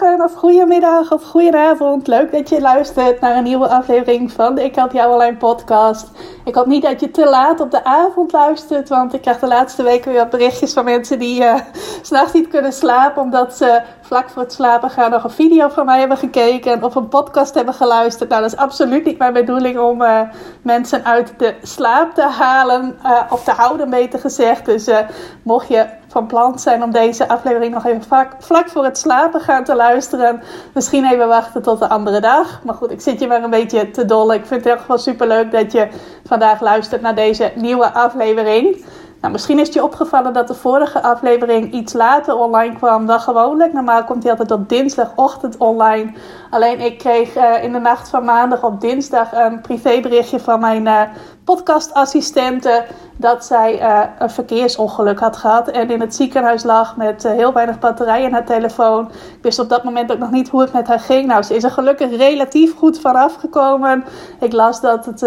Of 0.00 0.34
goedemiddag 0.34 1.12
of 1.12 1.22
goedenavond. 1.22 2.06
Leuk 2.06 2.32
dat 2.32 2.48
je 2.48 2.60
luistert 2.60 3.20
naar 3.20 3.36
een 3.36 3.42
nieuwe 3.42 3.68
aflevering 3.68 4.32
van 4.32 4.54
de 4.54 4.64
Ik 4.64 4.74
Help 4.74 4.92
Jou 4.92 5.12
Online 5.12 5.36
podcast. 5.36 6.10
Ik 6.44 6.54
hoop 6.54 6.66
niet 6.66 6.82
dat 6.82 7.00
je 7.00 7.10
te 7.10 7.24
laat 7.24 7.60
op 7.60 7.70
de 7.70 7.84
avond 7.84 8.32
luistert, 8.32 8.88
want 8.88 9.14
ik 9.14 9.20
krijg 9.20 9.38
de 9.38 9.46
laatste 9.46 9.82
weken 9.82 10.12
weer 10.12 10.28
berichtjes 10.28 10.72
van 10.72 10.84
mensen 10.84 11.18
die 11.18 11.42
uh, 11.42 11.54
s'nachts 12.02 12.32
niet 12.32 12.48
kunnen 12.48 12.72
slapen 12.72 13.22
omdat 13.22 13.56
ze 13.56 13.82
vlak 14.00 14.30
voor 14.30 14.42
het 14.42 14.52
slapen 14.52 14.90
gaan 14.90 15.10
nog 15.10 15.24
een 15.24 15.30
video 15.30 15.68
van 15.68 15.86
mij 15.86 15.98
hebben 15.98 16.16
gekeken 16.16 16.84
of 16.84 16.94
een 16.94 17.08
podcast 17.08 17.54
hebben 17.54 17.74
geluisterd. 17.74 18.28
Nou, 18.28 18.42
dat 18.42 18.52
is 18.52 18.58
absoluut 18.58 19.04
niet 19.04 19.18
mijn 19.18 19.32
bedoeling 19.32 19.78
om 19.78 20.02
uh, 20.02 20.20
mensen 20.62 21.04
uit 21.04 21.34
de 21.36 21.54
slaap 21.62 22.14
te 22.14 22.22
halen 22.22 22.98
uh, 23.04 23.20
of 23.30 23.44
te 23.44 23.50
houden, 23.50 23.90
beter 23.90 24.18
gezegd. 24.18 24.64
Dus 24.64 24.90
mocht 25.42 25.68
je 25.68 25.86
van 26.12 26.26
plan 26.26 26.58
zijn 26.58 26.82
om 26.82 26.90
deze 26.90 27.28
aflevering 27.28 27.74
nog 27.74 27.86
even 27.86 28.02
vlak, 28.02 28.32
vlak 28.38 28.68
voor 28.68 28.84
het 28.84 28.98
slapen 28.98 29.40
gaan 29.40 29.64
te 29.64 29.74
luisteren. 29.74 30.42
Misschien 30.74 31.04
even 31.04 31.28
wachten 31.28 31.62
tot 31.62 31.78
de 31.78 31.88
andere 31.88 32.20
dag. 32.20 32.60
Maar 32.64 32.74
goed, 32.74 32.90
ik 32.90 33.00
zit 33.00 33.20
je 33.20 33.26
maar 33.26 33.42
een 33.42 33.50
beetje 33.50 33.90
te 33.90 34.04
dol. 34.04 34.32
Ik 34.32 34.46
vind 34.46 34.64
het 34.64 34.78
echt 34.88 35.02
super 35.02 35.26
leuk 35.26 35.52
dat 35.52 35.72
je 35.72 35.88
vandaag 36.24 36.60
luistert 36.60 37.00
naar 37.00 37.14
deze 37.14 37.52
nieuwe 37.54 37.92
aflevering. 37.92 38.84
Nou, 39.22 39.34
misschien 39.34 39.58
is 39.58 39.66
het 39.66 39.74
je 39.74 39.82
opgevallen 39.82 40.32
dat 40.32 40.48
de 40.48 40.54
vorige 40.54 41.02
aflevering 41.02 41.72
iets 41.72 41.92
later 41.92 42.36
online 42.36 42.74
kwam 42.74 43.06
dan 43.06 43.20
gewoonlijk. 43.20 43.72
Normaal 43.72 44.04
komt 44.04 44.22
hij 44.22 44.32
altijd 44.32 44.50
op 44.50 44.68
dinsdagochtend 44.68 45.56
online. 45.56 46.12
Alleen 46.50 46.80
ik 46.80 46.98
kreeg 46.98 47.36
uh, 47.36 47.64
in 47.64 47.72
de 47.72 47.78
nacht 47.78 48.08
van 48.08 48.24
maandag 48.24 48.62
op 48.62 48.80
dinsdag 48.80 49.32
een 49.32 49.60
privéberichtje 49.60 50.40
van 50.40 50.60
mijn 50.60 50.86
uh, 50.86 51.00
podcastassistente 51.44 52.84
dat 53.16 53.44
zij 53.44 53.80
uh, 53.80 54.00
een 54.18 54.30
verkeersongeluk 54.30 55.20
had 55.20 55.36
gehad 55.36 55.68
en 55.68 55.90
in 55.90 56.00
het 56.00 56.14
ziekenhuis 56.14 56.62
lag 56.62 56.96
met 56.96 57.22
heel 57.22 57.52
weinig 57.52 57.78
batterij 57.78 58.22
in 58.22 58.32
haar 58.32 58.46
telefoon. 58.46 59.08
Ik 59.08 59.42
wist 59.42 59.58
op 59.58 59.68
dat 59.68 59.84
moment 59.84 60.12
ook 60.12 60.18
nog 60.18 60.30
niet 60.30 60.48
hoe 60.48 60.60
het 60.60 60.72
met 60.72 60.86
haar 60.86 61.00
ging. 61.00 61.26
Nou, 61.26 61.42
ze 61.42 61.54
is 61.54 61.64
er 61.64 61.70
gelukkig 61.70 62.16
relatief 62.16 62.76
goed 62.76 63.00
vanaf 63.00 63.34
gekomen. 63.34 64.04
Ik 64.40 64.52
las 64.52 64.80
dat 64.80 65.06
het 65.06 65.22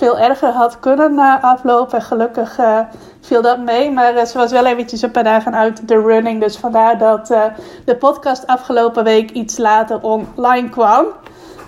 veel 0.00 0.18
erger 0.18 0.52
had 0.52 0.80
kunnen 0.80 1.12
uh, 1.12 1.44
aflopen. 1.44 1.98
En 1.98 2.04
gelukkig 2.04 2.58
uh, 2.58 2.78
viel 3.20 3.42
dat 3.42 3.58
mee. 3.58 3.90
Maar 3.90 4.14
uh, 4.14 4.24
ze 4.24 4.38
was 4.38 4.52
wel 4.52 4.66
eventjes 4.66 5.02
een 5.02 5.10
paar 5.10 5.24
dagen 5.24 5.54
uit 5.54 5.88
de 5.88 6.00
running. 6.00 6.40
Dus 6.40 6.58
vandaar 6.58 6.98
dat 6.98 7.26
de 7.84 7.96
podcast 7.98 8.46
afgelopen 8.46 9.04
week 9.04 9.30
iets 9.30 9.58
later 9.58 10.00
online 10.02 10.68
kwam. 10.68 11.04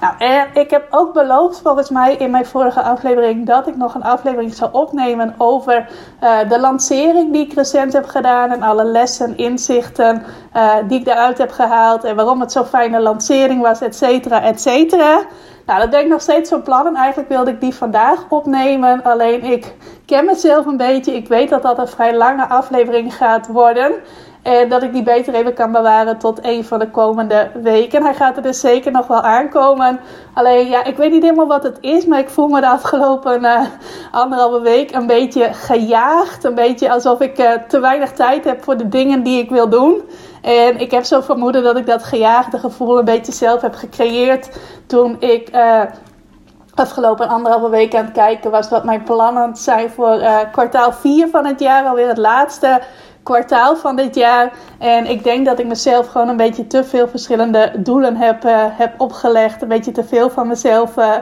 Nou, 0.01 0.15
en 0.19 0.47
ik 0.55 0.71
heb 0.71 0.87
ook 0.91 1.13
beloofd 1.13 1.61
volgens 1.63 1.91
mij 1.91 2.17
in 2.17 2.31
mijn 2.31 2.47
vorige 2.47 2.83
aflevering 2.83 3.47
dat 3.47 3.67
ik 3.67 3.77
nog 3.77 3.95
een 3.95 4.03
aflevering 4.03 4.55
zou 4.55 4.73
opnemen 4.73 5.35
over 5.39 5.89
de 6.49 6.61
lancering 6.61 7.33
die 7.33 7.47
ik 7.47 7.55
recent 7.55 7.93
heb 7.93 8.07
gedaan 8.07 8.51
en 8.51 8.63
alle 8.63 8.85
lessen, 8.85 9.37
inzichten 9.37 10.23
die 10.89 10.99
ik 10.99 11.05
daaruit 11.05 11.39
heb 11.39 11.51
gehaald 11.51 12.05
en 12.05 12.17
waarom 12.17 12.41
het 12.41 12.53
zo'n 12.53 12.65
fijne 12.65 13.01
lancering 13.01 13.63
was, 13.63 13.81
et 13.81 13.97
cetera, 13.97 14.43
et 14.43 14.61
cetera. 14.61 15.21
Nou, 15.67 15.81
dat 15.81 15.91
ben 15.91 16.01
ik 16.01 16.09
nog 16.09 16.21
steeds 16.21 16.51
van 16.51 16.63
plan. 16.63 16.87
En 16.87 16.95
eigenlijk 16.95 17.29
wilde 17.29 17.51
ik 17.51 17.61
die 17.61 17.75
vandaag 17.75 18.25
opnemen. 18.29 19.03
Alleen 19.03 19.45
ik 19.45 19.75
ken 20.07 20.25
mezelf 20.25 20.67
een 20.67 20.77
beetje. 20.77 21.15
Ik 21.15 21.29
weet 21.29 21.49
dat 21.49 21.63
dat 21.63 21.79
een 21.79 21.89
vrij 21.89 22.17
lange 22.17 22.47
aflevering 22.47 23.15
gaat 23.15 23.47
worden. 23.47 23.93
En 24.43 24.69
dat 24.69 24.83
ik 24.83 24.93
die 24.93 25.03
beter 25.03 25.35
even 25.35 25.55
kan 25.55 25.73
bewaren 25.73 26.19
tot 26.19 26.39
een 26.45 26.65
van 26.65 26.79
de 26.79 26.91
komende 26.91 27.51
weken. 27.63 28.03
Hij 28.03 28.15
gaat 28.15 28.37
er 28.37 28.43
dus 28.43 28.61
zeker 28.61 28.93
nog 28.93 29.07
wel 29.07 29.21
aankomen. 29.21 30.01
Alleen 30.35 30.69
ja, 30.69 30.85
ik 30.85 30.97
weet 30.97 31.11
niet 31.11 31.23
helemaal 31.23 31.47
wat 31.47 31.63
het 31.63 31.79
is. 31.81 32.07
Maar 32.07 32.19
ik 32.19 32.29
voel 32.29 32.49
me 32.49 32.61
de 32.61 32.69
afgelopen 32.69 33.43
uh, 33.43 33.61
anderhalve 34.11 34.61
week 34.61 34.95
een 34.95 35.07
beetje 35.07 35.53
gejaagd. 35.53 36.45
Een 36.45 36.55
beetje 36.55 36.91
alsof 36.91 37.21
ik 37.21 37.39
uh, 37.39 37.51
te 37.69 37.81
weinig 37.81 38.13
tijd 38.13 38.45
heb 38.45 38.65
voor 38.65 38.77
de 38.77 38.89
dingen 38.89 39.23
die 39.23 39.43
ik 39.43 39.51
wil 39.51 39.69
doen. 39.69 40.03
En 40.43 40.81
ik 40.81 40.91
heb 40.91 41.05
zo 41.05 41.21
vermoeden 41.21 41.63
dat 41.63 41.77
ik 41.77 41.87
dat 41.87 42.05
gejaagde 42.05 42.59
gevoel 42.59 42.99
een 42.99 43.05
beetje 43.05 43.33
zelf 43.33 43.61
heb 43.61 43.75
gecreëerd 43.75 44.59
toen 44.87 45.17
ik 45.21 45.55
uh, 45.55 45.83
afgelopen 46.75 47.29
anderhalve 47.29 47.69
week 47.69 47.95
aan 47.95 48.05
het 48.05 48.13
kijken 48.13 48.51
was 48.51 48.69
wat 48.69 48.85
mijn 48.85 49.03
plannen 49.03 49.57
zijn 49.57 49.91
voor 49.91 50.17
uh, 50.17 50.39
kwartaal 50.53 50.93
4 50.93 51.29
van 51.29 51.47
het 51.47 51.61
jaar, 51.61 51.85
alweer 51.85 52.09
het 52.09 52.19
laatste 52.19 52.81
kwartaal 53.23 53.77
van 53.77 53.97
dit 53.97 54.15
jaar. 54.15 54.53
En 54.79 55.07
ik 55.07 55.25
denk 55.25 55.47
dat 55.47 55.59
ik 55.59 55.67
mezelf 55.67 56.07
gewoon 56.07 56.29
een 56.29 56.37
beetje 56.37 56.67
te 56.67 56.85
veel 56.85 57.09
verschillende 57.09 57.73
doelen 57.79 58.17
heb, 58.17 58.45
uh, 58.45 58.65
heb 58.69 59.01
opgelegd. 59.01 59.63
Een 59.63 59.69
beetje 59.69 59.93
te 59.93 60.05
veel 60.05 60.31
van 60.31 60.47
mezelf 60.47 60.97
uh. 60.97 61.17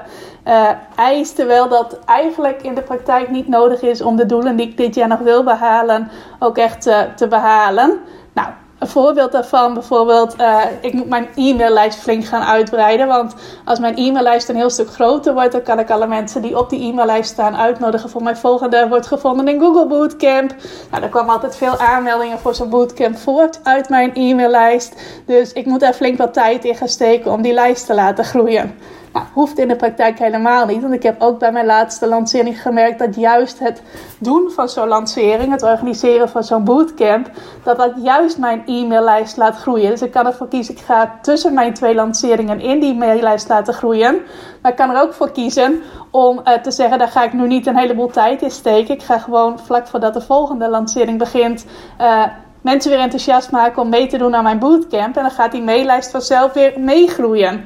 Terwijl 1.35 1.69
dat 1.69 1.99
eigenlijk 2.05 2.63
in 2.63 2.75
de 2.75 2.83
praktijk 2.83 3.31
niet 3.31 3.49
nodig 3.49 3.83
is 3.83 4.03
om 4.03 4.17
de 4.17 4.27
doelen 4.27 4.57
die 4.57 4.69
ik 4.69 4.77
dit 4.77 4.95
jaar 4.95 5.09
nog 5.09 5.19
wil 5.19 5.45
behalen 5.45 6.11
ook 6.39 6.59
echt 6.59 6.83
te 7.17 7.29
behalen. 7.29 7.99
Nou, 8.33 8.49
een 8.81 8.89
voorbeeld 8.89 9.33
daarvan, 9.33 9.75
bijvoorbeeld, 9.75 10.35
uh, 10.41 10.61
ik 10.81 10.93
moet 10.93 11.09
mijn 11.09 11.29
e-maillijst 11.35 11.99
flink 11.99 12.25
gaan 12.25 12.43
uitbreiden. 12.43 13.07
Want 13.07 13.35
als 13.65 13.79
mijn 13.79 13.97
e-maillijst 13.97 14.49
een 14.49 14.57
heel 14.57 14.71
stuk 14.71 14.91
groter 14.91 15.33
wordt, 15.33 15.53
dan 15.53 15.63
kan 15.63 15.79
ik 15.79 15.91
alle 15.91 16.07
mensen 16.07 16.43
die 16.43 16.59
op 16.59 16.71
die 16.71 16.91
e-maillijst 16.91 17.31
staan 17.31 17.57
uitnodigen 17.57 18.11
voor 18.11 18.23
mijn 18.23 18.37
volgende 18.37 18.87
wordt 18.89 19.07
gevonden 19.07 19.49
in 19.49 19.61
Google 19.61 19.87
Bootcamp. 19.87 20.55
Nou, 20.91 21.03
er 21.03 21.09
kwamen 21.09 21.35
altijd 21.35 21.57
veel 21.57 21.79
aanmeldingen 21.79 22.39
voor 22.39 22.55
zo'n 22.55 22.69
bootcamp 22.71 23.19
voort 23.19 23.61
uit 23.63 23.89
mijn 23.89 24.15
e-maillijst. 24.15 24.95
Dus 25.27 25.53
ik 25.53 25.67
moet 25.67 25.81
daar 25.81 25.95
flink 25.95 26.19
wat 26.19 26.33
tijd 26.33 26.65
in 26.65 26.75
gaan 26.75 26.89
steken 26.89 27.33
om 27.33 27.43
die 27.43 27.53
lijst 27.53 27.87
te 27.87 27.95
laten 27.95 28.25
groeien. 28.25 28.75
Nou, 29.12 29.26
hoeft 29.32 29.59
in 29.59 29.69
de 29.69 29.76
praktijk 29.76 30.19
helemaal 30.19 30.66
niet. 30.66 30.82
Want 30.82 30.94
ik 30.94 31.03
heb 31.03 31.21
ook 31.21 31.38
bij 31.38 31.53
mijn 31.53 31.66
laatste 31.66 32.09
lancering 32.09 32.62
gemerkt 32.62 32.98
dat 32.98 33.15
juist 33.15 33.59
het 33.59 33.82
doen 34.19 34.50
van 34.50 34.69
zo'n 34.69 34.88
lancering, 34.88 35.53
het 35.53 35.62
organiseren 35.62 36.28
van 36.28 36.44
zo'n 36.44 36.65
bootcamp, 36.65 37.31
dat 37.62 37.76
dat 37.76 37.93
juist 38.03 38.38
mijn 38.38 38.62
e-maillijst 38.66 39.37
laat 39.37 39.56
groeien. 39.56 39.91
Dus 39.91 40.03
ik 40.03 40.10
kan 40.10 40.26
ervoor 40.26 40.48
kiezen, 40.48 40.75
ik 40.75 40.81
ga 40.81 41.19
tussen 41.22 41.54
mijn 41.54 41.75
twee 41.75 41.94
lanceringen 41.94 42.60
in 42.60 42.81
die 42.81 42.94
maillijst 42.94 43.48
laten 43.48 43.75
groeien. 43.75 44.21
Maar 44.62 44.71
ik 44.71 44.76
kan 44.76 44.91
er 44.91 45.03
ook 45.03 45.15
voor 45.15 45.31
kiezen 45.31 45.82
om 46.10 46.41
uh, 46.44 46.54
te 46.54 46.71
zeggen, 46.71 46.98
daar 46.98 47.09
ga 47.09 47.25
ik 47.25 47.32
nu 47.32 47.47
niet 47.47 47.66
een 47.66 47.77
heleboel 47.77 48.10
tijd 48.10 48.42
in 48.42 48.50
steken. 48.50 48.94
Ik 48.94 49.03
ga 49.03 49.19
gewoon 49.19 49.59
vlak 49.59 49.87
voordat 49.87 50.15
de 50.15 50.21
volgende 50.21 50.69
lancering 50.69 51.19
begint. 51.19 51.66
Uh, 52.00 52.25
mensen 52.60 52.91
weer 52.91 53.00
enthousiast 53.00 53.50
maken 53.50 53.82
om 53.82 53.88
mee 53.88 54.06
te 54.06 54.19
doen 54.19 54.34
aan 54.34 54.42
mijn 54.42 54.59
bootcamp. 54.59 55.16
En 55.16 55.22
dan 55.22 55.31
gaat 55.31 55.53
die 55.53 55.62
maillijst 55.62 56.10
vanzelf 56.10 56.53
weer 56.53 56.81
meegroeien. 56.81 57.65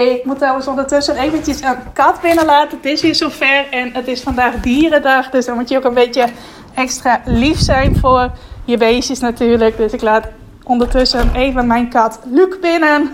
Ik 0.00 0.24
moet 0.24 0.38
trouwens 0.38 0.66
ondertussen 0.66 1.16
eventjes 1.16 1.60
een 1.60 1.76
kat 1.92 2.20
binnenlaten. 2.20 2.76
Het 2.76 2.86
is 2.86 3.02
hier 3.02 3.14
zover 3.14 3.66
en 3.70 3.90
het 3.92 4.08
is 4.08 4.20
vandaag 4.20 4.54
dierendag. 4.54 5.30
Dus 5.30 5.46
dan 5.46 5.56
moet 5.56 5.68
je 5.68 5.76
ook 5.76 5.84
een 5.84 5.94
beetje 5.94 6.26
extra 6.74 7.20
lief 7.24 7.58
zijn 7.58 7.96
voor 7.96 8.30
je 8.64 8.76
beestjes 8.76 9.20
natuurlijk. 9.20 9.76
Dus 9.76 9.92
ik 9.92 10.02
laat 10.02 10.26
ondertussen 10.64 11.34
even 11.34 11.66
mijn 11.66 11.88
kat 11.88 12.20
Luc 12.24 12.58
binnen. 12.60 13.10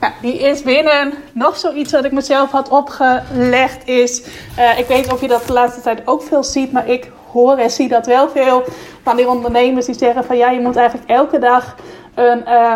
Nou, 0.00 0.12
die 0.20 0.38
is 0.38 0.62
binnen. 0.62 1.12
Nog 1.32 1.56
zoiets 1.56 1.92
wat 1.92 2.04
ik 2.04 2.12
mezelf 2.12 2.50
had 2.50 2.68
opgelegd 2.68 3.88
is... 3.88 4.22
Uh, 4.58 4.78
ik 4.78 4.86
weet 4.86 5.02
niet 5.02 5.12
of 5.12 5.20
je 5.20 5.28
dat 5.28 5.46
de 5.46 5.52
laatste 5.52 5.80
tijd 5.80 6.02
ook 6.04 6.22
veel 6.22 6.44
ziet, 6.44 6.72
maar 6.72 6.88
ik 6.88 7.10
hoor 7.32 7.56
en 7.56 7.70
zie 7.70 7.88
dat 7.88 8.06
wel 8.06 8.28
veel 8.28 8.64
van 9.02 9.16
die 9.16 9.28
ondernemers 9.28 9.86
die 9.86 9.94
zeggen 9.94 10.24
van... 10.24 10.36
ja, 10.36 10.50
je 10.50 10.60
moet 10.60 10.76
eigenlijk 10.76 11.10
elke 11.10 11.38
dag 11.38 11.74
een... 12.14 12.42
Uh, 12.46 12.74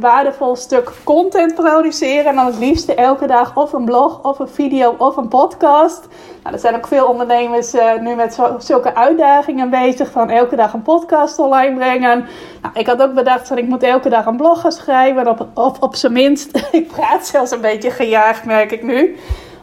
waardevol 0.00 0.56
stuk 0.56 0.92
content 1.04 1.54
produceren. 1.54 2.24
En 2.24 2.34
dan 2.34 2.46
het 2.46 2.58
liefste 2.58 2.94
elke 2.94 3.26
dag 3.26 3.56
of 3.56 3.72
een 3.72 3.84
blog 3.84 4.22
of 4.22 4.38
een 4.38 4.48
video 4.48 4.94
of 4.98 5.16
een 5.16 5.28
podcast. 5.28 6.08
Nou, 6.42 6.54
er 6.54 6.60
zijn 6.60 6.76
ook 6.76 6.86
veel 6.86 7.06
ondernemers 7.06 7.74
uh, 7.74 7.98
nu 8.00 8.14
met 8.14 8.38
zulke 8.58 8.94
uitdagingen 8.94 9.70
bezig. 9.70 10.10
Van 10.10 10.30
elke 10.30 10.56
dag 10.56 10.72
een 10.72 10.82
podcast 10.82 11.38
online 11.38 11.76
brengen. 11.76 12.26
Nou, 12.62 12.74
ik 12.74 12.86
had 12.86 13.02
ook 13.02 13.14
bedacht 13.14 13.48
van 13.48 13.58
ik 13.58 13.68
moet 13.68 13.82
elke 13.82 14.08
dag 14.08 14.26
een 14.26 14.36
blog 14.36 14.60
gaan 14.60 14.72
schrijven. 14.72 15.28
Of 15.28 15.40
op, 15.54 15.76
op 15.80 15.96
zijn 15.96 16.12
minst, 16.12 16.56
ik 16.72 16.88
praat 16.88 17.26
zelfs 17.26 17.50
een 17.50 17.60
beetje 17.60 17.90
gejaagd 17.90 18.44
merk 18.44 18.72
ik 18.72 18.82
nu 18.82 19.16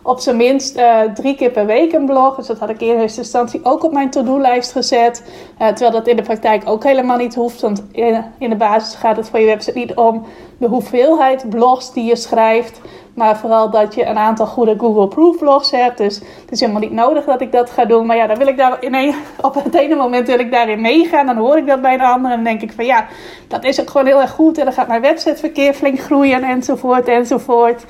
op 0.06 0.20
zijn 0.20 0.38
minst 0.38 0.78
uh, 0.78 1.02
drie 1.02 1.36
keer 1.36 1.52
per 1.52 1.66
week 1.66 1.94
een 1.94 2.06
blog. 2.06 2.36
Dus 2.36 2.48
dat 2.48 2.60
had 2.60 2.70
ik 2.70 2.82
in 2.82 3.00
eerste 3.00 3.20
instantie 3.20 3.60
ook 3.64 3.84
op 3.84 3.92
mijn 3.92 4.10
to-do-lijst 4.10 4.72
gezet. 4.72 5.24
Uh, 5.62 5.68
terwijl 5.68 5.92
dat 5.92 6.08
in 6.08 6.16
de 6.16 6.22
praktijk 6.22 6.70
ook 6.70 6.84
helemaal 6.84 7.18
niet 7.18 7.36
hoeft. 7.36 7.62
Want 7.62 7.84
in, 7.92 8.24
in, 8.38 8.50
de 8.50 8.56
basis 8.56 8.96
gaat 8.96 9.18
het 9.18 9.30
voor 9.30 9.40
je 9.40 9.46
website 9.46 9.78
niet 9.78 9.94
om 9.94 10.26
de 10.58 10.68
hoeveelheid 10.68 11.50
blogs 11.50 11.94
die 11.94 12.04
je 12.04 12.16
schrijft. 12.16 12.82
Maar 13.14 13.38
vooral 13.38 13.70
dat 13.70 13.96
je 13.96 14.06
een 14.06 14.18
aantal 14.18 14.46
goede 14.46 14.76
Google 14.78 15.08
Proof 15.08 15.38
vlogs 15.38 15.72
hebt. 15.72 15.98
Dus 15.98 16.16
het 16.16 16.52
is 16.52 16.60
helemaal 16.60 16.82
niet 16.82 16.92
nodig 16.92 17.26
dat 17.26 17.42
ik 17.42 17.52
dat 17.52 17.70
ga 17.70 17.86
doen. 17.86 18.06
Maar 18.06 18.18
ja, 18.18 18.28
dan 18.28 18.38
wil 18.38 18.48
ik 18.48 18.58
daar 18.58 18.78
in 18.80 18.96
een, 18.96 19.16
op 19.42 19.64
het 19.64 19.76
ene 19.76 19.96
moment 19.96 20.28
wil 20.28 20.40
ik 20.40 20.52
daarin 20.52 20.82
meegaan. 20.82 21.26
Dan 21.26 21.38
hoor 21.38 21.58
ik 21.58 21.68
dat 21.68 21.82
bij 21.82 21.98
de 21.98 22.04
andere. 22.04 22.34
En 22.34 22.44
dan 22.44 22.54
denk 22.54 22.62
ik 22.62 22.76
van 22.76 22.86
ja, 22.86 23.08
dat 23.48 23.64
is 23.64 23.82
ook 23.82 23.90
gewoon 23.90 24.08
heel 24.08 24.22
erg 24.22 24.32
goed. 24.32 24.58
En 24.58 24.66
dan 24.66 24.74
gaat 24.74 24.88
mijn 24.88 25.02
websiteverkeer 25.02 25.74
flink 25.74 26.00
groeien 26.00 26.44
enzovoort 26.44 27.08
enzovoort. 27.08 27.86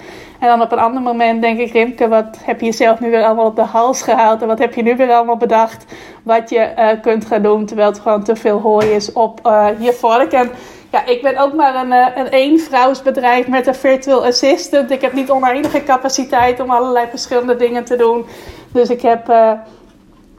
En 0.45 0.51
dan 0.51 0.61
op 0.61 0.71
een 0.71 0.79
ander 0.79 1.01
moment 1.01 1.41
denk 1.41 1.59
ik, 1.59 1.71
Rimke, 1.71 2.07
wat 2.07 2.37
heb 2.43 2.59
je 2.59 2.65
jezelf 2.65 2.99
nu 2.99 3.09
weer 3.09 3.23
allemaal 3.23 3.45
op 3.45 3.55
de 3.55 3.61
hals 3.61 4.01
gehaald? 4.01 4.41
En 4.41 4.47
wat 4.47 4.59
heb 4.59 4.73
je 4.73 4.81
nu 4.81 4.95
weer 4.95 5.11
allemaal 5.11 5.37
bedacht 5.37 5.85
wat 6.23 6.49
je 6.49 6.73
uh, 6.77 7.01
kunt 7.01 7.25
gaan 7.25 7.41
doen? 7.41 7.65
Terwijl 7.65 7.89
het 7.89 7.99
gewoon 7.99 8.23
te 8.23 8.35
veel 8.35 8.59
hooi 8.59 8.91
is 8.91 9.11
op 9.13 9.39
uh, 9.45 9.67
je 9.79 9.93
vork. 9.93 10.31
En 10.31 10.51
ja, 10.91 11.05
ik 11.05 11.21
ben 11.21 11.37
ook 11.37 11.53
maar 11.53 11.75
een, 11.75 11.91
uh, 11.91 12.07
een 12.15 12.27
eenvrouwsbedrijf 12.27 13.47
met 13.47 13.67
een 13.67 13.75
virtual 13.75 14.25
assistant. 14.25 14.91
Ik 14.91 15.01
heb 15.01 15.13
niet 15.13 15.29
oneindige 15.29 15.83
capaciteit 15.83 16.59
om 16.59 16.69
allerlei 16.69 17.07
verschillende 17.09 17.55
dingen 17.55 17.83
te 17.83 17.95
doen. 17.95 18.25
Dus 18.71 18.89
ik 18.89 19.01
heb 19.01 19.27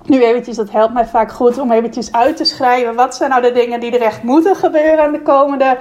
nu 0.08 0.24
eventjes, 0.24 0.56
dat 0.56 0.70
helpt 0.70 0.94
mij 0.94 1.06
vaak 1.06 1.32
goed 1.32 1.58
om 1.58 1.72
eventjes 1.72 2.12
uit 2.12 2.36
te 2.36 2.44
schrijven. 2.44 2.94
Wat 2.94 3.14
zijn 3.14 3.30
nou 3.30 3.42
de 3.42 3.52
dingen 3.52 3.80
die 3.80 3.98
er 3.98 4.02
echt 4.02 4.22
moeten 4.22 4.56
gebeuren 4.56 5.12
de 5.12 5.22
komende 5.22 5.76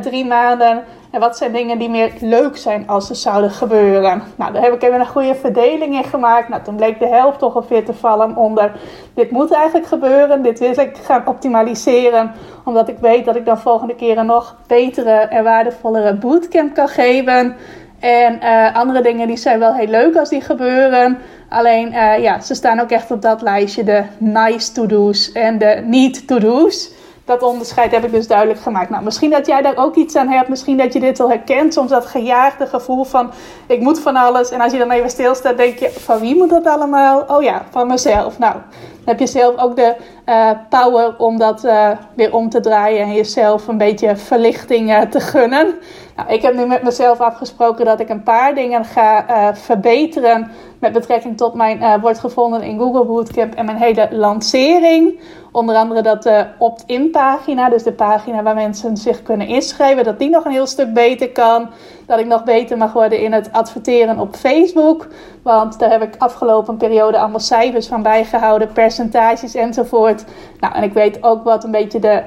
drie 0.00 0.26
maanden? 0.26 0.84
En 1.10 1.20
wat 1.20 1.36
zijn 1.36 1.52
dingen 1.52 1.78
die 1.78 1.90
meer 1.90 2.12
leuk 2.20 2.56
zijn 2.56 2.88
als 2.88 3.06
ze 3.06 3.14
zouden 3.14 3.50
gebeuren? 3.50 4.22
Nou, 4.36 4.52
daar 4.52 4.62
heb 4.62 4.74
ik 4.74 4.82
even 4.82 5.00
een 5.00 5.06
goede 5.06 5.34
verdeling 5.34 5.94
in 5.94 6.04
gemaakt. 6.04 6.48
Nou, 6.48 6.62
toen 6.62 6.76
bleek 6.76 6.98
de 6.98 7.06
helft 7.06 7.42
ongeveer 7.42 7.84
te 7.84 7.94
vallen 7.94 8.36
onder 8.36 8.72
dit 9.14 9.30
moet 9.30 9.52
eigenlijk 9.52 9.86
gebeuren. 9.86 10.42
Dit 10.42 10.58
wil 10.58 10.78
ik 10.78 10.96
gaan 10.96 11.26
optimaliseren. 11.26 12.32
Omdat 12.64 12.88
ik 12.88 12.98
weet 12.98 13.24
dat 13.24 13.36
ik 13.36 13.44
dan 13.44 13.58
volgende 13.58 13.94
keer 13.94 14.18
een 14.18 14.26
nog 14.26 14.56
betere 14.66 15.10
en 15.10 15.44
waardevollere 15.44 16.14
bootcamp 16.14 16.74
kan 16.74 16.88
geven. 16.88 17.56
En 18.00 18.38
uh, 18.42 18.76
andere 18.76 19.02
dingen 19.02 19.26
die 19.26 19.36
zijn 19.36 19.58
wel 19.58 19.74
heel 19.74 19.86
leuk 19.86 20.16
als 20.16 20.28
die 20.28 20.40
gebeuren. 20.40 21.18
Alleen 21.48 21.92
uh, 21.92 22.18
ja, 22.18 22.40
ze 22.40 22.54
staan 22.54 22.80
ook 22.80 22.90
echt 22.90 23.10
op 23.10 23.22
dat 23.22 23.42
lijstje. 23.42 23.84
De 23.84 24.02
nice 24.18 24.72
to-do's 24.72 25.32
en 25.32 25.58
de 25.58 25.82
need 25.86 26.26
to-do's 26.26 26.90
dat 27.30 27.42
onderscheid 27.42 27.90
heb 27.90 28.04
ik 28.04 28.12
dus 28.12 28.26
duidelijk 28.26 28.60
gemaakt. 28.60 28.90
Nou, 28.90 29.04
misschien 29.04 29.30
dat 29.30 29.46
jij 29.46 29.62
daar 29.62 29.76
ook 29.76 29.94
iets 29.94 30.16
aan 30.16 30.28
hebt. 30.28 30.48
Misschien 30.48 30.76
dat 30.76 30.92
je 30.92 31.00
dit 31.00 31.18
wel 31.18 31.28
herkent. 31.28 31.74
Soms 31.74 31.90
dat 31.90 32.06
gejaagde 32.06 32.66
gevoel 32.66 33.04
van 33.04 33.30
ik 33.66 33.80
moet 33.80 34.00
van 34.00 34.16
alles. 34.16 34.50
En 34.50 34.60
als 34.60 34.72
je 34.72 34.78
dan 34.78 34.90
even 34.90 35.10
stilstaat, 35.10 35.56
denk 35.56 35.78
je 35.78 35.90
van 35.90 36.20
wie 36.20 36.36
moet 36.36 36.50
dat 36.50 36.66
allemaal? 36.66 37.24
Oh 37.28 37.42
ja, 37.42 37.62
van 37.70 37.86
mezelf. 37.86 38.38
Nou, 38.38 38.52
dan 38.52 39.04
heb 39.04 39.18
je 39.18 39.26
zelf 39.26 39.58
ook 39.58 39.76
de 39.76 39.94
uh, 40.26 40.50
power 40.68 41.14
om 41.18 41.38
dat 41.38 41.68
weer 42.14 42.34
om 42.34 42.48
te 42.48 42.60
draaien. 42.60 43.00
En 43.00 43.12
jezelf 43.12 43.68
een 43.68 43.78
beetje 43.78 44.16
verlichting 44.16 45.06
te 45.10 45.20
gunnen. 45.20 45.74
Nou, 46.20 46.32
ik 46.32 46.42
heb 46.42 46.54
nu 46.54 46.66
met 46.66 46.82
mezelf 46.82 47.20
afgesproken 47.20 47.84
dat 47.84 48.00
ik 48.00 48.08
een 48.08 48.22
paar 48.22 48.54
dingen 48.54 48.84
ga 48.84 49.24
verbeteren. 49.54 50.50
Met 50.78 50.92
betrekking 50.92 51.36
tot 51.36 51.54
mijn 51.54 52.00
wordt 52.00 52.18
gevonden 52.18 52.62
in 52.62 52.78
Google 52.78 53.04
Bootcamp 53.04 53.54
en 53.54 53.64
mijn 53.64 53.76
hele 53.76 54.08
lancering. 54.10 55.20
Onder 55.52 55.76
andere 55.76 56.02
dat 56.02 56.22
de 56.22 56.46
opt-in 56.58 57.10
pagina, 57.10 57.68
dus 57.68 57.82
de 57.82 57.92
pagina 57.92 58.42
waar 58.42 58.54
mensen 58.54 58.96
zich 58.96 59.22
kunnen 59.22 59.46
inschrijven, 59.46 60.04
dat 60.04 60.18
die 60.18 60.30
nog 60.30 60.44
een 60.44 60.52
heel 60.52 60.66
stuk 60.66 60.92
beter 60.92 61.30
kan. 61.30 61.68
Dat 62.06 62.18
ik 62.18 62.26
nog 62.26 62.44
beter 62.44 62.76
mag 62.76 62.92
worden 62.92 63.20
in 63.20 63.32
het 63.32 63.52
adverteren 63.52 64.18
op 64.18 64.36
Facebook. 64.36 65.06
Want 65.42 65.78
daar 65.78 65.90
heb 65.90 66.02
ik 66.02 66.14
afgelopen 66.18 66.76
periode 66.76 67.18
allemaal 67.18 67.40
cijfers 67.40 67.86
van 67.86 68.02
bijgehouden, 68.02 68.72
percentages 68.72 69.54
enzovoort. 69.54 70.24
Nou, 70.58 70.74
en 70.74 70.82
ik 70.82 70.92
weet 70.92 71.22
ook 71.22 71.44
wat 71.44 71.64
een 71.64 71.70
beetje 71.70 71.98
de 71.98 72.22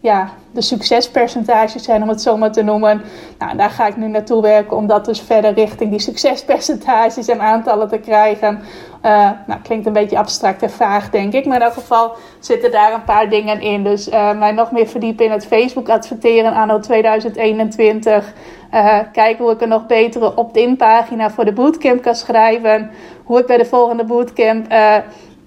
ja, 0.00 0.28
de 0.52 0.60
succespercentages 0.60 1.82
zijn, 1.82 2.02
om 2.02 2.08
het 2.08 2.22
zo 2.22 2.36
maar 2.36 2.52
te 2.52 2.62
noemen. 2.62 3.02
Nou, 3.38 3.56
daar 3.56 3.70
ga 3.70 3.86
ik 3.86 3.96
nu 3.96 4.08
naartoe 4.08 4.42
werken 4.42 4.76
om 4.76 4.86
dat 4.86 5.04
dus 5.04 5.20
verder 5.20 5.52
richting 5.52 5.90
die 5.90 6.00
succespercentages 6.00 7.28
en 7.28 7.40
aantallen 7.40 7.88
te 7.88 7.98
krijgen. 7.98 8.60
Uh, 9.04 9.30
nou, 9.46 9.60
klinkt 9.62 9.86
een 9.86 9.92
beetje 9.92 10.18
abstract 10.18 10.62
en 10.62 10.70
vaag, 10.70 11.10
denk 11.10 11.32
ik. 11.32 11.46
Maar 11.46 11.56
in 11.56 11.62
elk 11.62 11.72
geval 11.72 12.12
zitten 12.38 12.70
daar 12.70 12.92
een 12.92 13.04
paar 13.04 13.28
dingen 13.28 13.60
in. 13.60 13.84
Dus 13.84 14.08
uh, 14.08 14.38
mij 14.38 14.52
nog 14.52 14.72
meer 14.72 14.86
verdiepen 14.86 15.24
in 15.24 15.30
het 15.30 15.46
Facebook 15.46 15.88
adverteren 15.88 16.52
anno 16.52 16.78
2021. 16.78 18.32
Uh, 18.74 18.98
kijken 19.12 19.44
hoe 19.44 19.52
ik 19.52 19.60
een 19.60 19.68
nog 19.68 19.86
betere 19.86 20.36
opt-in 20.36 20.76
pagina 20.76 21.30
voor 21.30 21.44
de 21.44 21.52
bootcamp 21.52 22.02
kan 22.02 22.14
schrijven. 22.14 22.90
Hoe 23.24 23.38
ik 23.38 23.46
bij 23.46 23.56
de 23.56 23.64
volgende 23.64 24.04
bootcamp 24.04 24.66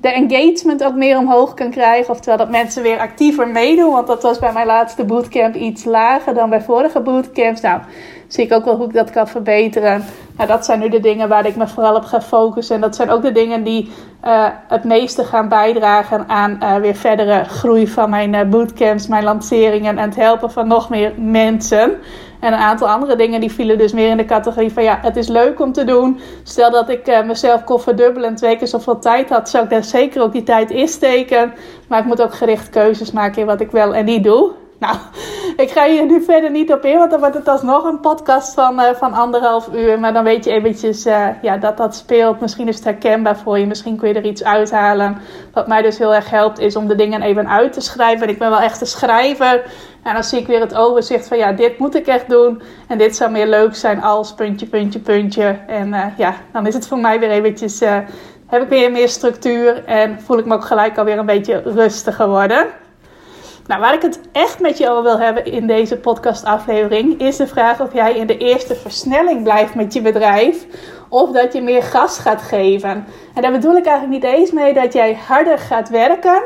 de 0.01 0.13
engagement 0.13 0.83
ook 0.83 0.95
meer 0.95 1.17
omhoog 1.17 1.53
kan 1.53 1.69
krijgen. 1.69 2.13
Oftewel 2.13 2.37
dat 2.37 2.49
mensen 2.49 2.83
weer 2.83 2.99
actiever 2.99 3.47
meedoen. 3.47 3.91
Want 3.91 4.07
dat 4.07 4.23
was 4.23 4.39
bij 4.39 4.53
mijn 4.53 4.65
laatste 4.65 5.05
bootcamp 5.05 5.55
iets 5.55 5.83
lager 5.83 6.33
dan 6.33 6.49
bij 6.49 6.61
vorige 6.61 6.99
bootcamps. 6.99 7.61
Nou, 7.61 7.81
zie 8.27 8.43
ik 8.43 8.53
ook 8.53 8.65
wel 8.65 8.75
hoe 8.75 8.85
ik 8.85 8.93
dat 8.93 9.09
kan 9.09 9.27
verbeteren. 9.27 10.03
Nou, 10.37 10.49
dat 10.49 10.65
zijn 10.65 10.79
nu 10.79 10.89
de 10.89 10.99
dingen 10.99 11.29
waar 11.29 11.45
ik 11.45 11.55
me 11.55 11.67
vooral 11.67 11.95
op 11.95 12.03
ga 12.03 12.21
focussen. 12.21 12.75
En 12.75 12.81
dat 12.81 12.95
zijn 12.95 13.09
ook 13.09 13.21
de 13.21 13.31
dingen 13.31 13.63
die 13.63 13.91
uh, 14.25 14.47
het 14.67 14.83
meeste 14.83 15.23
gaan 15.23 15.49
bijdragen 15.49 16.23
aan 16.27 16.57
uh, 16.63 16.75
weer 16.75 16.95
verdere 16.95 17.43
groei 17.43 17.87
van 17.87 18.09
mijn 18.09 18.33
uh, 18.33 18.41
bootcamps, 18.43 19.07
mijn 19.07 19.23
lanceringen 19.23 19.97
en 19.97 20.05
het 20.05 20.15
helpen 20.15 20.51
van 20.51 20.67
nog 20.67 20.89
meer 20.89 21.13
mensen. 21.17 21.97
En 22.41 22.53
een 22.53 22.59
aantal 22.59 22.87
andere 22.89 23.15
dingen 23.15 23.39
die 23.39 23.51
vielen 23.51 23.77
dus 23.77 23.93
meer 23.93 24.09
in 24.09 24.17
de 24.17 24.25
categorie 24.25 24.73
van 24.73 24.83
ja, 24.83 24.99
het 25.01 25.15
is 25.15 25.27
leuk 25.27 25.59
om 25.59 25.71
te 25.71 25.83
doen. 25.83 26.19
Stel 26.43 26.71
dat 26.71 26.89
ik 26.89 27.07
uh, 27.07 27.23
mezelf 27.23 27.63
kon 27.63 27.79
verdubbelen 27.79 28.29
en 28.29 28.35
twee 28.35 28.57
keer 28.57 28.67
zoveel 28.67 28.99
tijd 28.99 29.29
had, 29.29 29.49
zou 29.49 29.63
ik 29.63 29.69
daar 29.69 29.83
zeker 29.83 30.21
ook 30.21 30.31
die 30.31 30.43
tijd 30.43 30.69
insteken. 30.69 31.53
Maar 31.87 31.99
ik 31.99 32.05
moet 32.05 32.21
ook 32.21 32.33
gericht 32.33 32.69
keuzes 32.69 33.11
maken 33.11 33.41
in 33.41 33.47
wat 33.47 33.61
ik 33.61 33.71
wel 33.71 33.95
en 33.95 34.05
niet 34.05 34.23
doe. 34.23 34.60
Nou, 34.81 34.95
ik 35.55 35.71
ga 35.71 35.87
hier 35.87 36.05
nu 36.05 36.23
verder 36.23 36.51
niet 36.51 36.73
op 36.73 36.85
in, 36.85 36.97
want 36.97 37.11
dan 37.11 37.19
wordt 37.19 37.35
het 37.35 37.47
alsnog 37.47 37.83
een 37.83 37.99
podcast 37.99 38.53
van, 38.53 38.79
uh, 38.79 38.89
van 38.93 39.13
anderhalf 39.13 39.69
uur. 39.73 39.99
Maar 39.99 40.13
dan 40.13 40.23
weet 40.23 40.43
je 40.43 40.51
eventjes 40.51 41.05
uh, 41.05 41.27
ja, 41.41 41.57
dat 41.57 41.77
dat 41.77 41.95
speelt. 41.95 42.39
Misschien 42.39 42.67
is 42.67 42.75
het 42.75 42.83
herkenbaar 42.83 43.37
voor 43.37 43.59
je, 43.59 43.65
misschien 43.65 43.97
kun 43.97 44.07
je 44.07 44.13
er 44.13 44.25
iets 44.25 44.43
uithalen. 44.43 45.17
Wat 45.53 45.67
mij 45.67 45.81
dus 45.81 45.97
heel 45.97 46.15
erg 46.15 46.29
helpt, 46.29 46.59
is 46.59 46.75
om 46.75 46.87
de 46.87 46.95
dingen 46.95 47.21
even 47.21 47.49
uit 47.49 47.73
te 47.73 47.81
schrijven. 47.81 48.29
Ik 48.29 48.39
ben 48.39 48.49
wel 48.49 48.59
echt 48.59 48.81
een 48.81 48.87
schrijver. 48.87 49.63
En 50.03 50.13
dan 50.13 50.23
zie 50.23 50.39
ik 50.39 50.47
weer 50.47 50.59
het 50.59 50.75
overzicht 50.75 51.27
van 51.27 51.37
ja, 51.37 51.51
dit 51.51 51.77
moet 51.77 51.95
ik 51.95 52.07
echt 52.07 52.29
doen. 52.29 52.61
En 52.87 52.97
dit 52.97 53.15
zou 53.15 53.31
meer 53.31 53.47
leuk 53.47 53.75
zijn 53.75 54.01
als 54.01 54.33
puntje, 54.33 54.65
puntje, 54.65 54.99
puntje. 54.99 55.59
En 55.67 55.87
uh, 55.87 56.05
ja, 56.17 56.33
dan 56.51 56.67
is 56.67 56.73
het 56.73 56.87
voor 56.87 56.99
mij 56.99 57.19
weer 57.19 57.29
eventjes, 57.29 57.79
heb 58.47 58.61
ik 58.61 58.69
weer 58.69 58.91
meer 58.91 59.09
structuur. 59.09 59.85
En 59.85 60.21
voel 60.21 60.37
ik 60.37 60.45
me 60.45 60.53
ook 60.53 60.65
gelijk 60.65 60.97
alweer 60.97 61.17
een 61.17 61.25
beetje 61.25 61.61
rustiger 61.65 62.27
worden. 62.27 62.80
Nou, 63.67 63.81
waar 63.81 63.93
ik 63.93 64.01
het 64.01 64.19
echt 64.31 64.59
met 64.59 64.77
je 64.77 64.89
over 64.89 65.03
wil 65.03 65.19
hebben 65.19 65.45
in 65.45 65.67
deze 65.67 65.97
podcastaflevering 65.97 67.19
is 67.19 67.37
de 67.37 67.47
vraag 67.47 67.81
of 67.81 67.93
jij 67.93 68.15
in 68.15 68.27
de 68.27 68.37
eerste 68.37 68.75
versnelling 68.75 69.43
blijft 69.43 69.75
met 69.75 69.93
je 69.93 70.01
bedrijf 70.01 70.65
of 71.09 71.31
dat 71.31 71.53
je 71.53 71.61
meer 71.61 71.83
gas 71.83 72.17
gaat 72.17 72.41
geven. 72.41 73.05
En 73.35 73.41
daar 73.41 73.51
bedoel 73.51 73.75
ik 73.75 73.85
eigenlijk 73.85 74.23
niet 74.23 74.33
eens 74.33 74.51
mee 74.51 74.73
dat 74.73 74.93
jij 74.93 75.17
harder 75.27 75.57
gaat 75.57 75.89
werken, 75.89 76.41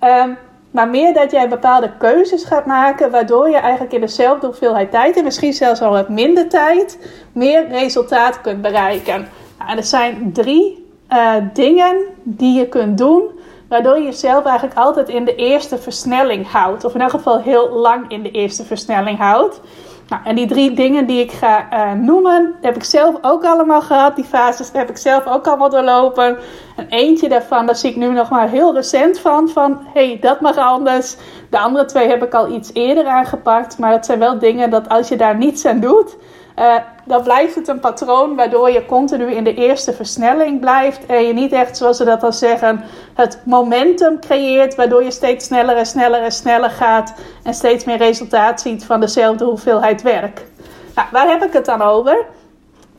um, 0.00 0.38
maar 0.70 0.88
meer 0.88 1.14
dat 1.14 1.30
jij 1.30 1.48
bepaalde 1.48 1.90
keuzes 1.98 2.44
gaat 2.44 2.66
maken 2.66 3.10
waardoor 3.10 3.50
je 3.50 3.56
eigenlijk 3.56 3.92
in 3.92 4.00
dezelfde 4.00 4.46
hoeveelheid 4.46 4.90
tijd 4.90 5.16
en 5.16 5.24
misschien 5.24 5.52
zelfs 5.52 5.80
al 5.80 5.90
wat 5.90 6.08
minder 6.08 6.48
tijd 6.48 6.98
meer 7.32 7.68
resultaat 7.68 8.40
kunt 8.40 8.62
bereiken. 8.62 9.28
Nou, 9.58 9.70
en 9.70 9.76
er 9.76 9.84
zijn 9.84 10.32
drie 10.32 10.86
uh, 11.10 11.34
dingen 11.52 11.96
die 12.22 12.58
je 12.58 12.68
kunt 12.68 12.98
doen 12.98 13.22
Waardoor 13.68 13.98
je 13.98 14.04
jezelf 14.04 14.44
eigenlijk 14.44 14.78
altijd 14.78 15.08
in 15.08 15.24
de 15.24 15.34
eerste 15.34 15.78
versnelling 15.78 16.50
houdt. 16.50 16.84
Of 16.84 16.94
in 16.94 17.00
elk 17.00 17.10
geval 17.10 17.40
heel 17.40 17.70
lang 17.70 18.10
in 18.10 18.22
de 18.22 18.30
eerste 18.30 18.64
versnelling 18.64 19.18
houdt. 19.18 19.60
Nou, 20.08 20.22
en 20.24 20.34
die 20.34 20.46
drie 20.46 20.72
dingen 20.72 21.06
die 21.06 21.20
ik 21.20 21.32
ga 21.32 21.66
uh, 21.72 21.92
noemen, 21.92 22.54
heb 22.60 22.76
ik 22.76 22.84
zelf 22.84 23.14
ook 23.20 23.44
allemaal 23.44 23.82
gehad. 23.82 24.16
Die 24.16 24.24
fases 24.24 24.70
heb 24.72 24.90
ik 24.90 24.96
zelf 24.96 25.26
ook 25.26 25.46
allemaal 25.46 25.70
doorlopen. 25.70 26.38
En 26.76 26.86
eentje 26.88 27.28
daarvan, 27.28 27.66
daar 27.66 27.76
zie 27.76 27.90
ik 27.90 27.96
nu 27.96 28.08
nog 28.08 28.30
maar 28.30 28.48
heel 28.48 28.74
recent 28.74 29.18
van. 29.18 29.48
Van, 29.48 29.80
hey, 29.92 30.18
dat 30.20 30.40
mag 30.40 30.56
anders. 30.56 31.16
De 31.50 31.58
andere 31.58 31.84
twee 31.84 32.08
heb 32.08 32.22
ik 32.22 32.34
al 32.34 32.52
iets 32.52 32.70
eerder 32.72 33.06
aangepakt. 33.06 33.78
Maar 33.78 33.92
het 33.92 34.06
zijn 34.06 34.18
wel 34.18 34.38
dingen 34.38 34.70
dat 34.70 34.88
als 34.88 35.08
je 35.08 35.16
daar 35.16 35.36
niets 35.36 35.66
aan 35.66 35.80
doet 35.80 36.16
uh, 36.58 36.76
dan 37.04 37.22
blijft 37.22 37.54
het 37.54 37.68
een 37.68 37.80
patroon 37.80 38.36
waardoor 38.36 38.70
je 38.70 38.86
continu 38.86 39.30
in 39.32 39.44
de 39.44 39.54
eerste 39.54 39.92
versnelling 39.92 40.60
blijft. 40.60 41.06
En 41.06 41.22
je 41.22 41.32
niet 41.32 41.52
echt, 41.52 41.76
zoals 41.76 41.96
ze 41.96 42.04
dat 42.04 42.20
dan 42.20 42.32
zeggen, 42.32 42.84
het 43.14 43.40
momentum 43.44 44.20
creëert. 44.20 44.74
Waardoor 44.74 45.04
je 45.04 45.10
steeds 45.10 45.44
sneller 45.44 45.76
en 45.76 45.86
sneller 45.86 46.22
en 46.22 46.32
sneller 46.32 46.70
gaat. 46.70 47.14
En 47.42 47.54
steeds 47.54 47.84
meer 47.84 47.96
resultaat 47.96 48.60
ziet 48.60 48.84
van 48.84 49.00
dezelfde 49.00 49.44
hoeveelheid 49.44 50.02
werk. 50.02 50.46
Nou, 50.94 51.08
waar 51.12 51.28
heb 51.28 51.44
ik 51.44 51.52
het 51.52 51.64
dan 51.64 51.82
over? 51.82 52.24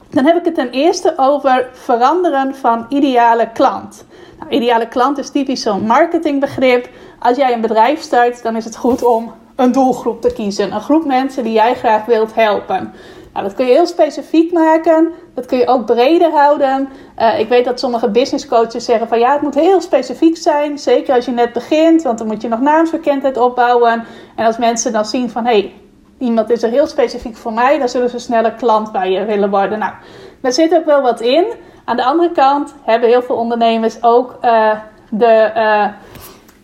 Dan 0.10 0.26
heb 0.26 0.38
ik 0.38 0.46
het 0.46 0.56
ten 0.56 0.70
eerste 0.70 1.14
over 1.18 1.70
veranderen 1.74 2.56
van 2.56 2.86
ideale 2.90 3.50
klant. 3.54 4.06
Nou, 4.40 4.52
ideale 4.52 4.88
klant 4.88 5.18
is 5.18 5.30
typisch 5.30 5.62
zo'n 5.62 5.86
marketingbegrip. 5.86 6.90
Als 7.20 7.38
jij 7.38 7.54
een 7.54 7.62
bedrijf 7.62 8.02
start, 8.02 8.44
dan 8.44 8.56
is 8.56 8.66
het 8.66 8.76
goed 8.76 9.04
om 9.04 9.34
een 9.56 9.72
doelgroep 9.72 10.22
te 10.22 10.34
kiezen. 10.34 10.74
Een 10.74 10.82
groep 10.82 11.06
mensen 11.06 11.44
die 11.44 11.54
jij 11.54 11.76
graag 11.76 12.06
wilt 12.06 12.36
helpen. 12.36 12.94
Nou, 13.36 13.48
dat 13.48 13.56
kun 13.56 13.66
je 13.66 13.72
heel 13.72 13.86
specifiek 13.86 14.52
maken. 14.52 15.12
Dat 15.34 15.46
kun 15.46 15.58
je 15.58 15.68
ook 15.68 15.86
breder 15.86 16.32
houden. 16.32 16.90
Uh, 17.20 17.40
ik 17.40 17.50
weet 17.50 17.66
dat 17.66 17.80
sommige 17.80 18.10
business 18.10 18.48
coaches 18.48 18.86
zeggen 18.86 19.08
van 19.08 19.20
ja, 19.20 19.34
het 19.34 19.42
moet 19.42 19.56
heel 19.56 19.82
specifiek 19.82 20.38
zijn. 20.38 20.80
Zeker 20.80 21.16
als 21.16 21.26
je 21.26 21.32
net 21.32 21.54
begint, 21.54 22.04
want 22.04 22.18
dan 22.18 22.28
moet 22.28 22.42
je 22.42 22.48
nog 22.48 22.60
naamsbekendheid 22.60 23.38
opbouwen. 23.38 24.04
En 24.36 24.46
als 24.46 24.58
mensen 24.58 24.94
dan 24.94 25.06
zien 25.06 25.30
van 25.30 25.46
hé, 25.46 25.52
hey, 25.52 25.74
iemand 26.18 26.50
is 26.50 26.64
er 26.64 26.70
heel 26.70 26.88
specifiek 26.88 27.36
voor 27.36 27.54
mij, 27.54 27.80
dan 27.80 27.90
zullen 27.90 28.10
ze 28.10 28.20
sneller 28.20 28.52
klant 28.52 28.92
bij 28.92 29.12
je 29.12 29.26
willen 29.26 29.50
worden. 29.50 29.80
Nou, 29.80 29.94
daar 30.42 30.54
zit 30.54 30.76
ook 30.76 30.86
wel 30.86 31.02
wat 31.02 31.22
in. 31.22 31.46
Aan 31.86 31.98
de 31.98 32.06
andere 32.06 32.32
kant 32.32 32.76
hebben 32.84 33.10
heel 33.10 33.22
veel 33.22 33.36
ondernemers 33.36 34.04
ook 34.04 34.38
uh, 34.42 34.72
de, 35.10 35.52
uh, 35.56 35.88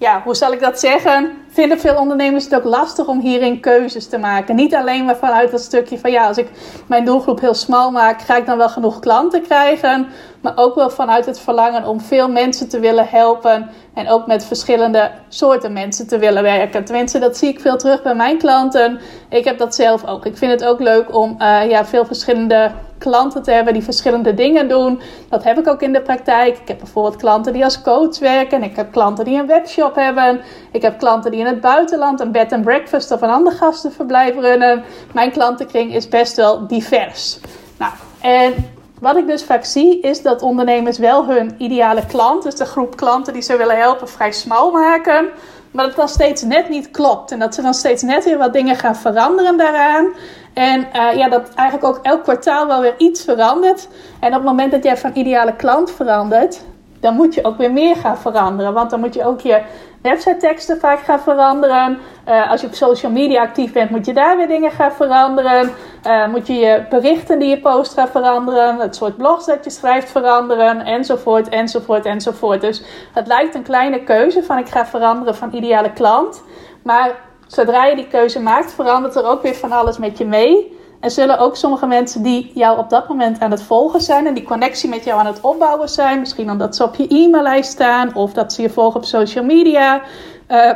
ja, 0.02 0.22
hoe 0.24 0.36
zal 0.36 0.52
ik 0.54 0.60
dat 0.60 0.80
zeggen? 0.80 1.32
Vinden 1.50 1.80
veel 1.80 1.96
ondernemers 1.96 2.44
het 2.44 2.56
ook 2.56 2.64
lastig 2.64 3.08
om 3.08 3.20
hierin 3.20 3.60
keuzes 3.60 4.08
te 4.08 4.18
maken. 4.18 4.56
Niet 4.56 4.76
alleen 4.76 5.06
maar 5.06 5.18
vanuit 5.18 5.52
dat 5.52 5.62
stukje 5.62 6.00
van 6.00 6.12
ja, 6.12 6.28
als 6.28 6.38
ik 6.38 6.48
mijn 6.88 7.06
doelgroep 7.06 7.40
heel 7.40 7.54
smal 7.54 7.92
maak, 7.92 8.22
ga 8.22 8.38
ik 8.38 8.46
dan 8.46 8.58
wel 8.58 8.70
genoeg 8.70 9.00
klanten 9.00 9.42
krijgen. 9.42 10.08
Maar 10.42 10.54
ook 10.56 10.76
wel 10.76 10.90
vanuit 10.90 11.26
het 11.26 11.40
verlangen 11.40 11.86
om 11.88 12.02
veel 12.02 12.30
mensen 12.30 12.70
te 12.70 12.80
willen 12.80 13.08
helpen. 13.08 13.70
En 13.94 14.10
ook 14.10 14.28
met 14.28 14.46
verschillende 14.46 15.12
soorten 15.30 15.74
mensen 15.74 16.08
te 16.08 16.18
willen 16.18 16.44
werken. 16.44 16.86
Tenminste, 16.86 17.20
dat 17.20 17.38
zie 17.38 17.50
ik 17.50 17.60
veel 17.60 17.78
terug 17.78 18.02
bij 18.02 18.16
mijn 18.16 18.38
klanten. 18.38 19.00
Ik 19.30 19.46
heb 19.46 19.58
dat 19.58 19.76
zelf 19.76 20.06
ook. 20.06 20.26
Ik 20.26 20.38
vind 20.38 20.52
het 20.52 20.66
ook 20.66 20.80
leuk 20.80 21.16
om 21.16 21.36
uh, 21.40 21.70
ja, 21.70 21.86
veel 21.86 22.06
verschillende 22.06 22.72
klanten 22.98 23.44
te 23.44 23.52
hebben 23.52 23.74
die 23.74 23.84
verschillende 23.84 24.34
dingen 24.34 24.68
doen. 24.68 25.02
Dat 25.30 25.44
heb 25.44 25.60
ik 25.60 25.68
ook 25.68 25.82
in 25.82 25.94
de 25.94 26.02
praktijk. 26.02 26.58
Ik 26.58 26.68
heb 26.68 26.78
bijvoorbeeld 26.78 27.16
klanten 27.16 27.54
die 27.54 27.64
als 27.64 27.82
coach 27.82 28.20
werken. 28.20 28.64
Ik 28.64 28.76
heb 28.76 28.92
klanten 28.92 29.26
die 29.26 29.40
een 29.40 29.48
webshop 29.48 29.96
hebben. 29.96 30.42
Ik 30.72 30.82
heb 30.82 30.98
klanten 31.00 31.32
die 31.32 31.40
in 31.40 31.46
het 31.46 31.62
buitenland 31.62 32.20
een 32.20 32.32
bed 32.32 32.54
and 32.54 32.64
breakfast 32.64 33.12
of 33.12 33.22
een 33.22 33.30
ander 33.30 33.54
gastenverblijf 33.54 34.36
runnen. 34.36 34.84
Mijn 35.14 35.32
klantenkring 35.32 35.94
is 35.94 36.08
best 36.08 36.36
wel 36.36 36.68
divers. 36.68 37.40
Nou, 37.78 37.92
en 38.22 38.54
wat 39.02 39.18
ik 39.18 39.28
dus 39.28 39.44
vaak 39.44 39.66
zie 39.66 40.00
is 40.00 40.22
dat 40.22 40.42
ondernemers 40.42 40.98
wel 40.98 41.26
hun 41.26 41.56
ideale 41.58 42.06
klant, 42.06 42.44
dus 42.44 42.56
de 42.56 42.66
groep 42.66 42.96
klanten 42.96 43.34
die 43.34 43.42
ze 43.42 43.58
willen 43.58 43.78
helpen, 43.78 44.10
vrij 44.10 44.32
smal 44.32 44.72
maken. 44.72 45.30
Maar 45.72 45.86
dat 45.86 45.96
dan 45.96 46.08
steeds 46.08 46.42
net 46.42 46.70
niet 46.70 46.92
klopt. 46.92 47.32
En 47.32 47.40
dat 47.40 47.56
ze 47.56 47.62
dan 47.62 47.74
steeds 47.74 48.02
net 48.02 48.26
weer 48.26 48.38
wat 48.38 48.54
dingen 48.54 48.76
gaan 48.76 48.96
veranderen 48.96 49.58
daaraan. 49.58 50.14
En 50.54 50.80
uh, 50.80 51.14
ja, 51.16 51.30
dat 51.30 51.54
eigenlijk 51.54 51.96
ook 51.96 52.06
elk 52.06 52.24
kwartaal 52.24 52.68
wel 52.68 52.82
weer 52.82 52.94
iets 52.98 53.24
verandert. 53.24 53.88
En 54.20 54.28
op 54.28 54.34
het 54.34 54.44
moment 54.44 54.72
dat 54.72 54.84
jij 54.84 54.98
van 54.98 55.12
ideale 55.14 55.56
klant 55.56 55.92
verandert, 55.92 56.62
dan 57.00 57.16
moet 57.16 57.34
je 57.34 57.44
ook 57.44 57.58
weer 57.58 57.72
meer 57.72 57.96
gaan 57.96 58.18
veranderen. 58.18 58.74
Want 58.74 58.90
dan 58.90 59.00
moet 59.00 59.14
je 59.14 59.26
ook 59.26 59.42
je 59.42 59.62
website 60.02 60.38
teksten 60.38 60.80
vaak 60.80 61.00
gaan 61.00 61.20
veranderen. 61.20 62.00
Uh, 62.28 62.52
als 62.52 62.62
je 62.62 62.68
op 62.68 62.74
social 62.74 63.12
media 63.12 63.42
actief 63.42 63.74
bent, 63.74 63.90
moet 63.90 64.06
je 64.06 64.14
daar 64.14 64.38
weer 64.38 64.48
dingen 64.48 64.72
gaan 64.72 64.92
veranderen. 64.92 65.72
Uh, 66.08 66.28
moet 66.28 66.48
je 66.48 66.54
je 66.54 66.84
berichten 66.90 67.40
die 67.40 67.50
je 67.50 67.60
post 67.60 67.94
gaan 67.94 68.08
veranderen. 68.08 68.80
Het 68.80 68.96
soort 68.96 69.18
blogs 69.18 69.46
dat 69.46 69.64
je 69.64 69.70
schrijft 69.70 70.12
veranderen. 70.12 70.82
Enzovoort, 70.82 71.50
enzovoort, 71.50 72.06
enzovoort. 72.06 72.62
Dus 72.62 72.84
het 73.14 73.28
lijkt 73.28 73.56
een 73.56 73.64
kleine 73.64 74.04
keuze 74.04 74.44
van 74.44 74.58
ik 74.58 74.70
ga 74.70 74.86
veranderen 74.86 75.36
van 75.36 75.54
ideale 75.54 75.94
klant. 75.94 76.44
Maar 76.84 77.12
zodra 77.48 77.86
je 77.86 77.96
die 77.96 78.08
keuze 78.08 78.42
maakt, 78.42 78.74
verandert 78.74 79.16
er 79.16 79.26
ook 79.26 79.42
weer 79.42 79.56
van 79.56 79.72
alles 79.72 79.98
met 79.98 80.18
je 80.18 80.26
mee. 80.26 80.80
Er 81.02 81.12
zullen 81.12 81.40
ook 81.40 81.56
sommige 81.56 81.86
mensen 81.86 82.24
die 82.24 82.52
jou 82.54 82.78
op 82.78 82.90
dat 82.90 83.08
moment 83.08 83.40
aan 83.40 83.52
het 83.52 83.64
volgen 83.64 84.02
zijn 84.02 84.28
en 84.28 84.34
die 84.34 84.44
connectie 84.44 84.90
met 84.90 85.04
jou 85.04 85.20
aan 85.20 85.26
het 85.26 85.42
opbouwen 85.42 85.90
zijn, 85.90 86.20
misschien 86.20 86.52
omdat 86.52 86.76
ze 86.76 86.84
op 86.84 86.96
je 86.96 87.08
e-maillijst 87.08 87.72
staan 87.72 88.16
of 88.16 88.34
dat 88.34 88.54
ze 88.54 88.62
je 88.62 88.70
volgen 88.70 89.00
op 89.00 89.06
social 89.06 89.44
media, 89.44 90.02
uh, 90.48 90.72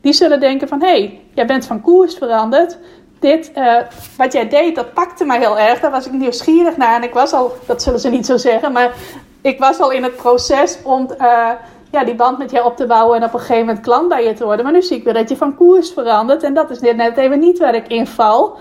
die 0.00 0.12
zullen 0.12 0.40
denken 0.40 0.68
van 0.68 0.80
hé, 0.80 0.86
hey, 0.86 1.20
jij 1.34 1.46
bent 1.46 1.66
van 1.66 1.80
koers 1.80 2.14
veranderd. 2.14 2.78
Dit, 3.18 3.52
uh, 3.54 3.76
wat 4.16 4.32
jij 4.32 4.48
deed, 4.48 4.74
dat 4.74 4.92
pakte 4.92 5.24
mij 5.24 5.38
heel 5.38 5.58
erg. 5.58 5.80
Daar 5.80 5.90
was 5.90 6.06
ik 6.06 6.12
nieuwsgierig 6.12 6.76
naar. 6.76 6.96
En 6.96 7.02
ik 7.02 7.14
was 7.14 7.32
al, 7.32 7.52
dat 7.66 7.82
zullen 7.82 8.00
ze 8.00 8.08
niet 8.08 8.26
zo 8.26 8.36
zeggen, 8.36 8.72
maar 8.72 8.92
ik 9.40 9.58
was 9.58 9.80
al 9.80 9.90
in 9.90 10.02
het 10.02 10.16
proces 10.16 10.78
om 10.82 11.08
uh, 11.20 11.50
ja, 11.90 12.04
die 12.04 12.14
band 12.14 12.38
met 12.38 12.50
jou 12.50 12.66
op 12.66 12.76
te 12.76 12.86
bouwen 12.86 13.16
en 13.16 13.24
op 13.24 13.34
een 13.34 13.40
gegeven 13.40 13.66
moment 13.66 13.84
klant 13.84 14.08
bij 14.08 14.24
je 14.24 14.32
te 14.32 14.44
worden. 14.44 14.64
Maar 14.64 14.74
nu 14.74 14.82
zie 14.82 14.96
ik 14.96 15.04
weer 15.04 15.14
dat 15.14 15.28
je 15.28 15.36
van 15.36 15.54
koers 15.54 15.90
verandert. 15.90 16.42
En 16.42 16.54
dat 16.54 16.70
is 16.70 16.80
net 16.80 17.16
even 17.16 17.38
niet 17.38 17.58
waar 17.58 17.74
ik 17.74 17.88
in 17.88 18.06
val. 18.06 18.56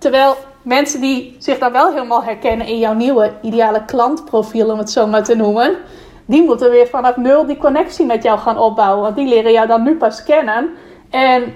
Terwijl 0.00 0.36
mensen 0.62 1.00
die 1.00 1.36
zich 1.38 1.58
dan 1.58 1.72
wel 1.72 1.92
helemaal 1.92 2.22
herkennen 2.22 2.66
in 2.66 2.78
jouw 2.78 2.94
nieuwe 2.94 3.32
ideale 3.42 3.84
klantprofiel, 3.84 4.70
om 4.70 4.78
het 4.78 4.90
zo 4.90 5.06
maar 5.06 5.24
te 5.24 5.34
noemen, 5.34 5.76
die 6.26 6.42
moeten 6.42 6.70
weer 6.70 6.86
vanaf 6.86 7.16
nul 7.16 7.46
die 7.46 7.56
connectie 7.56 8.06
met 8.06 8.22
jou 8.22 8.38
gaan 8.38 8.58
opbouwen. 8.58 9.02
Want 9.02 9.16
die 9.16 9.28
leren 9.28 9.52
jou 9.52 9.66
dan 9.66 9.82
nu 9.82 9.96
pas 9.96 10.22
kennen. 10.22 10.70
En 11.10 11.54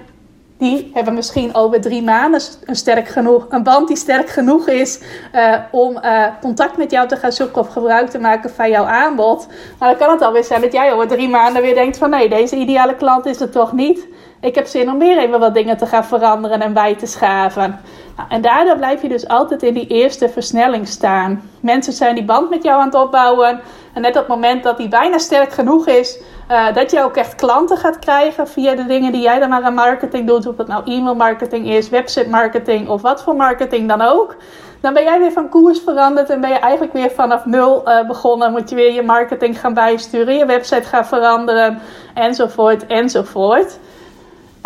die 0.57 0.91
hebben 0.93 1.13
misschien 1.13 1.55
over 1.55 1.81
drie 1.81 2.03
maanden 2.03 2.41
een, 2.65 2.75
sterk 2.75 3.07
genoeg, 3.07 3.45
een 3.49 3.63
band 3.63 3.87
die 3.87 3.97
sterk 3.97 4.29
genoeg 4.29 4.67
is 4.67 5.01
uh, 5.33 5.55
om 5.71 5.97
uh, 6.03 6.25
contact 6.41 6.77
met 6.77 6.91
jou 6.91 7.07
te 7.07 7.15
gaan 7.15 7.31
zoeken 7.31 7.61
of 7.61 7.67
gebruik 7.67 8.09
te 8.09 8.19
maken 8.19 8.49
van 8.49 8.69
jouw 8.69 8.85
aanbod. 8.85 9.47
Maar 9.79 9.89
dan 9.89 9.97
kan 9.97 10.11
het 10.11 10.21
alweer 10.21 10.43
zijn 10.43 10.61
dat 10.61 10.73
jij 10.73 10.93
over 10.93 11.07
drie 11.07 11.29
maanden 11.29 11.61
weer 11.61 11.75
denkt 11.75 11.97
van 11.97 12.09
nee, 12.09 12.29
deze 12.29 12.55
ideale 12.55 12.95
klant 12.95 13.25
is 13.25 13.39
het 13.39 13.51
toch 13.51 13.73
niet. 13.73 14.07
Ik 14.41 14.55
heb 14.55 14.67
zin 14.67 14.89
om 14.89 14.99
weer 14.99 15.17
even 15.17 15.39
wat 15.39 15.53
dingen 15.53 15.77
te 15.77 15.85
gaan 15.85 16.05
veranderen 16.05 16.61
en 16.61 16.73
bij 16.73 16.95
te 16.95 17.05
schaven. 17.05 17.79
En 18.29 18.41
daardoor 18.41 18.77
blijf 18.77 19.01
je 19.01 19.07
dus 19.07 19.27
altijd 19.27 19.63
in 19.63 19.73
die 19.73 19.87
eerste 19.87 20.29
versnelling 20.29 20.87
staan. 20.87 21.49
Mensen 21.59 21.93
zijn 21.93 22.15
die 22.15 22.25
band 22.25 22.49
met 22.49 22.63
jou 22.63 22.79
aan 22.79 22.85
het 22.85 22.95
opbouwen. 22.95 23.61
En 23.93 24.01
net 24.01 24.11
op 24.11 24.17
het 24.17 24.27
moment 24.27 24.63
dat 24.63 24.77
die 24.77 24.87
bijna 24.87 25.17
sterk 25.17 25.51
genoeg 25.51 25.87
is, 25.87 26.19
uh, 26.51 26.73
dat 26.73 26.91
je 26.91 27.03
ook 27.03 27.15
echt 27.15 27.35
klanten 27.35 27.77
gaat 27.77 27.99
krijgen 27.99 28.47
via 28.47 28.75
de 28.75 28.85
dingen 28.85 29.11
die 29.11 29.21
jij 29.21 29.39
dan 29.39 29.49
maar 29.49 29.63
aan 29.63 29.73
marketing 29.73 30.27
doet. 30.27 30.47
Of 30.47 30.55
dat 30.55 30.67
nou 30.67 30.83
e-mail 30.85 31.15
marketing 31.15 31.69
is, 31.69 31.89
website 31.89 32.29
marketing 32.29 32.89
of 32.89 33.01
wat 33.01 33.23
voor 33.23 33.35
marketing 33.35 33.87
dan 33.87 34.01
ook. 34.01 34.35
Dan 34.81 34.93
ben 34.93 35.03
jij 35.03 35.19
weer 35.19 35.31
van 35.31 35.49
koers 35.49 35.79
veranderd 35.79 36.29
en 36.29 36.41
ben 36.41 36.49
je 36.49 36.59
eigenlijk 36.59 36.93
weer 36.93 37.11
vanaf 37.11 37.45
nul 37.45 37.83
uh, 37.89 38.07
begonnen. 38.07 38.51
Moet 38.51 38.69
je 38.69 38.75
weer 38.75 38.93
je 38.93 39.01
marketing 39.01 39.59
gaan 39.59 39.73
bijsturen, 39.73 40.37
je 40.37 40.45
website 40.45 40.87
gaan 40.87 41.05
veranderen, 41.05 41.79
enzovoort, 42.13 42.85
enzovoort. 42.85 43.79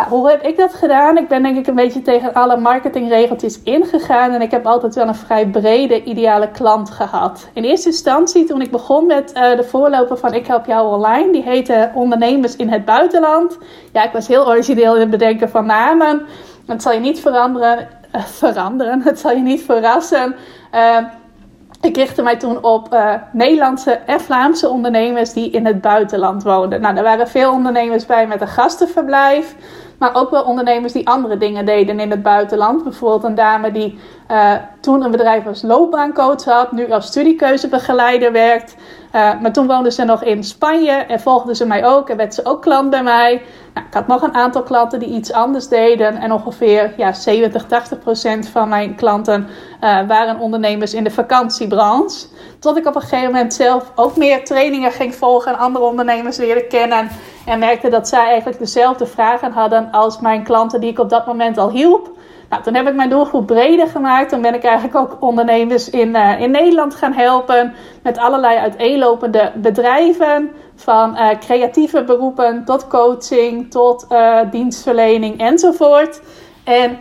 Hoe 0.07 0.29
heb 0.29 0.41
ik 0.41 0.57
dat 0.57 0.73
gedaan? 0.73 1.17
Ik 1.17 1.27
ben 1.27 1.43
denk 1.43 1.57
ik 1.57 1.67
een 1.67 1.75
beetje 1.75 2.01
tegen 2.01 2.33
alle 2.33 2.57
marketingregeltjes 2.57 3.61
ingegaan. 3.63 4.31
En 4.31 4.41
ik 4.41 4.51
heb 4.51 4.65
altijd 4.65 4.95
wel 4.95 5.07
een 5.07 5.15
vrij 5.15 5.47
brede 5.47 6.03
ideale 6.03 6.51
klant 6.51 6.89
gehad. 6.89 7.49
In 7.53 7.63
eerste 7.63 7.89
instantie, 7.89 8.43
toen 8.43 8.61
ik 8.61 8.71
begon 8.71 9.05
met 9.05 9.31
uh, 9.35 9.55
de 9.55 9.63
voorloper 9.63 10.17
van 10.17 10.33
Ik 10.33 10.47
Help 10.47 10.65
Jou 10.65 10.93
Online. 10.93 11.31
Die 11.31 11.43
heette 11.43 11.91
Ondernemers 11.93 12.55
in 12.55 12.69
het 12.69 12.85
Buitenland. 12.85 13.57
Ja, 13.93 14.03
ik 14.03 14.11
was 14.11 14.27
heel 14.27 14.47
origineel 14.47 14.93
in 14.93 14.99
het 14.99 15.09
bedenken 15.09 15.49
van 15.49 15.65
namen. 15.65 16.21
Het 16.65 16.81
zal 16.81 16.93
je 16.93 16.99
niet 16.99 17.19
veranderen, 17.19 17.87
uh, 18.15 18.21
veranderen. 18.21 19.01
Het 19.09 19.19
zal 19.19 19.31
je 19.31 19.41
niet 19.41 19.61
verrassen. 19.61 20.35
Uh, 20.75 20.97
ik 21.81 21.95
richtte 21.95 22.21
mij 22.21 22.37
toen 22.37 22.63
op 22.63 22.93
uh, 22.93 23.13
Nederlandse 23.31 23.91
en 23.91 24.19
Vlaamse 24.19 24.69
ondernemers 24.69 25.33
die 25.33 25.51
in 25.51 25.65
het 25.65 25.81
buitenland 25.81 26.43
woonden. 26.43 26.81
Nou, 26.81 26.97
er 26.97 27.03
waren 27.03 27.27
veel 27.27 27.51
ondernemers 27.51 28.05
bij 28.05 28.27
met 28.27 28.41
een 28.41 28.47
gastenverblijf. 28.47 29.55
Maar 29.99 30.15
ook 30.15 30.29
wel 30.29 30.43
ondernemers 30.43 30.93
die 30.93 31.07
andere 31.07 31.37
dingen 31.37 31.65
deden 31.65 31.99
in 31.99 32.11
het 32.11 32.23
buitenland. 32.23 32.83
Bijvoorbeeld 32.83 33.23
een 33.23 33.35
dame 33.35 33.71
die 33.71 33.99
uh, 34.31 34.53
toen 34.79 35.03
een 35.03 35.11
bedrijf 35.11 35.47
als 35.47 35.61
loopbaancoach 35.61 36.43
had, 36.43 36.71
nu 36.71 36.91
als 36.91 37.05
studiekeuzebegeleider 37.05 38.31
werkt. 38.31 38.75
Uh, 39.15 39.41
maar 39.41 39.53
toen 39.53 39.67
woonde 39.67 39.91
ze 39.91 40.03
nog 40.03 40.23
in 40.23 40.43
Spanje 40.43 40.91
en 40.91 41.19
volgde 41.19 41.55
ze 41.55 41.65
mij 41.65 41.85
ook 41.85 42.09
en 42.09 42.17
werd 42.17 42.33
ze 42.33 42.45
ook 42.45 42.61
klant 42.61 42.89
bij 42.89 43.03
mij. 43.03 43.41
Nou, 43.73 43.87
ik 43.87 43.93
had 43.93 44.07
nog 44.07 44.21
een 44.21 44.33
aantal 44.33 44.63
klanten 44.63 44.99
die 44.99 45.09
iets 45.09 45.33
anders 45.33 45.67
deden. 45.67 46.15
En 46.15 46.31
ongeveer 46.31 46.93
ja, 46.97 47.13
70, 47.13 47.65
80 47.65 47.99
procent 47.99 48.47
van 48.47 48.69
mijn 48.69 48.95
klanten 48.95 49.47
uh, 49.83 50.07
waren 50.07 50.39
ondernemers 50.39 50.93
in 50.93 51.03
de 51.03 51.11
vakantiebranche. 51.11 52.27
Tot 52.59 52.77
ik 52.77 52.87
op 52.87 52.95
een 52.95 53.01
gegeven 53.01 53.31
moment 53.31 53.53
zelf 53.53 53.91
ook 53.95 54.15
meer 54.15 54.45
trainingen 54.45 54.91
ging 54.91 55.15
volgen 55.15 55.51
en 55.51 55.59
andere 55.59 55.85
ondernemers 55.85 56.37
leren 56.37 56.67
kennen. 56.67 57.09
En 57.49 57.59
merkte 57.59 57.89
dat 57.89 58.07
zij 58.07 58.25
eigenlijk 58.25 58.59
dezelfde 58.59 59.05
vragen 59.05 59.51
hadden 59.51 59.91
als 59.91 60.19
mijn 60.19 60.43
klanten 60.43 60.81
die 60.81 60.89
ik 60.89 60.99
op 60.99 61.09
dat 61.09 61.25
moment 61.25 61.57
al 61.57 61.69
hielp. 61.69 62.11
Nou, 62.49 62.63
toen 62.63 62.73
heb 62.73 62.87
ik 62.87 62.95
mijn 62.95 63.09
doelgroep 63.09 63.47
breder 63.47 63.87
gemaakt. 63.87 64.29
Toen 64.29 64.41
ben 64.41 64.53
ik 64.53 64.63
eigenlijk 64.63 64.95
ook 64.95 65.17
ondernemers 65.19 65.89
in, 65.89 66.09
uh, 66.09 66.41
in 66.41 66.51
Nederland 66.51 66.95
gaan 66.95 67.13
helpen. 67.13 67.73
Met 68.03 68.17
allerlei 68.17 68.57
uiteenlopende 68.57 69.51
bedrijven. 69.55 70.51
Van 70.75 71.15
uh, 71.15 71.29
creatieve 71.39 72.03
beroepen 72.03 72.65
tot 72.65 72.87
coaching, 72.87 73.71
tot 73.71 74.05
uh, 74.11 74.39
dienstverlening 74.51 75.39
enzovoort. 75.39 76.21
En 76.63 76.97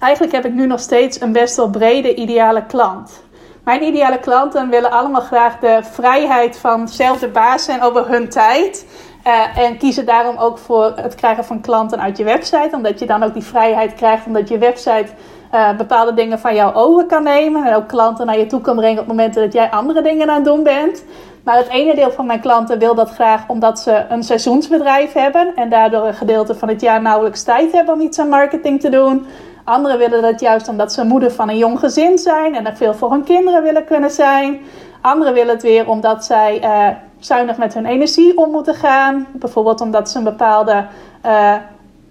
eigenlijk 0.00 0.32
heb 0.32 0.44
ik 0.44 0.52
nu 0.52 0.66
nog 0.66 0.80
steeds 0.80 1.20
een 1.20 1.32
best 1.32 1.56
wel 1.56 1.70
brede 1.70 2.14
ideale 2.14 2.66
klant. 2.66 3.22
Mijn 3.64 3.82
ideale 3.82 4.18
klanten 4.18 4.68
willen 4.68 4.90
allemaal 4.90 5.20
graag 5.20 5.58
de 5.58 5.78
vrijheid 5.82 6.58
van 6.58 6.88
zelf 6.88 7.18
de 7.18 7.28
baas 7.28 7.64
zijn 7.64 7.82
over 7.82 8.08
hun 8.08 8.28
tijd. 8.28 8.86
Uh, 9.26 9.58
en 9.58 9.78
kiezen 9.78 10.06
daarom 10.06 10.36
ook 10.36 10.58
voor 10.58 10.92
het 10.96 11.14
krijgen 11.14 11.44
van 11.44 11.60
klanten 11.60 12.00
uit 12.00 12.16
je 12.16 12.24
website. 12.24 12.70
Omdat 12.72 12.98
je 12.98 13.06
dan 13.06 13.22
ook 13.22 13.32
die 13.32 13.42
vrijheid 13.42 13.94
krijgt. 13.94 14.26
Omdat 14.26 14.48
je 14.48 14.58
website 14.58 15.06
uh, 15.54 15.76
bepaalde 15.76 16.14
dingen 16.14 16.38
van 16.38 16.54
jou 16.54 16.74
over 16.74 17.06
kan 17.06 17.22
nemen. 17.22 17.66
En 17.66 17.74
ook 17.74 17.88
klanten 17.88 18.26
naar 18.26 18.38
je 18.38 18.46
toe 18.46 18.60
kan 18.60 18.76
brengen 18.76 19.02
op 19.02 19.06
momenten 19.06 19.42
dat 19.42 19.52
jij 19.52 19.70
andere 19.70 20.02
dingen 20.02 20.28
aan 20.28 20.34
het 20.34 20.44
doen 20.44 20.62
bent. 20.62 21.04
Maar 21.44 21.56
het 21.56 21.68
ene 21.68 21.94
deel 21.94 22.10
van 22.10 22.26
mijn 22.26 22.40
klanten 22.40 22.78
wil 22.78 22.94
dat 22.94 23.10
graag 23.10 23.48
omdat 23.48 23.80
ze 23.80 24.04
een 24.08 24.22
seizoensbedrijf 24.22 25.12
hebben. 25.12 25.52
En 25.54 25.68
daardoor 25.68 26.06
een 26.06 26.14
gedeelte 26.14 26.54
van 26.54 26.68
het 26.68 26.80
jaar 26.80 27.02
nauwelijks 27.02 27.42
tijd 27.42 27.72
hebben 27.72 27.94
om 27.94 28.00
iets 28.00 28.18
aan 28.18 28.28
marketing 28.28 28.80
te 28.80 28.88
doen. 28.88 29.26
Anderen 29.64 29.98
willen 29.98 30.22
dat 30.22 30.40
juist 30.40 30.68
omdat 30.68 30.92
ze 30.92 31.04
moeder 31.04 31.32
van 31.32 31.48
een 31.48 31.58
jong 31.58 31.78
gezin 31.78 32.18
zijn. 32.18 32.54
En 32.54 32.66
er 32.66 32.76
veel 32.76 32.94
voor 32.94 33.10
hun 33.10 33.24
kinderen 33.24 33.62
willen 33.62 33.84
kunnen 33.84 34.10
zijn. 34.10 34.60
Anderen 35.00 35.34
willen 35.34 35.54
het 35.54 35.62
weer 35.62 35.88
omdat 35.88 36.24
zij 36.24 36.60
uh, 36.62 36.86
zuinig 37.20 37.56
met 37.56 37.74
hun 37.74 37.86
energie 37.86 38.36
om 38.36 38.50
moeten 38.50 38.74
gaan. 38.74 39.26
Bijvoorbeeld 39.32 39.80
omdat 39.80 40.10
ze 40.10 40.18
een 40.18 40.24
bepaalde 40.24 40.86
uh, 41.26 41.54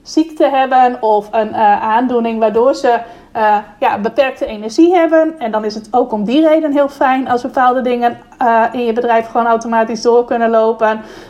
ziekte 0.01 0.49
hebben 0.49 1.01
of 1.01 1.27
een 1.31 1.55
aandoening 1.81 2.39
waardoor 2.39 2.75
ze 2.75 2.99
ja, 3.79 3.99
beperkte 4.01 4.45
energie 4.45 4.93
hebben. 4.93 5.39
En 5.39 5.51
dan 5.51 5.65
is 5.65 5.75
het 5.75 5.87
ook 5.91 6.11
om 6.11 6.23
die 6.23 6.47
reden 6.47 6.71
heel 6.71 6.89
fijn 6.89 7.29
als 7.29 7.41
bepaalde 7.41 7.81
dingen 7.81 8.17
in 8.71 8.85
je 8.85 8.93
bedrijf 8.93 9.27
gewoon 9.27 9.47
automatisch 9.47 10.01
door 10.01 10.25
kunnen 10.25 10.49
lopen. 10.49 10.87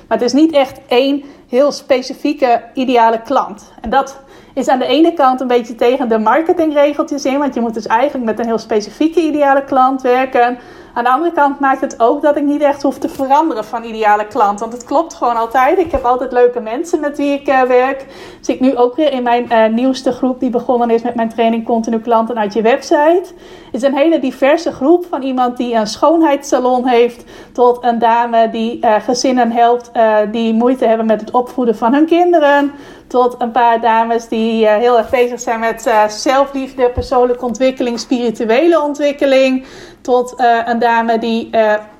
Maar 0.07 0.17
het 0.17 0.21
is 0.21 0.33
niet 0.33 0.51
echt 0.51 0.79
één 0.87 1.23
heel 1.49 1.71
specifieke 1.71 2.61
ideale 2.73 3.21
klant. 3.21 3.71
En 3.81 3.89
dat 3.89 4.19
is 4.59 4.67
aan 4.67 4.79
de 4.79 4.85
ene 4.85 5.13
kant 5.13 5.41
een 5.41 5.47
beetje 5.47 5.75
tegen 5.75 6.09
de 6.09 6.19
marketingregeltjes 6.19 7.25
in, 7.25 7.37
want 7.37 7.53
je 7.53 7.61
moet 7.61 7.73
dus 7.73 7.87
eigenlijk 7.87 8.25
met 8.25 8.39
een 8.39 8.45
heel 8.45 8.57
specifieke 8.57 9.21
ideale 9.21 9.63
klant 9.63 10.01
werken. 10.01 10.57
Aan 10.93 11.03
de 11.03 11.09
andere 11.09 11.31
kant 11.31 11.59
maakt 11.59 11.81
het 11.81 11.99
ook 11.99 12.21
dat 12.21 12.35
ik 12.35 12.43
niet 12.43 12.61
echt 12.61 12.81
hoef 12.81 12.97
te 12.97 13.09
veranderen 13.09 13.65
van 13.65 13.83
ideale 13.83 14.27
klant. 14.27 14.59
Want 14.59 14.73
het 14.73 14.83
klopt 14.83 15.13
gewoon 15.13 15.35
altijd. 15.35 15.77
Ik 15.77 15.91
heb 15.91 16.03
altijd 16.03 16.31
leuke 16.31 16.59
mensen 16.59 16.99
met 16.99 17.17
wie 17.17 17.33
ik 17.33 17.47
uh, 17.47 17.61
werk. 17.61 18.05
Zie 18.41 18.53
ik 18.53 18.59
nu 18.59 18.75
ook 18.75 18.95
weer 18.95 19.11
in 19.11 19.23
mijn 19.23 19.47
uh, 19.51 19.65
nieuwste 19.65 20.11
groep 20.11 20.39
die 20.39 20.49
begonnen 20.49 20.89
is 20.89 21.01
met 21.01 21.15
mijn 21.15 21.29
training 21.29 21.65
Continu 21.65 21.99
Klanten 21.99 22.37
uit 22.37 22.53
je 22.53 22.61
website. 22.61 23.23
Het 23.65 23.81
is 23.81 23.81
een 23.81 23.95
hele 23.95 24.19
diverse 24.19 24.71
groep 24.71 25.05
van 25.09 25.21
iemand 25.21 25.57
die 25.57 25.73
een 25.73 25.87
schoonheidssalon 25.87 26.87
heeft 26.87 27.23
tot 27.51 27.83
een 27.83 27.99
dame 27.99 28.49
die 28.49 28.85
uh, 28.85 28.95
gezinnen 28.95 29.51
helpt 29.51 29.91
die 30.31 30.53
moeite 30.53 30.85
hebben 30.85 31.05
met 31.05 31.21
het 31.21 31.31
opvoeden 31.31 31.75
van 31.75 31.93
hun 31.93 32.05
kinderen 32.05 32.71
tot 33.09 33.35
een 33.37 33.51
paar 33.51 33.81
dames 33.81 34.27
die 34.27 34.63
uh, 34.63 34.75
heel 34.75 34.97
erg 34.97 35.09
bezig 35.09 35.39
zijn 35.39 35.59
met 35.59 35.87
uh, 35.87 36.07
zelfliefde, 36.07 36.89
persoonlijke 36.89 37.45
ontwikkeling, 37.45 37.99
spirituele 37.99 38.81
ontwikkeling. 38.81 39.65
Tot 40.01 40.33
uh, 40.37 40.57
een 40.65 40.79
dame 40.79 41.19
die 41.19 41.49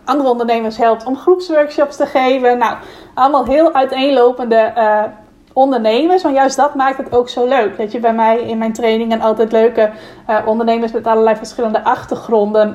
andere 0.05 0.29
ondernemers 0.29 0.77
helpt 0.77 1.05
om 1.05 1.17
groepsworkshops 1.17 1.95
te 1.95 2.05
geven. 2.05 2.57
Nou, 2.57 2.77
allemaal 3.13 3.45
heel 3.45 3.73
uiteenlopende 3.73 4.73
ondernemers. 5.53 6.23
Want 6.23 6.35
juist 6.35 6.55
dat 6.55 6.75
maakt 6.75 6.97
het 6.97 7.11
ook 7.11 7.29
zo 7.29 7.47
leuk. 7.47 7.77
Dat 7.77 7.91
je 7.91 7.99
bij 7.99 8.13
mij 8.13 8.39
in 8.39 8.57
mijn 8.57 8.73
trainingen 8.73 9.21
altijd 9.21 9.51
leuke 9.51 9.91
ondernemers 10.45 10.91
met 10.91 11.07
allerlei 11.07 11.35
verschillende 11.35 11.83
achtergronden 11.83 12.73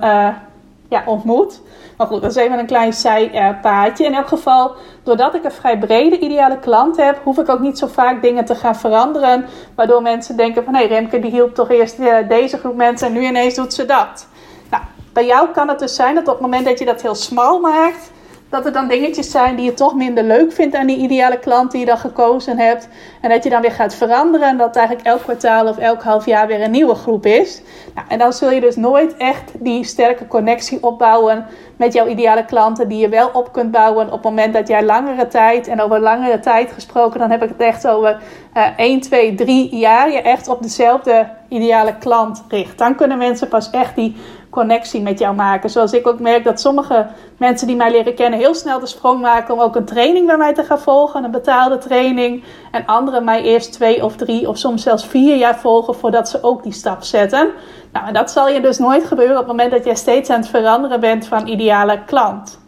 ja, 0.88 1.02
ontmoet. 1.06 1.60
Maar 1.96 2.06
goed, 2.06 2.22
dat 2.22 2.30
is 2.30 2.36
even 2.36 2.58
een 2.58 2.66
klein 2.66 2.92
zijpaadje. 2.92 4.04
In 4.04 4.14
elk 4.14 4.28
geval, 4.28 4.74
doordat 5.02 5.34
ik 5.34 5.44
een 5.44 5.52
vrij 5.52 5.78
brede 5.78 6.18
ideale 6.18 6.58
klant 6.58 6.96
heb, 6.96 7.20
hoef 7.22 7.38
ik 7.38 7.48
ook 7.48 7.60
niet 7.60 7.78
zo 7.78 7.86
vaak 7.86 8.22
dingen 8.22 8.44
te 8.44 8.54
gaan 8.54 8.76
veranderen. 8.76 9.46
Waardoor 9.74 10.02
mensen 10.02 10.36
denken 10.36 10.64
van 10.64 10.74
hé, 10.74 10.84
Remke 10.84 11.18
die 11.18 11.30
hielp 11.30 11.54
toch 11.54 11.70
eerst 11.70 11.98
eh, 11.98 12.28
deze 12.28 12.58
groep 12.58 12.76
mensen 12.76 13.06
en 13.06 13.12
nu 13.12 13.24
ineens 13.24 13.54
doet 13.54 13.74
ze 13.74 13.84
dat. 13.84 14.26
Nou, 14.70 14.82
bij 15.12 15.26
jou 15.26 15.48
kan 15.48 15.68
het 15.68 15.78
dus 15.78 15.94
zijn 15.94 16.14
dat 16.14 16.28
op 16.28 16.32
het 16.32 16.42
moment 16.42 16.64
dat 16.64 16.78
je 16.78 16.84
dat 16.84 17.02
heel 17.02 17.14
smal 17.14 17.60
maakt, 17.60 18.10
dat 18.54 18.66
er 18.66 18.72
dan 18.72 18.88
dingetjes 18.88 19.30
zijn 19.30 19.56
die 19.56 19.64
je 19.64 19.74
toch 19.74 19.94
minder 19.94 20.24
leuk 20.24 20.52
vindt 20.52 20.74
aan 20.74 20.86
die 20.86 20.96
ideale 20.96 21.38
klant 21.38 21.70
die 21.70 21.80
je 21.80 21.86
dan 21.86 21.98
gekozen 21.98 22.58
hebt. 22.58 22.88
En 23.20 23.30
dat 23.30 23.44
je 23.44 23.50
dan 23.50 23.60
weer 23.60 23.72
gaat 23.72 23.94
veranderen 23.94 24.48
en 24.48 24.56
dat 24.56 24.76
eigenlijk 24.76 25.06
elk 25.06 25.20
kwartaal 25.22 25.66
of 25.66 25.78
elk 25.78 26.02
half 26.02 26.26
jaar 26.26 26.46
weer 26.46 26.62
een 26.62 26.70
nieuwe 26.70 26.94
groep 26.94 27.26
is. 27.26 27.62
Nou, 27.94 28.06
en 28.08 28.18
dan 28.18 28.32
zul 28.32 28.50
je 28.50 28.60
dus 28.60 28.76
nooit 28.76 29.16
echt 29.16 29.52
die 29.58 29.84
sterke 29.84 30.26
connectie 30.26 30.82
opbouwen 30.82 31.46
met 31.76 31.92
jouw 31.92 32.06
ideale 32.06 32.44
klanten 32.44 32.88
die 32.88 32.98
je 32.98 33.08
wel 33.08 33.30
op 33.32 33.52
kunt 33.52 33.70
bouwen 33.70 34.06
op 34.06 34.12
het 34.12 34.22
moment 34.22 34.54
dat 34.54 34.68
jij 34.68 34.84
langere 34.84 35.26
tijd, 35.26 35.68
en 35.68 35.80
over 35.80 36.00
langere 36.00 36.40
tijd 36.40 36.72
gesproken, 36.72 37.20
dan 37.20 37.30
heb 37.30 37.42
ik 37.42 37.48
het 37.48 37.60
echt 37.60 37.86
over 37.86 38.20
uh, 38.56 38.66
1, 38.76 39.00
2, 39.00 39.34
3 39.34 39.76
jaar, 39.76 40.12
je 40.12 40.22
echt 40.22 40.48
op 40.48 40.62
dezelfde 40.62 41.28
ideale 41.48 41.94
klant 41.98 42.44
richt. 42.48 42.78
Dan 42.78 42.94
kunnen 42.94 43.18
mensen 43.18 43.48
pas 43.48 43.70
echt 43.70 43.96
die 43.96 44.16
connectie 44.54 45.02
met 45.02 45.18
jou 45.18 45.34
maken. 45.34 45.70
Zoals 45.70 45.92
ik 45.92 46.06
ook 46.06 46.20
merk 46.20 46.44
dat 46.44 46.60
sommige 46.60 47.06
mensen 47.36 47.66
die 47.66 47.76
mij 47.76 47.90
leren 47.90 48.14
kennen 48.14 48.38
heel 48.38 48.54
snel 48.54 48.78
de 48.78 48.86
sprong 48.86 49.20
maken 49.20 49.54
om 49.54 49.60
ook 49.60 49.76
een 49.76 49.84
training 49.84 50.26
bij 50.26 50.36
mij 50.36 50.54
te 50.54 50.64
gaan 50.64 50.78
volgen, 50.78 51.24
een 51.24 51.30
betaalde 51.30 51.78
training. 51.78 52.44
En 52.70 52.86
anderen 52.86 53.24
mij 53.24 53.42
eerst 53.42 53.72
twee 53.72 54.04
of 54.04 54.16
drie 54.16 54.48
of 54.48 54.58
soms 54.58 54.82
zelfs 54.82 55.06
vier 55.06 55.36
jaar 55.36 55.58
volgen 55.58 55.94
voordat 55.94 56.28
ze 56.28 56.42
ook 56.42 56.62
die 56.62 56.72
stap 56.72 57.02
zetten. 57.02 57.50
Nou, 57.92 58.06
en 58.06 58.14
dat 58.14 58.30
zal 58.30 58.48
je 58.48 58.60
dus 58.60 58.78
nooit 58.78 59.04
gebeuren 59.04 59.38
op 59.38 59.46
het 59.46 59.56
moment 59.56 59.70
dat 59.70 59.84
jij 59.84 59.94
steeds 59.94 60.30
aan 60.30 60.40
het 60.40 60.48
veranderen 60.48 61.00
bent 61.00 61.26
van 61.26 61.46
ideale 61.46 62.04
klant. 62.04 62.58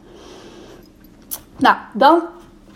Nou, 1.57 1.77
dan 1.93 2.23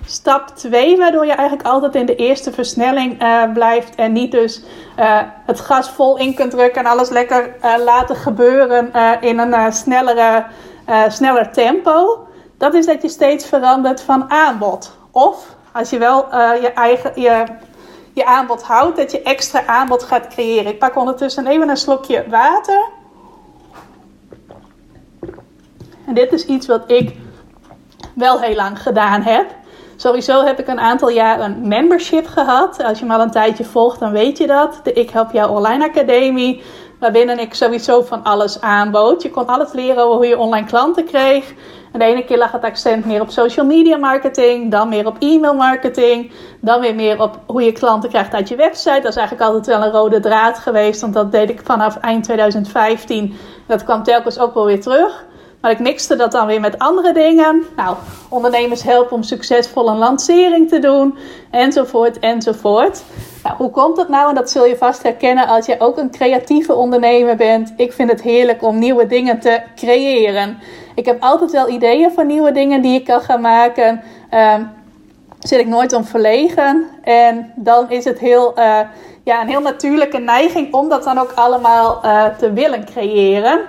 stap 0.06 0.48
2, 0.48 0.96
waardoor 0.96 1.26
je 1.26 1.32
eigenlijk 1.32 1.68
altijd 1.68 1.94
in 1.94 2.06
de 2.06 2.14
eerste 2.14 2.52
versnelling 2.52 3.22
uh, 3.22 3.52
blijft 3.52 3.94
en 3.94 4.12
niet 4.12 4.32
dus 4.32 4.62
uh, 4.98 5.20
het 5.46 5.60
gas 5.60 5.90
vol 5.90 6.18
in 6.18 6.34
kunt 6.34 6.50
drukken 6.50 6.84
en 6.84 6.90
alles 6.90 7.08
lekker 7.08 7.54
uh, 7.64 7.74
laten 7.84 8.16
gebeuren 8.16 8.92
in 9.20 9.38
een 9.38 9.72
snellere, 9.72 10.46
sneller 11.08 11.52
tempo. 11.52 12.26
Dat 12.58 12.74
is 12.74 12.86
dat 12.86 13.02
je 13.02 13.08
steeds 13.08 13.46
verandert 13.46 14.02
van 14.02 14.30
aanbod. 14.30 14.96
Of 15.10 15.46
als 15.72 15.90
je 15.90 15.98
wel 15.98 16.26
je 16.60 16.72
eigen 16.74 17.20
je, 17.20 17.44
je 18.12 18.24
aanbod 18.24 18.62
houdt, 18.62 18.96
dat 18.96 19.10
je 19.10 19.22
extra 19.22 19.66
aanbod 19.66 20.02
gaat 20.02 20.28
creëren. 20.28 20.72
Ik 20.72 20.78
pak 20.78 20.96
ondertussen 20.96 21.46
even 21.46 21.68
een 21.68 21.76
slokje 21.76 22.24
water. 22.28 22.88
En 26.06 26.14
dit 26.14 26.32
is 26.32 26.46
iets 26.46 26.66
wat 26.66 26.90
ik 26.90 27.16
wel 28.14 28.40
heel 28.40 28.54
lang 28.54 28.82
gedaan 28.82 29.22
heb. 29.22 29.54
Sowieso 30.00 30.44
heb 30.44 30.58
ik 30.58 30.68
een 30.68 30.80
aantal 30.80 31.08
jaar 31.08 31.40
een 31.40 31.68
membership 31.68 32.26
gehad. 32.26 32.84
Als 32.84 32.98
je 32.98 33.04
me 33.04 33.14
al 33.14 33.20
een 33.20 33.30
tijdje 33.30 33.64
volgt, 33.64 34.00
dan 34.00 34.12
weet 34.12 34.38
je 34.38 34.46
dat. 34.46 34.80
De 34.82 34.92
Ik 34.92 35.10
Help 35.10 35.32
Jou 35.32 35.50
Online 35.50 35.84
Academie. 35.84 36.62
Waarbinnen 36.98 37.38
ik 37.38 37.54
sowieso 37.54 38.02
van 38.02 38.22
alles 38.22 38.60
aanbood. 38.60 39.22
Je 39.22 39.30
kon 39.30 39.46
alles 39.46 39.72
leren 39.72 40.04
over 40.04 40.16
hoe 40.16 40.26
je 40.26 40.38
online 40.38 40.66
klanten 40.66 41.04
kreeg. 41.04 41.54
En 41.92 41.98
de 41.98 42.04
ene 42.04 42.24
keer 42.24 42.38
lag 42.38 42.52
het 42.52 42.64
accent 42.64 43.04
meer 43.04 43.20
op 43.20 43.30
social 43.30 43.66
media 43.66 43.96
marketing, 43.96 44.70
dan 44.70 44.88
meer 44.88 45.06
op 45.06 45.16
e-mail 45.18 45.54
marketing, 45.54 46.32
dan 46.60 46.80
weer 46.80 46.94
meer 46.94 47.22
op 47.22 47.38
hoe 47.46 47.62
je 47.62 47.72
klanten 47.72 48.08
krijgt 48.08 48.34
uit 48.34 48.48
je 48.48 48.56
website. 48.56 49.00
Dat 49.00 49.10
is 49.10 49.16
eigenlijk 49.16 49.48
altijd 49.48 49.66
wel 49.66 49.82
een 49.82 49.92
rode 49.92 50.20
draad 50.20 50.58
geweest, 50.58 51.00
want 51.00 51.14
dat 51.14 51.32
deed 51.32 51.50
ik 51.50 51.60
vanaf 51.64 51.96
eind 51.96 52.24
2015. 52.24 53.34
Dat 53.66 53.84
kwam 53.84 54.02
telkens 54.02 54.38
ook 54.38 54.54
wel 54.54 54.64
weer 54.64 54.80
terug. 54.80 55.28
Maar 55.60 55.70
ik 55.70 55.78
mixte 55.78 56.16
dat 56.16 56.32
dan 56.32 56.46
weer 56.46 56.60
met 56.60 56.78
andere 56.78 57.12
dingen. 57.12 57.64
Nou, 57.76 57.96
ondernemers 58.28 58.82
helpen 58.82 59.16
om 59.16 59.22
succesvol 59.22 59.88
een 59.88 59.98
lancering 59.98 60.68
te 60.68 60.78
doen. 60.78 61.18
Enzovoort, 61.50 62.18
enzovoort. 62.18 63.02
Nou, 63.42 63.56
hoe 63.56 63.70
komt 63.70 63.96
dat 63.96 64.08
nou? 64.08 64.28
En 64.28 64.34
dat 64.34 64.50
zul 64.50 64.64
je 64.64 64.76
vast 64.76 65.02
herkennen 65.02 65.46
als 65.46 65.66
je 65.66 65.80
ook 65.80 65.98
een 65.98 66.10
creatieve 66.10 66.74
ondernemer 66.74 67.36
bent. 67.36 67.72
Ik 67.76 67.92
vind 67.92 68.10
het 68.10 68.22
heerlijk 68.22 68.62
om 68.62 68.78
nieuwe 68.78 69.06
dingen 69.06 69.40
te 69.40 69.60
creëren. 69.76 70.58
Ik 70.94 71.06
heb 71.06 71.22
altijd 71.22 71.50
wel 71.50 71.68
ideeën 71.68 72.12
van 72.12 72.26
nieuwe 72.26 72.52
dingen 72.52 72.82
die 72.82 72.94
ik 72.94 73.04
kan 73.04 73.20
gaan 73.20 73.40
maken. 73.40 74.02
Um, 74.34 74.70
zit 75.38 75.60
ik 75.60 75.66
nooit 75.66 75.92
om 75.92 76.04
verlegen. 76.04 76.86
En 77.02 77.52
dan 77.56 77.90
is 77.90 78.04
het 78.04 78.18
heel, 78.18 78.58
uh, 78.58 78.80
ja, 79.24 79.40
een 79.40 79.48
heel 79.48 79.60
natuurlijke 79.60 80.18
neiging 80.18 80.72
om 80.74 80.88
dat 80.88 81.04
dan 81.04 81.18
ook 81.18 81.32
allemaal 81.34 82.00
uh, 82.04 82.24
te 82.26 82.52
willen 82.52 82.84
creëren. 82.84 83.60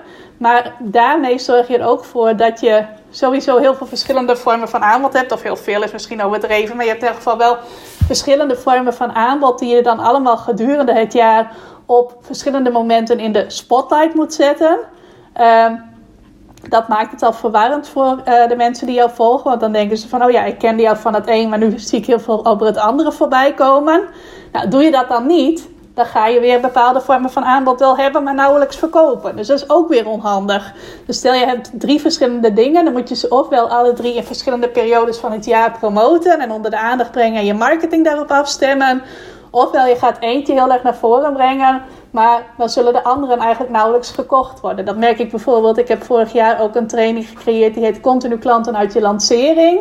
Maar 0.41 0.75
daarmee 0.79 1.39
zorg 1.39 1.67
je 1.67 1.77
er 1.77 1.87
ook 1.87 2.03
voor 2.03 2.35
dat 2.35 2.59
je 2.59 2.85
sowieso 3.09 3.57
heel 3.57 3.75
veel 3.75 3.87
verschillende 3.87 4.35
vormen 4.35 4.69
van 4.69 4.81
aanbod 4.81 5.13
hebt. 5.13 5.31
Of 5.31 5.41
heel 5.41 5.55
veel 5.55 5.83
is 5.83 5.91
misschien 5.91 6.23
overdreven, 6.23 6.75
maar 6.75 6.85
je 6.85 6.91
hebt 6.91 7.03
in 7.03 7.07
ieder 7.07 7.23
geval 7.23 7.37
wel 7.37 7.57
verschillende 8.05 8.55
vormen 8.55 8.93
van 8.93 9.11
aanbod 9.11 9.59
die 9.59 9.75
je 9.75 9.81
dan 9.81 9.99
allemaal 9.99 10.37
gedurende 10.37 10.93
het 10.93 11.13
jaar 11.13 11.51
op 11.85 12.17
verschillende 12.21 12.71
momenten 12.71 13.19
in 13.19 13.31
de 13.31 13.45
spotlight 13.47 14.13
moet 14.13 14.33
zetten. 14.33 14.79
Uh, 15.39 15.65
dat 16.69 16.87
maakt 16.87 17.11
het 17.11 17.23
al 17.23 17.33
verwarrend 17.33 17.87
voor 17.87 18.21
uh, 18.27 18.47
de 18.47 18.55
mensen 18.55 18.85
die 18.85 18.95
jou 18.95 19.09
volgen. 19.13 19.49
Want 19.49 19.61
dan 19.61 19.71
denken 19.71 19.97
ze 19.97 20.09
van, 20.09 20.23
oh 20.23 20.31
ja, 20.31 20.43
ik 20.43 20.57
kende 20.57 20.81
jou 20.81 20.97
van 20.97 21.13
het 21.13 21.27
een, 21.27 21.49
maar 21.49 21.57
nu 21.57 21.79
zie 21.79 21.99
ik 21.99 22.05
heel 22.05 22.19
veel 22.19 22.45
over 22.45 22.65
het 22.65 22.77
andere 22.77 23.11
voorbij 23.11 23.53
komen. 23.53 24.01
Nou, 24.51 24.67
doe 24.67 24.83
je 24.83 24.91
dat 24.91 25.07
dan 25.07 25.25
niet, 25.25 25.69
dan 25.93 26.05
ga 26.05 26.27
je 26.27 26.39
weer 26.39 26.59
bepaalde 26.59 27.01
vormen 27.01 27.29
van 27.29 27.43
aanbod 27.43 27.79
wel 27.79 27.97
hebben, 27.97 28.23
maar 28.23 28.33
nauwelijks 28.33 28.75
verkopen. 28.75 29.35
Dus 29.35 29.47
dat 29.47 29.57
is 29.57 29.69
ook 29.69 29.89
weer 29.89 30.07
onhandig. 30.07 30.73
Dus 31.05 31.17
stel 31.17 31.33
je 31.33 31.45
hebt 31.45 31.71
drie 31.73 32.01
verschillende 32.01 32.53
dingen, 32.53 32.83
dan 32.83 32.93
moet 32.93 33.09
je 33.09 33.15
ze 33.15 33.29
ofwel 33.29 33.69
alle 33.69 33.93
drie 33.93 34.15
in 34.15 34.23
verschillende 34.23 34.69
periodes 34.69 35.17
van 35.17 35.31
het 35.31 35.45
jaar 35.45 35.77
promoten 35.79 36.39
en 36.39 36.51
onder 36.51 36.71
de 36.71 36.77
aandacht 36.77 37.11
brengen 37.11 37.39
en 37.39 37.45
je 37.45 37.53
marketing 37.53 38.05
daarop 38.05 38.31
afstemmen. 38.31 39.01
Ofwel 39.49 39.85
je 39.85 39.95
gaat 39.95 40.17
eentje 40.19 40.53
heel 40.53 40.71
erg 40.71 40.83
naar 40.83 40.95
voren 40.95 41.33
brengen, 41.33 41.81
maar 42.11 42.43
dan 42.57 42.69
zullen 42.69 42.93
de 42.93 43.03
anderen 43.03 43.37
eigenlijk 43.37 43.71
nauwelijks 43.71 44.11
gekocht 44.11 44.59
worden. 44.59 44.85
Dat 44.85 44.97
merk 44.97 45.19
ik 45.19 45.31
bijvoorbeeld. 45.31 45.77
Ik 45.77 45.87
heb 45.87 46.03
vorig 46.03 46.33
jaar 46.33 46.61
ook 46.61 46.75
een 46.75 46.87
training 46.87 47.27
gecreëerd 47.27 47.73
die 47.73 47.83
heet 47.83 47.99
Continu 47.99 48.37
klanten 48.37 48.77
uit 48.77 48.93
je 48.93 49.01
lancering. 49.01 49.79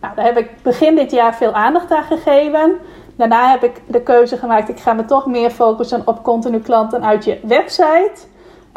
Nou, 0.00 0.14
daar 0.14 0.24
heb 0.24 0.38
ik 0.38 0.50
begin 0.62 0.94
dit 0.94 1.10
jaar 1.10 1.34
veel 1.34 1.52
aandacht 1.52 1.90
aan 1.90 2.02
gegeven. 2.02 2.76
Daarna 3.16 3.50
heb 3.50 3.64
ik 3.64 3.82
de 3.86 4.02
keuze 4.02 4.36
gemaakt, 4.36 4.68
ik 4.68 4.80
ga 4.80 4.92
me 4.92 5.04
toch 5.04 5.26
meer 5.26 5.50
focussen 5.50 6.02
op 6.04 6.22
continu 6.22 6.60
klanten 6.60 7.04
uit 7.04 7.24
je 7.24 7.40
website. 7.42 8.12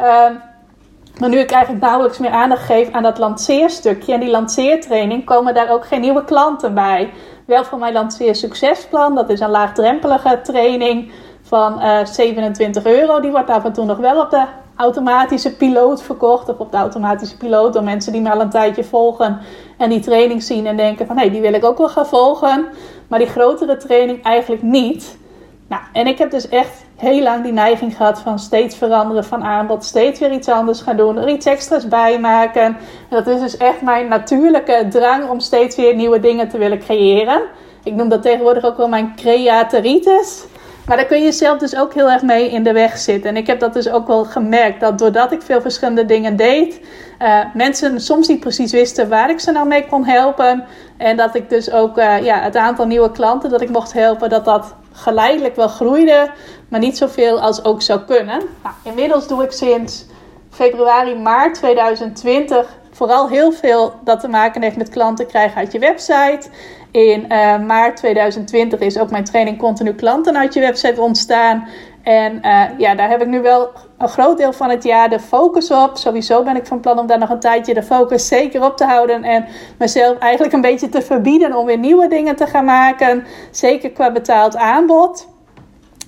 Uh, 0.00 0.30
maar 1.18 1.28
nu 1.28 1.38
ik 1.38 1.50
eigenlijk 1.50 1.84
nauwelijks 1.84 2.18
meer 2.18 2.30
aandacht 2.30 2.62
geef 2.62 2.90
aan 2.90 3.02
dat 3.02 3.18
lanceerstukje 3.18 4.12
en 4.12 4.20
die 4.20 4.30
lanceertraining, 4.30 5.24
komen 5.24 5.54
daar 5.54 5.70
ook 5.70 5.86
geen 5.86 6.00
nieuwe 6.00 6.24
klanten 6.24 6.74
bij. 6.74 7.12
Wel 7.46 7.64
van 7.64 7.78
mijn 7.78 7.92
lanceer 7.92 8.34
succesplan, 8.34 9.14
dat 9.14 9.30
is 9.30 9.40
een 9.40 9.50
laagdrempelige 9.50 10.40
training 10.42 11.12
van 11.42 11.78
uh, 11.78 12.00
eh, 12.00 12.06
27 12.06 12.84
euro. 12.84 13.20
Die 13.20 13.30
wordt 13.30 13.50
af 13.50 13.64
en 13.64 13.72
toe 13.72 13.84
nog 13.84 13.98
wel 13.98 14.20
op 14.20 14.30
de 14.30 14.44
automatische 14.80 15.56
piloot 15.56 16.02
verkocht. 16.02 16.48
Of 16.48 16.58
op 16.58 16.70
de 16.70 16.76
automatische 16.76 17.36
piloot 17.36 17.72
door 17.72 17.84
mensen 17.84 18.12
die 18.12 18.20
me 18.20 18.30
al 18.30 18.40
een 18.40 18.50
tijdje 18.50 18.84
volgen. 18.84 19.38
En 19.78 19.90
die 19.90 20.00
training 20.00 20.42
zien 20.42 20.66
en 20.66 20.76
denken 20.76 21.06
van 21.06 21.16
hé, 21.16 21.22
hey, 21.22 21.30
die 21.30 21.40
wil 21.40 21.52
ik 21.52 21.64
ook 21.64 21.78
wel 21.78 21.88
gaan 21.88 22.06
volgen. 22.06 22.66
Maar 23.08 23.18
die 23.18 23.28
grotere 23.28 23.76
training 23.76 24.22
eigenlijk 24.22 24.62
niet. 24.62 25.18
Nou, 25.68 25.82
en 25.92 26.06
ik 26.06 26.18
heb 26.18 26.30
dus 26.30 26.48
echt 26.48 26.84
heel 26.96 27.22
lang 27.22 27.42
die 27.42 27.52
neiging 27.52 27.96
gehad 27.96 28.20
van 28.20 28.38
steeds 28.38 28.76
veranderen 28.76 29.24
van 29.24 29.42
aanbod, 29.42 29.84
steeds 29.84 30.20
weer 30.20 30.32
iets 30.32 30.48
anders 30.48 30.80
gaan 30.80 30.96
doen, 30.96 31.16
er 31.16 31.28
iets 31.28 31.46
extra's 31.46 31.88
bij 31.88 32.20
maken. 32.20 32.62
En 32.62 32.76
dat 33.10 33.26
is 33.26 33.40
dus 33.40 33.56
echt 33.56 33.82
mijn 33.82 34.08
natuurlijke 34.08 34.86
drang 34.88 35.28
om 35.28 35.40
steeds 35.40 35.76
weer 35.76 35.94
nieuwe 35.94 36.20
dingen 36.20 36.48
te 36.48 36.58
willen 36.58 36.78
creëren. 36.78 37.42
Ik 37.84 37.94
noem 37.94 38.08
dat 38.08 38.22
tegenwoordig 38.22 38.64
ook 38.64 38.76
wel 38.76 38.88
mijn 38.88 39.12
creatoritis. 39.16 40.44
Maar 40.90 40.98
daar 40.98 41.08
kun 41.08 41.18
je 41.18 41.24
jezelf 41.24 41.58
dus 41.58 41.76
ook 41.76 41.94
heel 41.94 42.10
erg 42.10 42.22
mee 42.22 42.50
in 42.50 42.62
de 42.62 42.72
weg 42.72 42.98
zitten. 42.98 43.30
En 43.30 43.36
ik 43.36 43.46
heb 43.46 43.60
dat 43.60 43.72
dus 43.72 43.90
ook 43.90 44.06
wel 44.06 44.24
gemerkt. 44.24 44.80
Dat 44.80 44.98
doordat 44.98 45.32
ik 45.32 45.42
veel 45.42 45.60
verschillende 45.60 46.04
dingen 46.04 46.36
deed, 46.36 46.80
uh, 47.22 47.38
mensen 47.54 48.00
soms 48.00 48.28
niet 48.28 48.40
precies 48.40 48.72
wisten 48.72 49.08
waar 49.08 49.30
ik 49.30 49.40
ze 49.40 49.52
nou 49.52 49.66
mee 49.66 49.86
kon 49.86 50.04
helpen. 50.04 50.64
En 50.96 51.16
dat 51.16 51.34
ik 51.34 51.48
dus 51.48 51.72
ook 51.72 51.98
uh, 51.98 52.24
ja, 52.24 52.40
het 52.40 52.56
aantal 52.56 52.86
nieuwe 52.86 53.10
klanten 53.10 53.50
dat 53.50 53.60
ik 53.60 53.68
mocht 53.68 53.92
helpen, 53.92 54.28
dat 54.28 54.44
dat 54.44 54.74
geleidelijk 54.92 55.56
wel 55.56 55.68
groeide. 55.68 56.30
Maar 56.68 56.80
niet 56.80 56.96
zoveel 56.96 57.40
als 57.40 57.64
ook 57.64 57.82
zou 57.82 58.00
kunnen. 58.00 58.40
Nou, 58.62 58.74
inmiddels 58.82 59.28
doe 59.28 59.42
ik 59.42 59.52
sinds 59.52 60.06
februari, 60.50 61.14
maart 61.14 61.54
2020 61.54 62.78
vooral 62.90 63.28
heel 63.28 63.52
veel 63.52 63.94
dat 64.04 64.20
te 64.20 64.28
maken 64.28 64.62
heeft 64.62 64.76
met 64.76 64.88
klanten 64.88 65.26
krijgen 65.26 65.56
uit 65.56 65.72
je 65.72 65.78
website. 65.78 66.48
In 66.90 67.24
uh, 67.28 67.58
maart 67.58 67.96
2020 67.96 68.80
is 68.80 68.98
ook 68.98 69.10
mijn 69.10 69.24
training 69.24 69.58
Continu 69.58 69.94
Klanten 69.94 70.36
uit 70.36 70.54
je 70.54 70.60
website 70.60 71.00
ontstaan. 71.00 71.68
En 72.02 72.40
uh, 72.42 72.62
ja, 72.78 72.94
daar 72.94 73.08
heb 73.08 73.20
ik 73.20 73.28
nu 73.28 73.40
wel 73.40 73.70
een 73.98 74.08
groot 74.08 74.38
deel 74.38 74.52
van 74.52 74.70
het 74.70 74.82
jaar 74.82 75.10
de 75.10 75.20
focus 75.20 75.70
op. 75.70 75.90
Sowieso 75.96 76.42
ben 76.42 76.56
ik 76.56 76.66
van 76.66 76.80
plan 76.80 76.98
om 76.98 77.06
daar 77.06 77.18
nog 77.18 77.30
een 77.30 77.40
tijdje 77.40 77.74
de 77.74 77.82
focus 77.82 78.28
zeker 78.28 78.64
op 78.64 78.76
te 78.76 78.84
houden. 78.84 79.24
En 79.24 79.46
mezelf 79.78 80.18
eigenlijk 80.18 80.52
een 80.52 80.60
beetje 80.60 80.88
te 80.88 81.02
verbieden 81.02 81.56
om 81.56 81.66
weer 81.66 81.78
nieuwe 81.78 82.08
dingen 82.08 82.36
te 82.36 82.46
gaan 82.46 82.64
maken. 82.64 83.24
Zeker 83.50 83.90
qua 83.90 84.12
betaald 84.12 84.56
aanbod. 84.56 85.28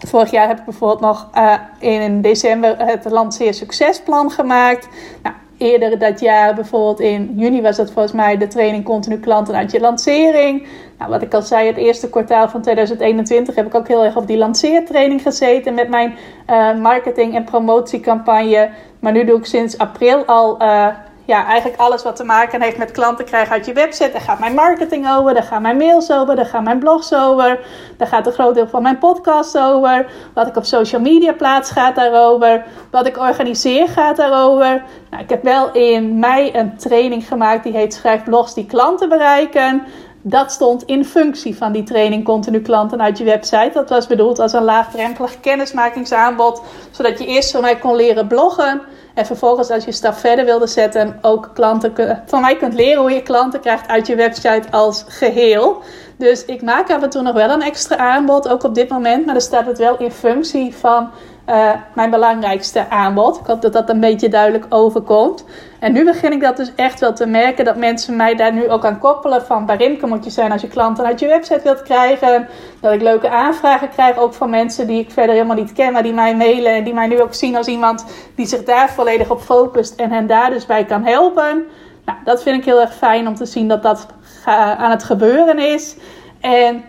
Vorig 0.06 0.30
jaar 0.30 0.48
heb 0.48 0.58
ik 0.58 0.64
bijvoorbeeld 0.64 1.00
nog 1.00 1.30
uh, 1.34 1.54
in 1.78 2.20
december 2.20 2.74
het 2.78 3.04
Lanceer 3.10 3.54
Succesplan 3.54 4.30
gemaakt. 4.30 4.88
Nou, 5.22 5.34
eerder 5.62 5.98
dat 5.98 6.20
jaar, 6.20 6.54
bijvoorbeeld 6.54 7.00
in 7.00 7.32
juni, 7.36 7.62
was 7.62 7.76
dat 7.76 7.90
volgens 7.90 8.14
mij 8.14 8.36
de 8.36 8.46
training 8.46 8.84
Continu 8.84 9.18
Klanten 9.18 9.54
uit 9.54 9.70
je 9.70 9.80
lancering. 9.80 10.66
Nou, 10.98 11.10
wat 11.10 11.22
ik 11.22 11.34
al 11.34 11.42
zei, 11.42 11.66
het 11.66 11.76
eerste 11.76 12.10
kwartaal 12.10 12.48
van 12.48 12.62
2021 12.62 13.54
heb 13.54 13.66
ik 13.66 13.74
ook 13.74 13.88
heel 13.88 14.04
erg 14.04 14.16
op 14.16 14.26
die 14.26 14.36
lanceertraining 14.36 15.22
gezeten 15.22 15.74
met 15.74 15.88
mijn 15.88 16.14
uh, 16.50 16.74
marketing- 16.80 17.34
en 17.34 17.44
promotiecampagne. 17.44 18.70
Maar 19.00 19.12
nu 19.12 19.24
doe 19.24 19.38
ik 19.38 19.46
sinds 19.46 19.78
april 19.78 20.24
al. 20.24 20.62
Uh, 20.62 20.86
ja, 21.32 21.46
eigenlijk 21.46 21.80
alles 21.80 22.02
wat 22.02 22.16
te 22.16 22.24
maken 22.24 22.62
heeft 22.62 22.78
met 22.78 22.90
klanten 22.90 23.24
krijgen 23.24 23.52
uit 23.52 23.66
je 23.66 23.72
website. 23.72 24.10
Daar 24.12 24.20
gaat 24.20 24.38
mijn 24.38 24.54
marketing 24.54 25.10
over, 25.10 25.34
daar 25.34 25.42
gaan 25.42 25.62
mijn 25.62 25.76
mails 25.76 26.12
over, 26.12 26.36
daar 26.36 26.46
gaan 26.46 26.64
mijn 26.64 26.78
blogs 26.78 27.14
over. 27.14 27.60
Daar 27.96 28.08
gaat 28.08 28.26
een 28.26 28.32
groot 28.32 28.54
deel 28.54 28.68
van 28.68 28.82
mijn 28.82 28.98
podcast 28.98 29.58
over. 29.58 30.06
Wat 30.34 30.46
ik 30.46 30.56
op 30.56 30.64
social 30.64 31.00
media 31.00 31.32
plaats 31.32 31.70
gaat 31.70 31.94
daarover. 31.94 32.64
Wat 32.90 33.06
ik 33.06 33.18
organiseer 33.18 33.88
gaat 33.88 34.16
daarover. 34.16 34.82
Nou, 35.10 35.22
ik 35.22 35.28
heb 35.28 35.42
wel 35.42 35.72
in 35.72 36.18
mei 36.18 36.50
een 36.52 36.76
training 36.76 37.26
gemaakt 37.26 37.64
die 37.64 37.76
heet 37.76 37.94
Schrijf 37.94 38.24
blogs 38.24 38.54
die 38.54 38.66
klanten 38.66 39.08
bereiken. 39.08 39.82
Dat 40.22 40.52
stond 40.52 40.82
in 40.84 41.04
functie 41.04 41.56
van 41.56 41.72
die 41.72 41.82
training 41.82 42.24
Continu 42.24 42.60
Klanten 42.60 43.02
uit 43.02 43.18
je 43.18 43.24
website. 43.24 43.70
Dat 43.72 43.90
was 43.90 44.06
bedoeld 44.06 44.38
als 44.38 44.52
een 44.52 44.64
laagdrempelig 44.64 45.40
kennismakingsaanbod. 45.40 46.62
Zodat 46.90 47.18
je 47.18 47.26
eerst 47.26 47.50
van 47.50 47.60
mij 47.60 47.76
kon 47.76 47.96
leren 47.96 48.26
bloggen. 48.26 48.80
En 49.14 49.26
vervolgens 49.26 49.70
als 49.70 49.84
je 49.84 49.92
stap 49.92 50.14
verder 50.14 50.44
wilde 50.44 50.66
zetten, 50.66 51.18
ook 51.20 51.50
klanten 51.54 52.22
van 52.26 52.40
mij 52.40 52.56
kunt 52.56 52.74
leren 52.74 53.00
hoe 53.00 53.10
je 53.10 53.22
klanten 53.22 53.60
krijgt 53.60 53.88
uit 53.88 54.06
je 54.06 54.16
website 54.16 54.70
als 54.70 55.04
geheel. 55.08 55.82
Dus 56.16 56.44
ik 56.44 56.62
maak 56.62 56.90
af 56.90 57.02
en 57.02 57.10
toe 57.10 57.22
nog 57.22 57.34
wel 57.34 57.50
een 57.50 57.62
extra 57.62 57.96
aanbod, 57.96 58.48
ook 58.48 58.62
op 58.62 58.74
dit 58.74 58.88
moment. 58.88 59.24
Maar 59.24 59.34
dan 59.34 59.42
staat 59.42 59.66
het 59.66 59.78
wel 59.78 59.96
in 59.96 60.10
functie 60.10 60.74
van 60.74 61.10
uh, 61.48 61.70
mijn 61.94 62.10
belangrijkste 62.10 62.90
aanbod. 62.90 63.40
Ik 63.40 63.46
hoop 63.46 63.62
dat 63.62 63.72
dat 63.72 63.88
een 63.88 64.00
beetje 64.00 64.28
duidelijk 64.28 64.66
overkomt. 64.68 65.44
En 65.80 65.92
nu 65.92 66.04
begin 66.04 66.32
ik 66.32 66.40
dat 66.40 66.56
dus 66.56 66.72
echt 66.74 67.00
wel 67.00 67.12
te 67.12 67.26
merken 67.26 67.64
dat 67.64 67.76
mensen 67.76 68.16
mij 68.16 68.34
daar 68.34 68.52
nu 68.52 68.68
ook 68.68 68.84
aan 68.84 68.98
koppelen. 68.98 69.42
Van 69.42 69.66
Barimke 69.66 70.06
moet 70.06 70.24
je 70.24 70.30
zijn 70.30 70.52
als 70.52 70.60
je 70.60 70.68
klanten 70.68 71.04
uit 71.04 71.20
je 71.20 71.26
website 71.26 71.60
wilt 71.62 71.82
krijgen. 71.82 72.48
Dat 72.80 72.92
ik 72.92 73.02
leuke 73.02 73.30
aanvragen 73.30 73.88
krijg 73.88 74.16
ook 74.16 74.34
van 74.34 74.50
mensen 74.50 74.86
die 74.86 75.00
ik 75.00 75.10
verder 75.10 75.34
helemaal 75.34 75.56
niet 75.56 75.72
ken, 75.72 75.92
maar 75.92 76.02
die 76.02 76.12
mij 76.12 76.36
mailen. 76.36 76.74
En 76.74 76.84
die 76.84 76.94
mij 76.94 77.06
nu 77.06 77.20
ook 77.20 77.34
zien 77.34 77.56
als 77.56 77.66
iemand 77.66 78.04
die 78.34 78.46
zich 78.46 78.64
daar 78.64 78.90
volledig 78.90 79.30
op 79.30 79.40
focust 79.40 80.00
en 80.00 80.10
hen 80.10 80.26
daar 80.26 80.50
dus 80.50 80.66
bij 80.66 80.84
kan 80.84 81.04
helpen. 81.04 81.64
Nou, 82.04 82.18
dat 82.24 82.42
vind 82.42 82.56
ik 82.56 82.64
heel 82.64 82.80
erg 82.80 82.94
fijn 82.94 83.28
om 83.28 83.34
te 83.34 83.46
zien 83.46 83.68
dat 83.68 83.82
dat 83.82 84.06
aan 84.44 84.90
het 84.90 85.04
gebeuren 85.04 85.58
is. 85.58 85.96
En 86.40 86.84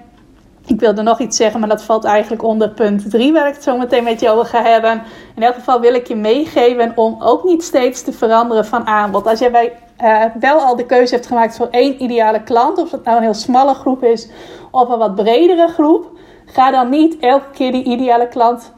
ik 0.65 0.79
wilde 0.79 1.01
nog 1.01 1.19
iets 1.19 1.37
zeggen, 1.37 1.59
maar 1.59 1.69
dat 1.69 1.83
valt 1.83 2.03
eigenlijk 2.03 2.43
onder 2.43 2.69
punt 2.69 3.09
3, 3.09 3.33
waar 3.33 3.47
ik 3.47 3.53
het 3.53 3.63
zo 3.63 3.77
meteen 3.77 4.03
met 4.03 4.27
over 4.27 4.45
ga 4.45 4.63
hebben. 4.63 5.01
In 5.35 5.43
elk 5.43 5.53
geval 5.53 5.79
wil 5.79 5.93
ik 5.93 6.07
je 6.07 6.15
meegeven 6.15 6.91
om 6.95 7.15
ook 7.19 7.43
niet 7.43 7.63
steeds 7.63 8.01
te 8.01 8.11
veranderen 8.11 8.65
van 8.65 8.87
aanbod. 8.87 9.27
Als 9.27 9.39
jij 9.39 9.73
uh, 10.03 10.23
wel 10.39 10.59
al 10.59 10.75
de 10.75 10.85
keuze 10.85 11.13
hebt 11.13 11.27
gemaakt 11.27 11.55
voor 11.55 11.67
één 11.71 12.03
ideale 12.03 12.43
klant, 12.43 12.77
of 12.77 12.89
dat 12.89 13.03
nou 13.03 13.17
een 13.17 13.23
heel 13.23 13.33
smalle 13.33 13.73
groep 13.73 14.03
is 14.03 14.29
of 14.71 14.89
een 14.89 14.97
wat 14.97 15.15
bredere 15.15 15.67
groep, 15.67 16.11
ga 16.45 16.71
dan 16.71 16.89
niet 16.89 17.17
elke 17.19 17.49
keer 17.53 17.71
die 17.71 17.83
ideale 17.83 18.27
klant. 18.27 18.71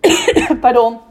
Pardon 0.60 1.08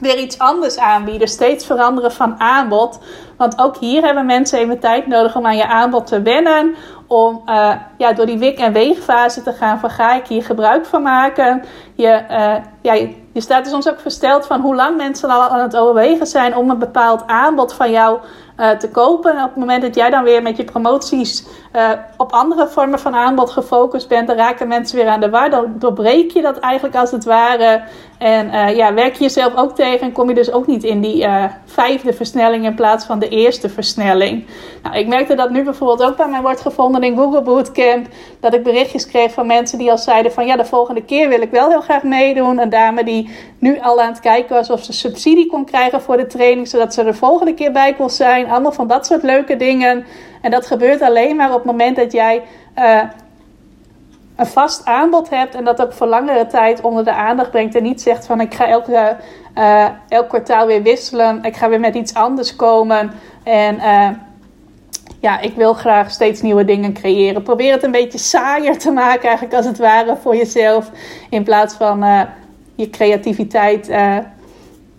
weer 0.00 0.18
iets 0.18 0.38
anders 0.38 0.78
aanbieden. 0.78 1.28
Steeds 1.28 1.66
veranderen 1.66 2.12
van 2.12 2.40
aanbod. 2.40 2.98
Want 3.36 3.58
ook 3.58 3.76
hier 3.76 4.02
hebben 4.02 4.26
mensen 4.26 4.58
even 4.58 4.78
tijd 4.78 5.06
nodig 5.06 5.36
om 5.36 5.46
aan 5.46 5.56
je 5.56 5.66
aanbod 5.66 6.06
te 6.06 6.22
wennen. 6.22 6.74
Om 7.06 7.42
uh, 7.46 7.72
ja, 7.98 8.12
door 8.12 8.26
die 8.26 8.38
wik- 8.38 8.58
en 8.58 8.72
weegfase 8.72 9.42
te 9.42 9.52
gaan 9.52 9.78
van 9.78 9.90
ga 9.90 10.14
ik 10.14 10.26
hier 10.26 10.42
gebruik 10.44 10.86
van 10.86 11.02
maken. 11.02 11.64
Je, 11.94 12.22
uh, 12.30 12.54
ja, 12.82 12.92
je 13.32 13.40
staat 13.40 13.64
er 13.64 13.70
soms 13.70 13.88
ook 13.88 14.00
versteld 14.00 14.46
van 14.46 14.60
hoe 14.60 14.74
lang 14.74 14.96
mensen 14.96 15.30
al 15.30 15.42
aan 15.42 15.60
het 15.60 15.76
overwegen 15.76 16.26
zijn 16.26 16.56
om 16.56 16.70
een 16.70 16.78
bepaald 16.78 17.26
aanbod 17.26 17.72
van 17.72 17.90
jou 17.90 18.18
uh, 18.60 18.70
te 18.70 18.90
kopen. 18.90 19.36
En 19.36 19.42
op 19.42 19.48
het 19.48 19.56
moment 19.56 19.82
dat 19.82 19.94
jij 19.94 20.10
dan 20.10 20.24
weer 20.24 20.42
met 20.42 20.56
je 20.56 20.64
promoties 20.64 21.46
uh, 21.76 21.90
op 22.16 22.32
andere 22.32 22.68
vormen 22.68 22.98
van 22.98 23.14
aanbod 23.14 23.50
gefocust 23.50 24.08
bent, 24.08 24.26
dan 24.28 24.36
raken 24.36 24.68
mensen 24.68 24.96
weer 24.96 25.08
aan 25.08 25.20
de 25.20 25.30
war. 25.30 25.50
Dan 25.50 25.74
doorbreek 25.78 26.30
je 26.30 26.42
dat 26.42 26.58
eigenlijk 26.58 26.96
als 26.96 27.10
het 27.10 27.24
ware. 27.24 27.82
En 28.18 28.46
uh, 28.46 28.76
ja, 28.76 28.94
werk 28.94 29.14
je 29.14 29.22
jezelf 29.22 29.56
ook 29.56 29.74
tegen 29.74 30.00
en 30.00 30.12
kom 30.12 30.28
je 30.28 30.34
dus 30.34 30.52
ook 30.52 30.66
niet 30.66 30.84
in 30.84 31.00
die 31.00 31.26
vijfde 31.64 32.12
versnelling 32.12 32.64
in 32.64 32.74
plaats 32.74 33.04
van 33.04 33.18
de 33.18 33.28
eerste 33.28 33.68
versnelling. 33.68 34.46
Nou, 34.82 34.96
ik 34.96 35.06
merkte 35.06 35.34
dat 35.34 35.50
nu 35.50 35.64
bijvoorbeeld 35.64 36.10
ook 36.10 36.16
bij 36.16 36.28
mij 36.28 36.40
wordt 36.40 36.60
gevonden 36.60 37.02
in 37.02 37.16
Google 37.16 37.42
Bootcamp. 37.42 38.06
Dat 38.40 38.54
ik 38.54 38.62
berichtjes 38.62 39.06
kreeg 39.06 39.32
van 39.32 39.46
mensen 39.46 39.78
die 39.78 39.90
al 39.90 39.98
zeiden 39.98 40.32
van 40.32 40.46
ja, 40.46 40.56
de 40.56 40.64
volgende 40.64 41.04
keer 41.04 41.28
wil 41.28 41.40
ik 41.40 41.50
wel 41.50 41.68
heel 41.68 41.80
graag 41.80 42.02
meedoen. 42.02 42.58
Een 42.58 42.70
dame 42.70 43.04
die 43.04 43.30
nu 43.58 43.80
al 43.80 44.00
aan 44.00 44.08
het 44.08 44.20
kijken 44.20 44.54
was 44.54 44.70
of 44.70 44.84
ze 44.84 44.92
subsidie 44.92 45.46
kon 45.46 45.64
krijgen 45.64 46.00
voor 46.00 46.16
de 46.16 46.26
training, 46.26 46.68
zodat 46.68 46.94
ze 46.94 47.00
er 47.00 47.06
de 47.06 47.14
volgende 47.14 47.54
keer 47.54 47.72
bij 47.72 47.94
kon 47.94 48.10
zijn. 48.10 48.47
Allemaal 48.48 48.72
van 48.72 48.88
dat 48.88 49.06
soort 49.06 49.22
leuke 49.22 49.56
dingen. 49.56 50.04
En 50.40 50.50
dat 50.50 50.66
gebeurt 50.66 51.02
alleen 51.02 51.36
maar 51.36 51.48
op 51.48 51.56
het 51.56 51.64
moment 51.64 51.96
dat 51.96 52.12
jij 52.12 52.42
uh, 52.78 53.02
een 54.36 54.46
vast 54.46 54.84
aanbod 54.84 55.30
hebt 55.30 55.54
en 55.54 55.64
dat 55.64 55.82
ook 55.82 55.92
voor 55.92 56.06
langere 56.06 56.46
tijd 56.46 56.80
onder 56.80 57.04
de 57.04 57.12
aandacht 57.12 57.50
brengt. 57.50 57.74
En 57.74 57.82
niet 57.82 58.02
zegt 58.02 58.26
van 58.26 58.40
ik 58.40 58.54
ga 58.54 58.66
elke, 58.66 59.16
uh, 59.58 59.86
elk 60.08 60.28
kwartaal 60.28 60.66
weer 60.66 60.82
wisselen. 60.82 61.42
Ik 61.42 61.56
ga 61.56 61.68
weer 61.68 61.80
met 61.80 61.94
iets 61.94 62.14
anders 62.14 62.56
komen. 62.56 63.10
En 63.44 63.74
uh, 63.74 64.08
ja, 65.20 65.40
ik 65.40 65.54
wil 65.54 65.74
graag 65.74 66.10
steeds 66.10 66.42
nieuwe 66.42 66.64
dingen 66.64 66.92
creëren. 66.92 67.42
Probeer 67.42 67.72
het 67.72 67.82
een 67.82 67.90
beetje 67.90 68.18
saaier 68.18 68.78
te 68.78 68.90
maken, 68.90 69.22
eigenlijk 69.22 69.56
als 69.56 69.66
het 69.66 69.78
ware, 69.78 70.16
voor 70.16 70.36
jezelf. 70.36 70.90
In 71.30 71.42
plaats 71.42 71.74
van 71.74 72.26
je 72.74 72.90
creativiteit 72.90 73.90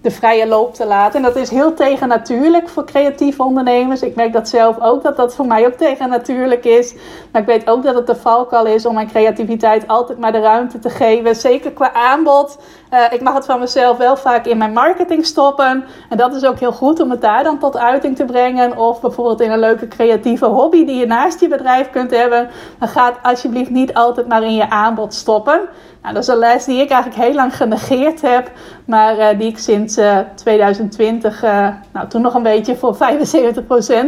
de 0.01 0.11
vrije 0.11 0.47
loop 0.47 0.73
te 0.73 0.85
laten. 0.85 1.15
En 1.15 1.25
dat 1.25 1.35
is 1.35 1.49
heel 1.49 1.73
tegennatuurlijk 1.73 2.69
voor 2.69 2.85
creatieve 2.85 3.43
ondernemers. 3.43 4.01
Ik 4.01 4.15
merk 4.15 4.33
dat 4.33 4.49
zelf 4.49 4.79
ook, 4.79 5.03
dat 5.03 5.17
dat 5.17 5.35
voor 5.35 5.45
mij 5.45 5.65
ook 5.65 5.73
tegennatuurlijk 5.73 6.65
is. 6.65 6.95
Maar 7.31 7.41
ik 7.41 7.47
weet 7.47 7.69
ook 7.69 7.83
dat 7.83 7.95
het 7.95 8.07
de 8.07 8.15
valkuil 8.15 8.65
is 8.65 8.85
om 8.85 8.93
mijn 8.93 9.07
creativiteit 9.07 9.87
altijd 9.87 10.19
maar 10.19 10.31
de 10.31 10.39
ruimte 10.39 10.79
te 10.79 10.89
geven. 10.89 11.35
Zeker 11.35 11.71
qua 11.71 11.93
aanbod. 11.93 12.57
Uh, 12.93 13.05
ik 13.11 13.21
mag 13.21 13.33
het 13.33 13.45
van 13.45 13.59
mezelf 13.59 13.97
wel 13.97 14.17
vaak 14.17 14.45
in 14.45 14.57
mijn 14.57 14.73
marketing 14.73 15.25
stoppen. 15.25 15.83
En 16.09 16.17
dat 16.17 16.35
is 16.35 16.45
ook 16.45 16.59
heel 16.59 16.71
goed 16.71 16.99
om 16.99 17.11
het 17.11 17.21
daar 17.21 17.43
dan 17.43 17.59
tot 17.59 17.77
uiting 17.77 18.15
te 18.15 18.25
brengen. 18.25 18.77
Of 18.77 19.01
bijvoorbeeld 19.01 19.41
in 19.41 19.51
een 19.51 19.59
leuke 19.59 19.87
creatieve 19.87 20.45
hobby 20.45 20.85
die 20.85 20.95
je 20.95 21.05
naast 21.05 21.39
je 21.39 21.47
bedrijf 21.47 21.89
kunt 21.89 22.11
hebben. 22.11 22.49
Dan 22.79 22.87
gaat 22.87 23.17
alsjeblieft 23.21 23.69
niet 23.69 23.93
altijd 23.93 24.27
maar 24.27 24.43
in 24.43 24.53
je 24.53 24.69
aanbod 24.69 25.13
stoppen. 25.13 25.59
Nou, 26.01 26.13
dat 26.13 26.23
is 26.23 26.29
een 26.29 26.37
les 26.37 26.65
die 26.65 26.81
ik 26.81 26.89
eigenlijk 26.89 27.23
heel 27.23 27.33
lang 27.33 27.55
genegeerd 27.55 28.21
heb, 28.21 28.51
maar 28.85 29.17
uh, 29.17 29.39
die 29.39 29.47
ik 29.47 29.57
sinds 29.57 29.97
uh, 29.97 30.19
2020, 30.35 31.43
uh, 31.43 31.67
nou 31.93 32.07
toen 32.07 32.21
nog 32.21 32.33
een 32.33 32.43
beetje 32.43 32.75
voor 32.75 32.95
75% 32.95 32.99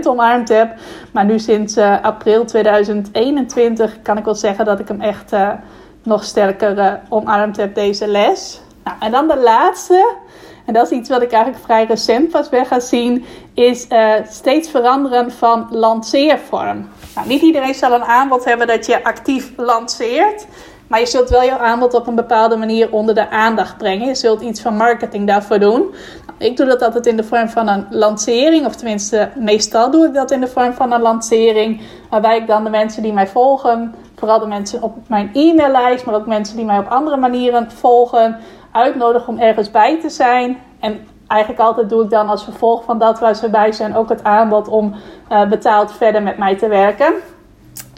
omarmd 0.03 0.49
heb. 0.49 0.73
Maar 1.11 1.25
nu 1.25 1.39
sinds 1.39 1.75
eh, 1.75 2.01
april 2.01 2.45
2021 2.45 4.01
kan 4.01 4.17
ik 4.17 4.25
wel 4.25 4.35
zeggen 4.35 4.65
dat 4.65 4.79
ik 4.79 4.87
hem 4.87 5.01
echt 5.01 5.33
nog 6.03 6.23
sterker 6.23 6.99
omarmd 7.09 7.57
heb, 7.57 7.75
deze 7.75 8.07
les. 8.07 8.61
Nou, 8.83 8.97
en 8.99 9.11
dan 9.11 9.27
de 9.27 9.37
laatste, 9.37 10.13
en 10.65 10.73
dat 10.73 10.91
is 10.91 10.97
iets 10.97 11.09
wat 11.09 11.21
ik 11.21 11.31
eigenlijk 11.31 11.63
vrij 11.63 11.85
recent 11.85 12.29
pas 12.29 12.49
weer 12.49 12.65
ga 12.65 12.79
zien, 12.79 13.25
is 13.53 13.87
steeds 14.29 14.69
veranderen 14.69 15.31
van 15.31 15.67
lanceervorm. 15.69 16.89
Nou, 17.15 17.27
niet 17.27 17.41
iedereen 17.41 17.73
zal 17.73 17.93
een 17.93 18.03
aanbod 18.03 18.45
hebben 18.45 18.67
dat 18.67 18.85
je 18.85 19.03
actief 19.03 19.51
lanceert. 19.57 20.45
Maar 20.87 20.99
je 20.99 21.05
zult 21.05 21.29
wel 21.29 21.41
je 21.41 21.57
aanbod 21.57 21.93
op 21.93 22.07
een 22.07 22.15
bepaalde 22.15 22.55
manier 22.55 22.91
onder 22.91 23.15
de 23.15 23.29
aandacht 23.29 23.77
brengen. 23.77 24.07
Je 24.07 24.15
zult 24.15 24.41
iets 24.41 24.61
van 24.61 24.75
marketing 24.75 25.27
daarvoor 25.27 25.59
doen. 25.59 25.79
Nou, 25.79 26.37
ik 26.37 26.57
doe 26.57 26.65
dat 26.65 26.81
altijd 26.81 27.05
in 27.05 27.17
de 27.17 27.23
vorm 27.23 27.49
van 27.49 27.67
een 27.67 27.85
lancering. 27.89 28.65
Of 28.65 28.75
tenminste, 28.75 29.29
meestal 29.35 29.91
doe 29.91 30.07
ik 30.07 30.13
dat 30.13 30.31
in 30.31 30.41
de 30.41 30.47
vorm 30.47 30.73
van 30.73 30.91
een 30.91 31.01
lancering. 31.01 31.81
Waarbij 32.09 32.37
ik 32.37 32.47
dan 32.47 32.63
de 32.63 32.69
mensen 32.69 33.03
die 33.03 33.13
mij 33.13 33.27
volgen, 33.27 33.95
vooral 34.21 34.39
de 34.39 34.47
mensen 34.47 34.81
op 34.81 34.97
mijn 35.07 35.29
e-maillijst, 35.33 36.05
maar 36.05 36.15
ook 36.15 36.25
mensen 36.25 36.55
die 36.55 36.65
mij 36.65 36.77
op 36.77 36.87
andere 36.87 37.17
manieren 37.17 37.71
volgen, 37.71 38.37
uitnodig 38.71 39.27
om 39.27 39.39
ergens 39.39 39.71
bij 39.71 39.99
te 40.01 40.09
zijn. 40.09 40.57
En 40.79 41.07
eigenlijk 41.27 41.61
altijd 41.61 41.89
doe 41.89 42.03
ik 42.03 42.09
dan 42.09 42.29
als 42.29 42.43
vervolg 42.43 42.83
van 42.83 42.99
dat 42.99 43.19
waar 43.19 43.35
ze 43.35 43.49
bij 43.49 43.71
zijn 43.71 43.95
ook 43.95 44.09
het 44.09 44.23
aanbod 44.23 44.67
om 44.67 44.95
uh, 45.31 45.47
betaald 45.49 45.91
verder 45.91 46.23
met 46.23 46.37
mij 46.37 46.55
te 46.55 46.67
werken. 46.67 47.13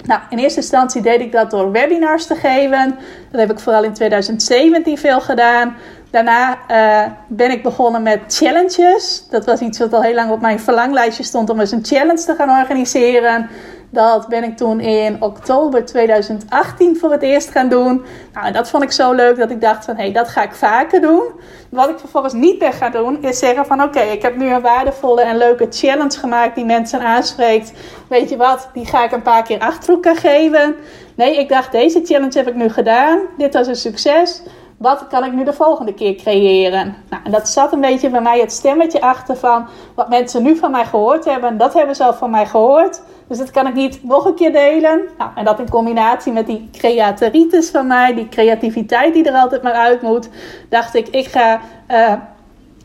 Nou, 0.06 0.22
in 0.30 0.38
eerste 0.38 0.60
instantie 0.60 1.02
deed 1.02 1.20
ik 1.20 1.32
dat 1.32 1.52
door 1.52 1.72
webinars 1.72 2.26
te 2.26 2.36
geven. 2.36 2.96
Dat 3.32 3.40
heb 3.40 3.52
ik 3.52 3.60
vooral 3.60 3.84
in 3.84 3.94
2017 3.94 4.98
veel 4.98 5.22
gedaan. 5.22 5.76
Daarna 6.12 6.58
uh, 6.72 7.12
ben 7.28 7.52
ik 7.52 7.64
begonnen 7.64 8.04
met 8.04 8.20
challenges. 8.28 9.28
Dat 9.30 9.46
was 9.46 9.60
iets 9.60 9.80
wat 9.80 9.94
al 9.94 10.02
heel 10.02 10.16
lang 10.16 10.32
op 10.32 10.42
mijn 10.42 10.60
verlanglijstje 10.60 11.24
stond 11.24 11.50
om 11.50 11.60
eens 11.60 11.72
een 11.72 11.86
challenge 11.86 12.24
te 12.24 12.36
gaan 12.36 12.50
organiseren. 12.50 13.50
Dat 13.94 14.28
ben 14.28 14.44
ik 14.44 14.58
toen 14.58 14.80
in 14.80 15.22
oktober 15.22 15.86
2018 15.86 16.98
voor 16.98 17.12
het 17.12 17.22
eerst 17.22 17.50
gaan 17.50 17.70
doen. 17.70 18.06
Nou, 18.34 18.46
en 18.46 18.54
dat 18.54 18.70
vond 18.70 18.84
ik 18.84 18.92
zo 18.92 19.14
leuk 19.14 19.38
dat 19.38 19.52
ik 19.52 19.62
dacht 19.62 19.86
van, 19.86 19.96
hé, 19.96 20.04
hey, 20.04 20.12
dat 20.12 20.30
ga 20.30 20.44
ik 20.44 20.54
vaker 20.54 21.02
doen. 21.02 21.24
Wat 21.70 21.90
ik 21.90 22.00
vervolgens 22.00 22.34
niet 22.34 22.60
ben 22.60 22.74
gaan 22.74 22.92
doen, 22.92 23.24
is 23.24 23.40
zeggen 23.40 23.66
van, 23.66 23.84
oké, 23.84 24.00
ik 24.00 24.22
heb 24.22 24.36
nu 24.36 24.50
een 24.50 24.62
waardevolle 24.62 25.22
en 25.22 25.38
leuke 25.38 25.68
challenge 25.70 26.20
gemaakt 26.20 26.56
die 26.56 26.66
mensen 26.66 27.00
aanspreekt. 27.00 27.74
Weet 28.08 28.30
je 28.30 28.38
wat, 28.38 28.70
die 28.74 28.86
ga 28.86 29.04
ik 29.04 29.12
een 29.12 29.22
paar 29.22 29.44
keer 29.44 29.60
achter 29.60 29.94
elkaar 29.94 30.18
geven. 30.18 30.76
Nee, 31.16 31.38
ik 31.38 31.50
dacht, 31.50 31.72
deze 31.72 32.02
challenge 32.04 32.38
heb 32.38 32.48
ik 32.48 32.56
nu 32.56 32.70
gedaan. 32.70 33.20
Dit 33.38 33.54
was 33.54 33.68
een 33.68 33.76
succes 33.76 34.44
wat 34.78 35.08
kan 35.08 35.24
ik 35.24 35.34
nu 35.34 35.44
de 35.44 35.54
volgende 35.54 35.94
keer 35.94 36.16
creëren? 36.16 36.96
Nou, 37.10 37.24
en 37.24 37.32
dat 37.32 37.50
zat 37.50 37.74
een 37.74 37.82
beetje 37.82 38.10
bij 38.10 38.22
mij 38.22 38.40
het 38.40 38.52
stemmetje 38.52 39.02
achter 39.02 39.36
van 39.36 39.68
wat 39.96 40.10
mensen 40.10 40.44
nu 40.44 40.56
van 40.56 40.72
mij 40.72 40.86
gehoord 40.86 41.26
hebben. 41.26 41.58
Dat 41.58 41.74
hebben 41.74 41.96
ze 41.96 42.04
al 42.04 42.14
van 42.14 42.30
mij 42.30 42.46
gehoord. 42.46 43.02
Dus 43.28 43.38
dat 43.38 43.52
kan 43.52 43.68
ik 43.68 43.74
niet 43.74 44.04
nog 44.04 44.26
een 44.26 44.36
keer 44.36 44.52
delen. 44.52 45.02
Nou, 45.18 45.32
en 45.36 45.46
dat 45.46 45.60
in 45.60 45.70
combinatie 45.70 46.32
met 46.32 46.48
die 46.48 46.70
creatoritis 46.72 47.70
van 47.70 47.88
mij, 47.88 48.14
die 48.14 48.30
creativiteit 48.30 49.14
die 49.14 49.24
er 49.24 49.36
altijd 49.36 49.62
maar 49.62 49.74
uit 49.74 50.02
moet, 50.02 50.30
dacht 50.70 50.96
ik, 50.96 51.08
ik 51.08 51.28
ga 51.28 51.62
uh, 51.92 52.14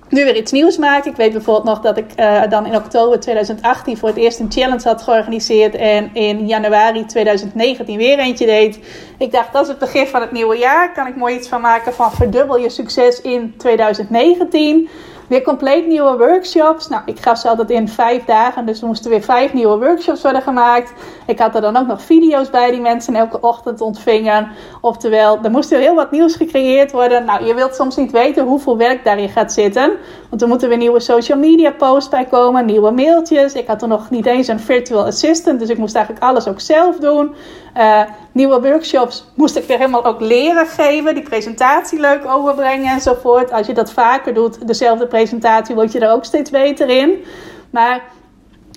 nu 0.08 0.24
weer 0.24 0.36
iets 0.36 0.52
nieuws 0.52 0.76
maken. 0.76 1.10
Ik 1.10 1.16
weet 1.16 1.32
bijvoorbeeld 1.32 1.66
nog 1.66 1.80
dat 1.80 1.96
ik 1.96 2.06
uh, 2.16 2.42
dan 2.48 2.66
in 2.66 2.76
oktober 2.76 3.20
2018 3.20 3.96
voor 3.96 4.08
het 4.08 4.18
eerst 4.18 4.40
een 4.40 4.52
challenge 4.52 4.88
had 4.88 5.02
georganiseerd. 5.02 5.74
En 5.74 6.10
in 6.12 6.46
januari 6.46 7.04
2019 7.04 7.96
weer 7.96 8.18
eentje 8.18 8.46
deed. 8.46 8.78
Ik 9.18 9.32
dacht, 9.32 9.52
dat 9.52 9.62
is 9.62 9.68
het 9.68 9.78
begin 9.78 10.06
van 10.06 10.20
het 10.20 10.32
nieuwe 10.32 10.56
jaar. 10.56 10.92
Kan 10.92 11.06
ik 11.06 11.16
mooi 11.16 11.34
iets 11.36 11.48
van 11.48 11.60
maken 11.60 11.94
van 11.94 12.12
verdubbel 12.12 12.58
je 12.58 12.70
succes 12.70 13.20
in 13.20 13.54
2019. 13.56 14.88
Weer 15.28 15.42
compleet 15.42 15.86
nieuwe 15.86 16.16
workshops. 16.16 16.88
Nou, 16.88 17.02
ik 17.04 17.20
gaf 17.20 17.38
ze 17.38 17.48
altijd 17.48 17.70
in 17.70 17.88
vijf 17.88 18.24
dagen. 18.24 18.66
Dus 18.66 18.80
er 18.80 18.86
moesten 18.86 19.10
weer 19.10 19.22
vijf 19.22 19.52
nieuwe 19.52 19.78
workshops 19.78 20.22
worden 20.22 20.42
gemaakt. 20.42 20.92
Ik 21.26 21.38
had 21.38 21.54
er 21.54 21.60
dan 21.60 21.76
ook 21.76 21.86
nog 21.86 22.02
video's 22.02 22.50
bij 22.50 22.70
die 22.70 22.80
mensen 22.80 23.14
elke 23.14 23.40
ochtend 23.40 23.80
ontvingen. 23.80 24.48
Oftewel, 24.80 25.38
er 25.42 25.50
moest 25.50 25.70
heel 25.70 25.94
wat 25.94 26.10
nieuws 26.10 26.34
gecreëerd 26.34 26.92
worden. 26.92 27.24
Nou, 27.24 27.44
je 27.44 27.54
wilt 27.54 27.74
soms 27.74 27.96
niet 27.96 28.10
weten 28.10 28.44
hoeveel 28.44 28.76
werk 28.76 29.04
daarin 29.04 29.28
gaat 29.28 29.52
zitten. 29.52 29.92
Want 30.28 30.42
er 30.42 30.48
moeten 30.48 30.68
weer 30.68 30.78
nieuwe 30.78 31.00
social 31.00 31.38
media 31.38 31.70
posts 31.70 32.10
bij 32.10 32.24
komen. 32.24 32.66
Nieuwe 32.66 32.90
mailtjes. 32.90 33.52
Ik 33.52 33.66
had 33.66 33.82
er 33.82 33.88
nog 33.88 34.10
niet 34.10 34.26
eens 34.26 34.48
een 34.48 34.60
virtual 34.60 35.04
assistant. 35.04 35.60
Dus 35.60 35.68
ik 35.68 35.78
moest 35.78 35.94
eigenlijk 35.94 36.24
alles 36.24 36.48
ook 36.48 36.60
zelf 36.60 36.96
doen. 36.96 37.34
Uh, 37.78 38.02
nieuwe 38.32 38.60
workshops 38.60 39.24
moest 39.34 39.56
ik 39.56 39.64
weer 39.64 39.78
helemaal 39.78 40.04
ook 40.04 40.20
leren 40.20 40.66
geven. 40.66 41.14
Die 41.14 41.22
presentatie 41.22 42.00
leuk 42.00 42.26
overbrengen 42.26 42.92
enzovoort. 42.92 43.52
Als 43.52 43.66
je 43.66 43.74
dat 43.74 43.92
vaker 43.92 44.34
doet, 44.34 44.66
dezelfde 44.66 45.06
presentatie, 45.06 45.74
word 45.74 45.92
je 45.92 45.98
er 45.98 46.12
ook 46.12 46.24
steeds 46.24 46.50
beter 46.50 46.88
in. 46.88 47.24
Maar 47.70 48.02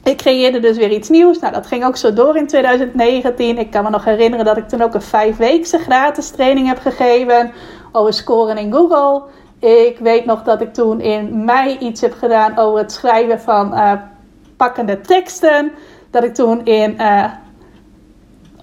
ik 0.04 0.18
creëerde 0.18 0.60
dus 0.60 0.78
weer 0.78 0.92
iets 0.92 1.10
nieuws. 1.10 1.40
Nou, 1.40 1.54
dat 1.54 1.68
ging 1.68 1.86
ook 1.86 1.98
zo 1.98 2.14
door 2.14 2.38
in 2.38 2.48
2019. 2.48 3.58
Ik 3.58 3.72
kan 3.72 3.84
me 3.84 3.90
nog 3.90 4.06
herinneren 4.06 4.46
dat 4.46 4.58
ik 4.58 4.68
toen 4.68 4.82
ook 4.82 4.94
een 4.94 5.02
vijfweekse 5.02 5.78
gratis 5.78 6.30
training 6.30 6.68
heb 6.68 6.80
gegeven 6.80 7.52
over 7.92 8.14
scoren 8.14 8.58
in 8.58 8.74
Google. 8.74 9.22
Ik 9.60 9.98
weet 10.00 10.26
nog 10.26 10.44
dat 10.44 10.62
ik 10.62 10.74
toen 10.74 11.00
in 11.00 11.46
mei 11.46 11.78
iets 11.78 12.02
heb 12.02 12.14
gedaan 12.14 12.58
over 12.58 12.80
het 12.80 12.92
schrijven 12.92 13.40
van 13.40 13.74
uh, 13.74 13.94
pakkende 14.58 15.02
teksten. 15.02 15.72
Dat 16.12 16.24
ik 16.24 16.34
toen 16.34 16.66
in 16.66 16.96
uh, 16.98 17.26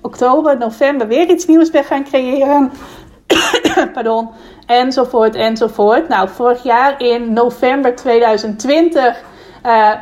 oktober, 0.09 0.59
november 0.59 1.07
weer 1.07 1.31
iets 1.31 1.47
nieuws 1.47 1.71
ben 1.71 1.85
gaan 1.85 2.05
creëren. 2.05 2.73
Pardon. 3.94 4.29
Enzovoort, 4.66 5.35
enzovoort. 5.35 6.09
Nou, 6.09 6.29
vorig 6.29 6.62
jaar 6.62 7.01
in 7.01 7.33
november 7.33 7.97
2020 7.97 9.23
uh, 9.66 9.92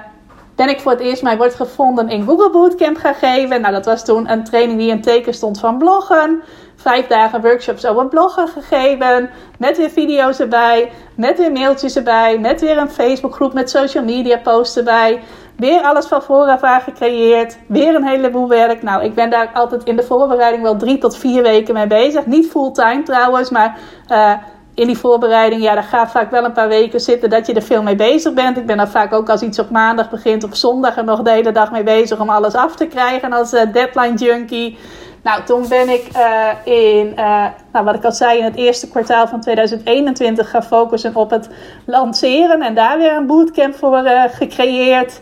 ben 0.56 0.68
ik 0.68 0.80
voor 0.80 0.92
het 0.92 1.00
eerst 1.00 1.22
mijn 1.22 1.36
wordt 1.36 1.54
gevonden 1.54 2.08
in 2.08 2.24
Google 2.24 2.50
Bootcamp 2.50 2.96
gaan 2.96 3.14
geven. 3.14 3.60
Nou, 3.60 3.72
dat 3.74 3.84
was 3.84 4.04
toen 4.04 4.30
een 4.30 4.44
training 4.44 4.78
die 4.78 4.90
in 4.90 5.02
teken 5.02 5.34
stond 5.34 5.58
van 5.58 5.78
bloggen. 5.78 6.42
Vijf 6.76 7.06
dagen 7.06 7.40
workshops 7.40 7.86
over 7.86 8.08
bloggen 8.08 8.48
gegeven. 8.48 9.30
Met 9.58 9.76
weer 9.76 9.90
video's 9.90 10.38
erbij. 10.38 10.90
Met 11.14 11.38
weer 11.38 11.52
mailtjes 11.52 11.96
erbij. 11.96 12.38
Met 12.38 12.60
weer 12.60 12.78
een 12.78 12.90
Facebookgroep 12.90 13.52
met 13.52 13.70
social 13.70 14.04
media 14.04 14.36
posts 14.36 14.76
erbij. 14.76 15.22
Weer 15.56 15.82
alles 15.82 16.06
van 16.06 16.22
vooraf 16.22 16.60
gecreëerd. 16.84 17.58
Weer 17.66 17.94
een 17.94 18.06
heleboel 18.06 18.48
werk. 18.48 18.82
Nou, 18.82 19.04
ik 19.04 19.14
ben 19.14 19.30
daar 19.30 19.50
altijd 19.54 19.84
in 19.84 19.96
de 19.96 20.02
voorbereiding 20.02 20.62
wel 20.62 20.76
drie 20.76 20.98
tot 20.98 21.16
vier 21.16 21.42
weken 21.42 21.74
mee 21.74 21.86
bezig. 21.86 22.26
Niet 22.26 22.50
fulltime 22.50 23.02
trouwens, 23.02 23.50
maar 23.50 23.78
uh, 24.10 24.32
in 24.74 24.86
die 24.86 24.98
voorbereiding, 24.98 25.62
ja, 25.62 25.74
daar 25.74 25.82
gaat 25.82 26.10
vaak 26.10 26.30
wel 26.30 26.44
een 26.44 26.52
paar 26.52 26.68
weken 26.68 27.00
zitten 27.00 27.30
dat 27.30 27.46
je 27.46 27.52
er 27.52 27.62
veel 27.62 27.82
mee 27.82 27.96
bezig 27.96 28.32
bent. 28.32 28.56
Ik 28.56 28.66
ben 28.66 28.76
daar 28.76 28.88
vaak 28.88 29.12
ook 29.12 29.28
als 29.28 29.42
iets 29.42 29.58
op 29.58 29.70
maandag 29.70 30.10
begint, 30.10 30.44
op 30.44 30.54
zondag 30.54 30.96
er 30.96 31.04
nog 31.04 31.22
de 31.22 31.30
hele 31.30 31.52
dag 31.52 31.70
mee 31.70 31.82
bezig 31.82 32.20
om 32.20 32.30
alles 32.30 32.54
af 32.54 32.76
te 32.76 32.86
krijgen 32.86 33.32
als 33.32 33.52
uh, 33.52 33.60
deadline 33.72 34.14
junkie. 34.14 34.78
Nou, 35.22 35.42
toen 35.42 35.68
ben 35.68 35.88
ik 35.88 36.08
uh, 36.16 36.74
in, 36.74 37.14
nou, 37.72 37.84
wat 37.84 37.94
ik 37.94 38.04
al 38.04 38.12
zei, 38.12 38.38
in 38.38 38.44
het 38.44 38.56
eerste 38.56 38.88
kwartaal 38.88 39.28
van 39.28 39.40
2021 39.40 40.50
gaan 40.50 40.62
focussen 40.62 41.16
op 41.16 41.30
het 41.30 41.48
lanceren. 41.86 42.62
En 42.62 42.74
daar 42.74 42.98
weer 42.98 43.16
een 43.16 43.26
bootcamp 43.26 43.74
voor 43.74 44.02
gecreëerd. 44.30 45.20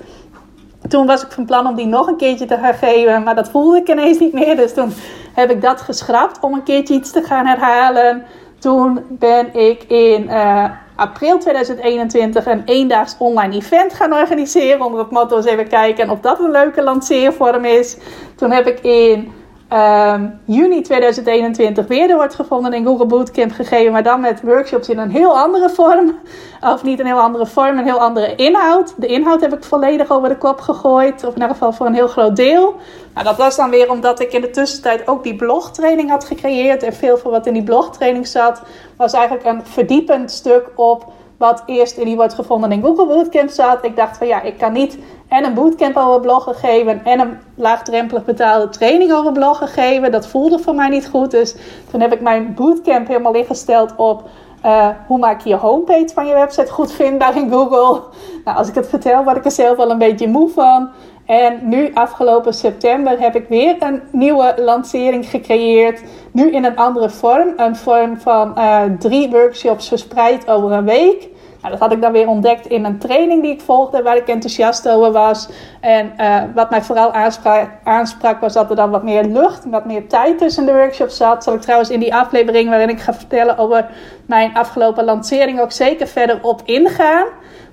Toen 0.88 1.06
was 1.06 1.24
ik 1.24 1.32
van 1.32 1.46
plan 1.46 1.66
om 1.66 1.74
die 1.74 1.86
nog 1.86 2.06
een 2.06 2.16
keertje 2.16 2.46
te 2.46 2.56
gaan 2.56 2.74
geven, 2.74 3.22
maar 3.22 3.34
dat 3.34 3.50
voelde 3.50 3.76
ik 3.76 3.88
ineens 3.88 4.18
niet 4.18 4.32
meer. 4.32 4.56
Dus 4.56 4.74
toen 4.74 4.92
heb 5.34 5.50
ik 5.50 5.62
dat 5.62 5.80
geschrapt 5.80 6.40
om 6.40 6.52
een 6.54 6.62
keertje 6.62 6.94
iets 6.94 7.10
te 7.10 7.22
gaan 7.22 7.46
herhalen. 7.46 8.24
Toen 8.58 9.00
ben 9.08 9.54
ik 9.54 9.82
in 9.82 10.22
uh, 10.22 10.64
april 10.96 11.38
2021 11.38 12.46
een 12.46 12.62
eendaags 12.64 13.16
online 13.18 13.54
event 13.54 13.94
gaan 13.94 14.12
organiseren. 14.12 14.82
Onder 14.82 15.00
het 15.00 15.10
motto 15.10 15.36
eens 15.36 15.46
even 15.46 15.68
kijken 15.68 16.10
of 16.10 16.20
dat 16.20 16.40
een 16.40 16.50
leuke 16.50 16.82
lanceervorm 16.82 17.64
is. 17.64 17.96
Toen 18.36 18.50
heb 18.50 18.66
ik 18.66 18.80
in 18.80 19.32
um, 19.74 20.40
juni 20.44 20.82
2021 20.82 21.86
weer 21.86 22.06
de 22.06 22.14
wordt 22.14 22.34
gevonden 22.34 22.72
in 22.72 22.84
Google 22.84 23.06
Bootcamp 23.06 23.52
gegeven. 23.52 23.92
Maar 23.92 24.02
dan 24.02 24.20
met 24.20 24.42
workshops 24.42 24.88
in 24.88 24.98
een 24.98 25.10
heel 25.10 25.38
andere 25.38 25.70
vorm. 25.70 26.18
Of 26.74 26.82
niet 26.82 27.00
een 27.00 27.06
heel 27.06 27.20
andere 27.20 27.46
vorm, 27.46 27.78
een 27.78 27.84
heel 27.84 28.00
andere 28.00 28.34
inhoud. 28.34 28.94
De 28.96 29.06
inhoud 29.06 29.40
heb 29.40 29.54
ik 29.54 29.64
volledig 29.64 30.10
over 30.10 30.28
de 30.28 30.38
kop 30.38 30.60
gegooid. 30.60 31.24
Of 31.24 31.34
in 31.34 31.40
ieder 31.40 31.48
geval 31.48 31.72
voor 31.72 31.86
een 31.86 31.94
heel 31.94 32.08
groot 32.08 32.36
deel. 32.36 32.74
Nou, 33.14 33.26
dat 33.26 33.36
was 33.36 33.56
dan 33.56 33.70
weer 33.70 33.90
omdat 33.90 34.20
ik 34.20 34.32
in 34.32 34.40
de 34.40 34.50
tussentijd 34.50 35.08
ook 35.08 35.22
die 35.22 35.36
blogtraining 35.36 36.10
had 36.10 36.24
gecreëerd. 36.24 36.82
En 36.82 36.92
veel 36.92 37.18
van 37.18 37.30
wat 37.30 37.46
in 37.46 37.52
die 37.52 37.62
blogtraining 37.62 38.26
zat, 38.26 38.62
was 38.96 39.12
eigenlijk 39.12 39.46
een 39.46 39.66
verdiepend 39.66 40.30
stuk 40.30 40.70
op 40.74 41.12
wat 41.36 41.62
eerst 41.66 41.96
in 41.96 42.04
die 42.04 42.16
wordt 42.16 42.34
gevonden 42.34 42.72
in 42.72 42.82
Google 42.82 43.06
Bootcamp 43.06 43.50
zat. 43.50 43.84
Ik 43.84 43.96
dacht 43.96 44.16
van 44.16 44.26
ja, 44.26 44.42
ik 44.42 44.58
kan 44.58 44.72
niet 44.72 44.98
en 45.28 45.44
een 45.44 45.54
bootcamp 45.54 45.96
over 45.96 46.20
bloggen 46.20 46.54
geven 46.54 47.04
en 47.04 47.20
een 47.20 47.38
laagdrempelig 47.54 48.24
betaalde 48.24 48.68
training 48.68 49.12
over 49.12 49.32
bloggen 49.32 49.68
geven. 49.68 50.12
Dat 50.12 50.26
voelde 50.26 50.58
voor 50.58 50.74
mij 50.74 50.88
niet 50.88 51.08
goed. 51.08 51.30
Dus 51.30 51.54
toen 51.90 52.00
heb 52.00 52.12
ik 52.12 52.20
mijn 52.20 52.54
bootcamp 52.54 53.06
helemaal 53.06 53.34
ingesteld 53.34 53.94
op 53.96 54.28
uh, 54.64 54.88
hoe 55.06 55.18
maak 55.18 55.40
je 55.40 55.48
je 55.48 55.56
homepage 55.56 56.14
van 56.14 56.26
je 56.26 56.34
website 56.34 56.72
goed 56.72 56.92
vindbaar 56.92 57.36
in 57.36 57.50
Google. 57.50 58.00
Nou, 58.44 58.56
als 58.56 58.68
ik 58.68 58.74
het 58.74 58.88
vertel, 58.88 59.24
word 59.24 59.36
ik 59.36 59.44
er 59.44 59.50
zelf 59.50 59.76
wel 59.76 59.90
een 59.90 59.98
beetje 59.98 60.28
moe 60.28 60.48
van. 60.48 60.88
En 61.26 61.58
nu, 61.62 61.90
afgelopen 61.94 62.54
september, 62.54 63.20
heb 63.20 63.34
ik 63.34 63.48
weer 63.48 63.76
een 63.78 64.02
nieuwe 64.10 64.54
lancering 64.56 65.26
gecreëerd. 65.26 66.02
Nu 66.32 66.50
in 66.50 66.64
een 66.64 66.76
andere 66.76 67.10
vorm. 67.10 67.52
Een 67.56 67.76
vorm 67.76 68.20
van 68.20 68.54
uh, 68.58 68.82
drie 68.98 69.30
workshops 69.30 69.88
verspreid 69.88 70.48
over 70.48 70.72
een 70.72 70.84
week. 70.84 71.28
Nou, 71.60 71.76
dat 71.76 71.84
had 71.84 71.92
ik 71.92 72.02
dan 72.02 72.12
weer 72.12 72.28
ontdekt 72.28 72.66
in 72.66 72.84
een 72.84 72.98
training 72.98 73.42
die 73.42 73.52
ik 73.52 73.60
volgde, 73.60 74.02
waar 74.02 74.16
ik 74.16 74.28
enthousiast 74.28 74.88
over 74.88 75.12
was. 75.12 75.48
En 75.80 76.12
uh, 76.18 76.42
wat 76.54 76.70
mij 76.70 76.82
vooral 76.82 77.12
aansprak, 77.12 77.68
aansprak, 77.84 78.40
was 78.40 78.52
dat 78.52 78.70
er 78.70 78.76
dan 78.76 78.90
wat 78.90 79.02
meer 79.02 79.24
lucht, 79.24 79.64
wat 79.64 79.84
meer 79.84 80.08
tijd 80.08 80.38
tussen 80.38 80.66
de 80.66 80.72
workshops 80.72 81.16
zat. 81.16 81.44
Zal 81.44 81.54
ik 81.54 81.60
trouwens 81.60 81.90
in 81.90 82.00
die 82.00 82.14
aflevering 82.14 82.68
waarin 82.68 82.88
ik 82.88 83.00
ga 83.00 83.14
vertellen 83.14 83.58
over 83.58 83.86
mijn 84.26 84.54
afgelopen 84.54 85.04
lancering 85.04 85.60
ook 85.60 85.72
zeker 85.72 86.06
verder 86.06 86.38
op 86.42 86.62
ingaan. 86.64 87.26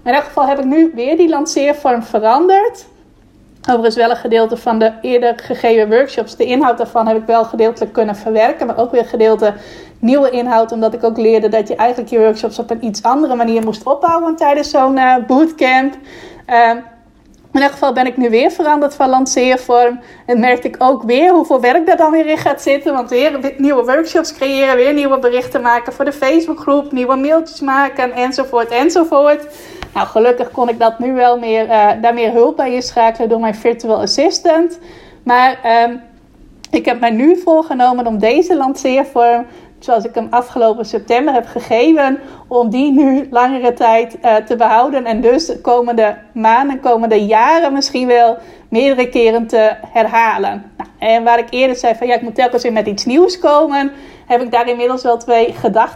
Maar 0.03 0.13
in 0.13 0.19
elk 0.19 0.23
geval 0.23 0.47
heb 0.47 0.59
ik 0.59 0.65
nu 0.65 0.91
weer 0.95 1.17
die 1.17 1.29
lanceervorm 1.29 2.03
veranderd. 2.03 2.89
Overigens 3.61 3.95
wel 3.95 4.09
een 4.09 4.15
gedeelte 4.15 4.57
van 4.57 4.79
de 4.79 4.91
eerder 5.01 5.33
gegeven 5.37 5.89
workshops. 5.89 6.35
De 6.35 6.45
inhoud 6.45 6.77
daarvan 6.77 7.07
heb 7.07 7.17
ik 7.17 7.25
wel 7.25 7.43
gedeeltelijk 7.43 7.93
kunnen 7.93 8.15
verwerken. 8.15 8.67
Maar 8.67 8.77
ook 8.77 8.91
weer 8.91 9.05
gedeelte 9.05 9.53
nieuwe 9.99 10.29
inhoud. 10.29 10.71
Omdat 10.71 10.93
ik 10.93 11.03
ook 11.03 11.17
leerde 11.17 11.49
dat 11.49 11.67
je 11.67 11.75
eigenlijk 11.75 12.09
je 12.09 12.19
workshops 12.19 12.59
op 12.59 12.69
een 12.69 12.85
iets 12.85 13.03
andere 13.03 13.35
manier 13.35 13.63
moest 13.63 13.83
opbouwen 13.83 14.35
tijdens 14.35 14.69
zo'n 14.69 14.97
uh, 14.97 15.15
bootcamp. 15.27 15.95
Uh, 16.49 16.71
in 17.53 17.61
elk 17.61 17.71
geval 17.71 17.93
ben 17.93 18.05
ik 18.05 18.17
nu 18.17 18.29
weer 18.29 18.51
veranderd 18.51 18.95
van 18.95 19.09
lanceervorm. 19.09 19.99
En 20.25 20.39
merkte 20.39 20.67
ik 20.67 20.75
ook 20.77 21.03
weer 21.03 21.31
hoeveel 21.31 21.61
werk 21.61 21.85
daar 21.85 21.97
dan 21.97 22.11
weer 22.11 22.25
in 22.25 22.37
gaat 22.37 22.61
zitten. 22.61 22.93
Want 22.93 23.09
weer 23.09 23.53
nieuwe 23.57 23.83
workshops 23.83 24.33
creëren, 24.33 24.75
weer 24.75 24.93
nieuwe 24.93 25.19
berichten 25.19 25.61
maken 25.61 25.93
voor 25.93 26.05
de 26.05 26.13
Facebookgroep, 26.13 26.91
nieuwe 26.91 27.15
mailtjes 27.15 27.59
maken 27.59 28.11
enzovoort 28.11 28.69
enzovoort. 28.69 29.45
Nou, 29.93 30.07
gelukkig 30.07 30.51
kon 30.51 30.69
ik 30.69 30.79
dat 30.79 30.99
nu 30.99 31.13
wel 31.13 31.39
meer, 31.39 31.65
uh, 31.65 31.89
daar 32.01 32.13
meer 32.13 32.31
hulp 32.31 32.55
bij 32.55 32.73
inschakelen 32.73 33.29
door 33.29 33.39
mijn 33.39 33.55
virtual 33.55 34.01
assistant. 34.01 34.79
Maar 35.23 35.59
uh, 35.65 35.95
ik 36.71 36.85
heb 36.85 36.99
mij 36.99 37.11
nu 37.11 37.37
voorgenomen 37.37 38.07
om 38.07 38.19
deze 38.19 38.55
lanceervorm 38.55 39.45
zoals 39.83 40.03
ik 40.03 40.15
hem 40.15 40.27
afgelopen 40.29 40.85
september 40.85 41.33
heb 41.33 41.45
gegeven, 41.45 42.19
om 42.47 42.69
die 42.69 42.91
nu 42.91 43.27
langere 43.29 43.73
tijd 43.73 44.17
uh, 44.25 44.35
te 44.35 44.55
behouden 44.55 45.05
en 45.05 45.21
dus 45.21 45.45
de 45.45 45.61
komende 45.61 46.17
maanden, 46.33 46.79
komende 46.79 47.25
jaren 47.25 47.73
misschien 47.73 48.07
wel 48.07 48.37
meerdere 48.69 49.09
keren 49.09 49.47
te 49.47 49.71
herhalen. 49.87 50.71
Nou, 50.77 50.89
en 50.99 51.23
waar 51.23 51.39
ik 51.39 51.47
eerder 51.49 51.75
zei 51.75 51.95
van 51.95 52.07
ja, 52.07 52.15
ik 52.15 52.21
moet 52.21 52.35
telkens 52.35 52.63
weer 52.63 52.73
met 52.73 52.87
iets 52.87 53.05
nieuws 53.05 53.39
komen, 53.39 53.91
heb 54.27 54.41
ik 54.41 54.51
daar 54.51 54.69
inmiddels 54.69 55.03
wel 55.03 55.17
twee 55.17 55.55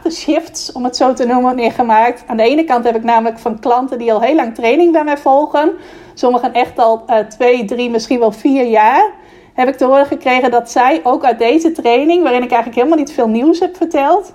shifts, 0.10 0.72
om 0.72 0.84
het 0.84 0.96
zo 0.96 1.14
te 1.14 1.26
noemen, 1.26 1.56
neergemaakt. 1.56 2.24
Aan 2.28 2.38
de 2.38 2.44
ene 2.44 2.64
kant 2.64 2.84
heb 2.84 2.96
ik 2.96 3.04
namelijk 3.04 3.40
van 3.40 3.60
klanten 3.60 3.98
die 3.98 4.14
al 4.14 4.22
heel 4.22 4.36
lang 4.36 4.56
training 4.56 4.92
bij 4.92 5.04
mij 5.04 5.18
volgen, 5.18 5.72
sommigen 6.14 6.54
echt 6.54 6.80
al 6.80 7.04
uh, 7.10 7.18
twee, 7.18 7.66
drie, 7.66 7.90
misschien 7.90 8.20
wel 8.20 8.32
vier 8.32 8.66
jaar 8.66 9.12
heb 9.56 9.68
ik 9.68 9.76
te 9.76 9.86
horen 9.86 10.06
gekregen 10.06 10.52
dat 10.52 10.72
zij 10.72 11.00
ook 11.04 11.24
uit 11.24 11.40
deze 11.40 11.72
training, 11.72 12.24
waarin 12.24 12.44
ik 12.44 12.52
eigenlijk 12.52 12.76
helemaal 12.76 12.98
niet 12.98 13.14
veel 13.14 13.28
nieuws 13.28 13.60
heb 13.60 13.76
verteld, 13.76 14.34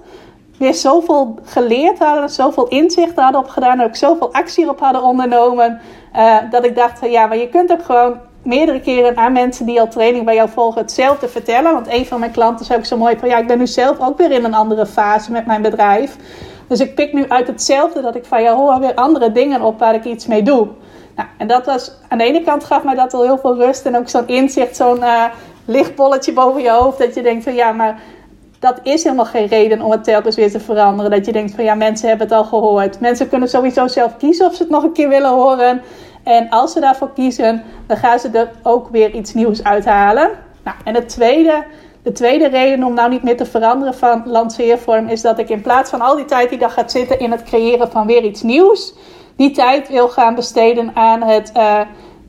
weer 0.58 0.74
zoveel 0.74 1.38
geleerd 1.42 1.98
hadden, 1.98 2.28
zoveel 2.28 2.68
inzicht 2.68 3.16
hadden 3.16 3.40
opgedaan 3.40 3.80
ook 3.80 3.96
zoveel 3.96 4.32
actie 4.32 4.68
op 4.68 4.80
hadden 4.80 5.02
ondernomen. 5.02 5.80
Uh, 6.16 6.36
dat 6.50 6.64
ik 6.64 6.74
dacht 6.74 7.00
ja, 7.10 7.26
maar 7.26 7.36
je 7.36 7.48
kunt 7.48 7.72
ook 7.72 7.82
gewoon 7.82 8.18
meerdere 8.42 8.80
keren 8.80 9.16
aan 9.16 9.32
mensen 9.32 9.66
die 9.66 9.80
al 9.80 9.88
training 9.88 10.24
bij 10.24 10.34
jou 10.34 10.48
volgen 10.48 10.80
hetzelfde 10.80 11.28
vertellen. 11.28 11.72
Want 11.72 11.92
een 11.92 12.06
van 12.06 12.20
mijn 12.20 12.32
klanten 12.32 12.66
zei 12.66 12.78
ook 12.78 12.84
zo 12.84 12.96
mooi 12.96 13.16
van 13.18 13.28
ja, 13.28 13.38
ik 13.38 13.46
ben 13.46 13.58
nu 13.58 13.66
zelf 13.66 14.00
ook 14.00 14.18
weer 14.18 14.30
in 14.30 14.44
een 14.44 14.54
andere 14.54 14.86
fase 14.86 15.32
met 15.32 15.46
mijn 15.46 15.62
bedrijf. 15.62 16.16
Dus 16.68 16.80
ik 16.80 16.94
pik 16.94 17.12
nu 17.12 17.28
uit 17.28 17.46
hetzelfde 17.46 18.00
dat 18.00 18.14
ik 18.14 18.24
van 18.24 18.42
jou 18.42 18.56
hoor 18.56 18.80
weer 18.80 18.94
andere 18.94 19.32
dingen 19.32 19.62
op 19.62 19.78
waar 19.78 19.94
ik 19.94 20.04
iets 20.04 20.26
mee 20.26 20.42
doe. 20.42 20.68
Nou, 21.20 21.32
en 21.38 21.46
dat 21.46 21.66
was, 21.66 21.92
aan 22.08 22.18
de 22.18 22.24
ene 22.24 22.42
kant 22.42 22.64
gaf 22.64 22.84
mij 22.84 22.94
dat 22.94 23.14
al 23.14 23.22
heel 23.22 23.38
veel 23.38 23.56
rust 23.56 23.86
en 23.86 23.96
ook 23.96 24.08
zo'n 24.08 24.28
inzicht, 24.28 24.76
zo'n 24.76 24.98
uh, 24.98 25.24
lichtbolletje 25.64 26.32
boven 26.32 26.62
je 26.62 26.70
hoofd. 26.70 26.98
Dat 26.98 27.14
je 27.14 27.22
denkt 27.22 27.44
van 27.44 27.54
ja, 27.54 27.72
maar 27.72 28.00
dat 28.58 28.80
is 28.82 29.02
helemaal 29.02 29.24
geen 29.24 29.46
reden 29.46 29.80
om 29.80 29.90
het 29.90 30.04
telkens 30.04 30.36
weer 30.36 30.50
te 30.50 30.60
veranderen. 30.60 31.10
Dat 31.10 31.26
je 31.26 31.32
denkt 31.32 31.54
van 31.54 31.64
ja, 31.64 31.74
mensen 31.74 32.08
hebben 32.08 32.26
het 32.26 32.36
al 32.36 32.44
gehoord. 32.44 33.00
Mensen 33.00 33.28
kunnen 33.28 33.48
sowieso 33.48 33.86
zelf 33.86 34.16
kiezen 34.16 34.46
of 34.46 34.54
ze 34.54 34.62
het 34.62 34.70
nog 34.70 34.82
een 34.82 34.92
keer 34.92 35.08
willen 35.08 35.30
horen. 35.30 35.82
En 36.24 36.48
als 36.50 36.72
ze 36.72 36.80
daarvoor 36.80 37.12
kiezen, 37.12 37.62
dan 37.86 37.96
gaan 37.96 38.18
ze 38.18 38.28
er 38.32 38.50
ook 38.62 38.88
weer 38.88 39.10
iets 39.10 39.34
nieuws 39.34 39.64
uithalen. 39.64 40.30
Nou, 40.64 40.76
en 40.84 40.94
het 40.94 41.08
tweede, 41.08 41.64
de 42.02 42.12
tweede 42.12 42.48
reden 42.48 42.84
om 42.84 42.94
nou 42.94 43.10
niet 43.10 43.22
meer 43.22 43.36
te 43.36 43.46
veranderen 43.46 43.94
van 43.94 44.22
lanceervorm 44.26 45.08
is 45.08 45.22
dat 45.22 45.38
ik 45.38 45.48
in 45.48 45.60
plaats 45.60 45.90
van 45.90 46.00
al 46.00 46.16
die 46.16 46.24
tijd 46.24 46.48
die 46.48 46.58
daar 46.58 46.70
gaat 46.70 46.90
zitten 46.90 47.18
in 47.18 47.30
het 47.30 47.42
creëren 47.42 47.90
van 47.90 48.06
weer 48.06 48.24
iets 48.24 48.42
nieuws, 48.42 48.94
die 49.36 49.50
tijd 49.50 49.88
wil 49.88 50.08
gaan 50.08 50.34
besteden 50.34 50.90
aan 50.94 51.22
het, 51.22 51.52
uh, 51.56 51.80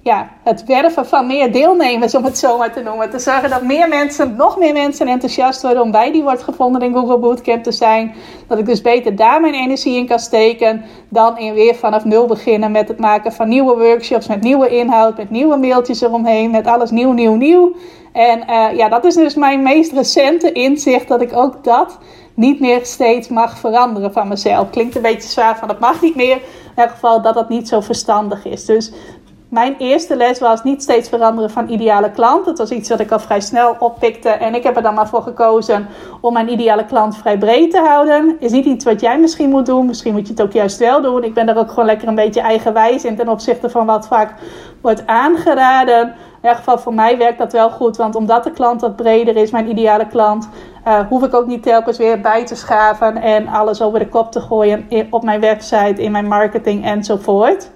ja, 0.03 0.29
het 0.43 0.63
werven 0.65 1.05
van 1.05 1.27
meer 1.27 1.51
deelnemers, 1.51 2.15
om 2.15 2.23
het 2.23 2.37
zo 2.37 2.57
maar 2.57 2.73
te 2.73 2.81
noemen. 2.81 3.09
Te 3.09 3.19
zorgen 3.19 3.49
dat 3.49 3.63
meer 3.63 3.87
mensen, 3.87 4.35
nog 4.35 4.57
meer 4.57 4.73
mensen 4.73 5.07
enthousiast 5.07 5.61
worden 5.61 5.83
om 5.83 5.91
bij 5.91 6.11
die 6.11 6.23
wordt 6.23 6.43
gevonden 6.43 6.81
in 6.81 6.93
Google 6.93 7.17
Bootcamp 7.17 7.63
te 7.63 7.71
zijn. 7.71 8.13
Dat 8.47 8.59
ik 8.59 8.65
dus 8.65 8.81
beter 8.81 9.15
daar 9.15 9.41
mijn 9.41 9.53
energie 9.53 9.95
in 9.95 10.07
kan 10.07 10.19
steken 10.19 10.85
dan 11.09 11.37
in 11.37 11.53
weer 11.53 11.75
vanaf 11.75 12.05
nul 12.05 12.27
beginnen 12.27 12.71
met 12.71 12.87
het 12.87 12.99
maken 12.99 13.33
van 13.33 13.49
nieuwe 13.49 13.77
workshops, 13.77 14.27
met 14.27 14.41
nieuwe 14.41 14.69
inhoud, 14.69 15.17
met 15.17 15.29
nieuwe 15.29 15.57
mailtjes 15.57 16.01
eromheen, 16.01 16.51
met 16.51 16.67
alles 16.67 16.91
nieuw, 16.91 17.11
nieuw, 17.11 17.35
nieuw. 17.35 17.75
En 18.11 18.43
uh, 18.49 18.77
ja, 18.77 18.89
dat 18.89 19.05
is 19.05 19.15
dus 19.15 19.35
mijn 19.35 19.63
meest 19.63 19.91
recente 19.91 20.51
inzicht 20.51 21.07
dat 21.07 21.21
ik 21.21 21.35
ook 21.35 21.63
dat 21.63 21.97
niet 22.33 22.59
meer 22.59 22.85
steeds 22.85 23.27
mag 23.27 23.57
veranderen 23.57 24.13
van 24.13 24.27
mezelf. 24.27 24.69
Klinkt 24.69 24.95
een 24.95 25.01
beetje 25.01 25.29
zwaar 25.29 25.57
van 25.57 25.67
dat 25.67 25.79
mag 25.79 26.01
niet 26.01 26.15
meer. 26.15 26.41
In 26.75 26.83
elk 26.83 26.89
geval 26.89 27.21
dat 27.21 27.33
dat 27.33 27.49
niet 27.49 27.67
zo 27.67 27.81
verstandig 27.81 28.45
is. 28.45 28.65
Dus 28.65 28.91
mijn 29.51 29.75
eerste 29.77 30.15
les 30.15 30.39
was 30.39 30.63
niet 30.63 30.81
steeds 30.81 31.09
veranderen 31.09 31.49
van 31.49 31.69
ideale 31.69 32.11
klant. 32.11 32.45
Dat 32.45 32.57
was 32.57 32.69
iets 32.69 32.89
wat 32.89 32.99
ik 32.99 33.11
al 33.11 33.19
vrij 33.19 33.41
snel 33.41 33.75
oppikte. 33.79 34.29
En 34.29 34.55
ik 34.55 34.63
heb 34.63 34.75
er 34.75 34.81
dan 34.81 34.93
maar 34.93 35.07
voor 35.07 35.21
gekozen 35.21 35.87
om 36.21 36.33
mijn 36.33 36.51
ideale 36.51 36.85
klant 36.85 37.17
vrij 37.17 37.37
breed 37.37 37.71
te 37.71 37.79
houden. 37.79 38.35
Is 38.39 38.51
niet 38.51 38.65
iets 38.65 38.85
wat 38.85 39.01
jij 39.01 39.19
misschien 39.19 39.49
moet 39.49 39.65
doen. 39.65 39.85
Misschien 39.85 40.13
moet 40.13 40.27
je 40.27 40.33
het 40.33 40.41
ook 40.41 40.51
juist 40.51 40.77
wel 40.77 41.01
doen. 41.01 41.23
Ik 41.23 41.33
ben 41.33 41.45
daar 41.45 41.57
ook 41.57 41.69
gewoon 41.69 41.85
lekker 41.85 42.07
een 42.07 42.15
beetje 42.15 42.41
eigenwijs 42.41 43.05
in 43.05 43.15
ten 43.15 43.29
opzichte 43.29 43.69
van 43.69 43.85
wat 43.85 44.07
vaak 44.07 44.33
wordt 44.81 45.07
aangeraden. 45.07 46.01
In 46.01 46.13
ieder 46.41 46.57
geval 46.57 46.77
voor 46.77 46.93
mij 46.93 47.17
werkt 47.17 47.37
dat 47.37 47.51
wel 47.53 47.69
goed. 47.69 47.97
Want 47.97 48.15
omdat 48.15 48.43
de 48.43 48.51
klant 48.51 48.81
wat 48.81 48.95
breder 48.95 49.35
is, 49.35 49.51
mijn 49.51 49.69
ideale 49.69 50.07
klant, 50.07 50.49
uh, 50.87 50.99
hoef 51.09 51.23
ik 51.23 51.33
ook 51.33 51.47
niet 51.47 51.63
telkens 51.63 51.97
weer 51.97 52.21
bij 52.21 52.45
te 52.45 52.55
schaven 52.55 53.21
en 53.21 53.47
alles 53.47 53.81
over 53.81 53.99
de 53.99 54.09
kop 54.09 54.31
te 54.31 54.39
gooien 54.39 54.87
op 55.09 55.23
mijn 55.23 55.39
website, 55.39 56.01
in 56.01 56.11
mijn 56.11 56.27
marketing 56.27 56.85
enzovoort. 56.85 57.69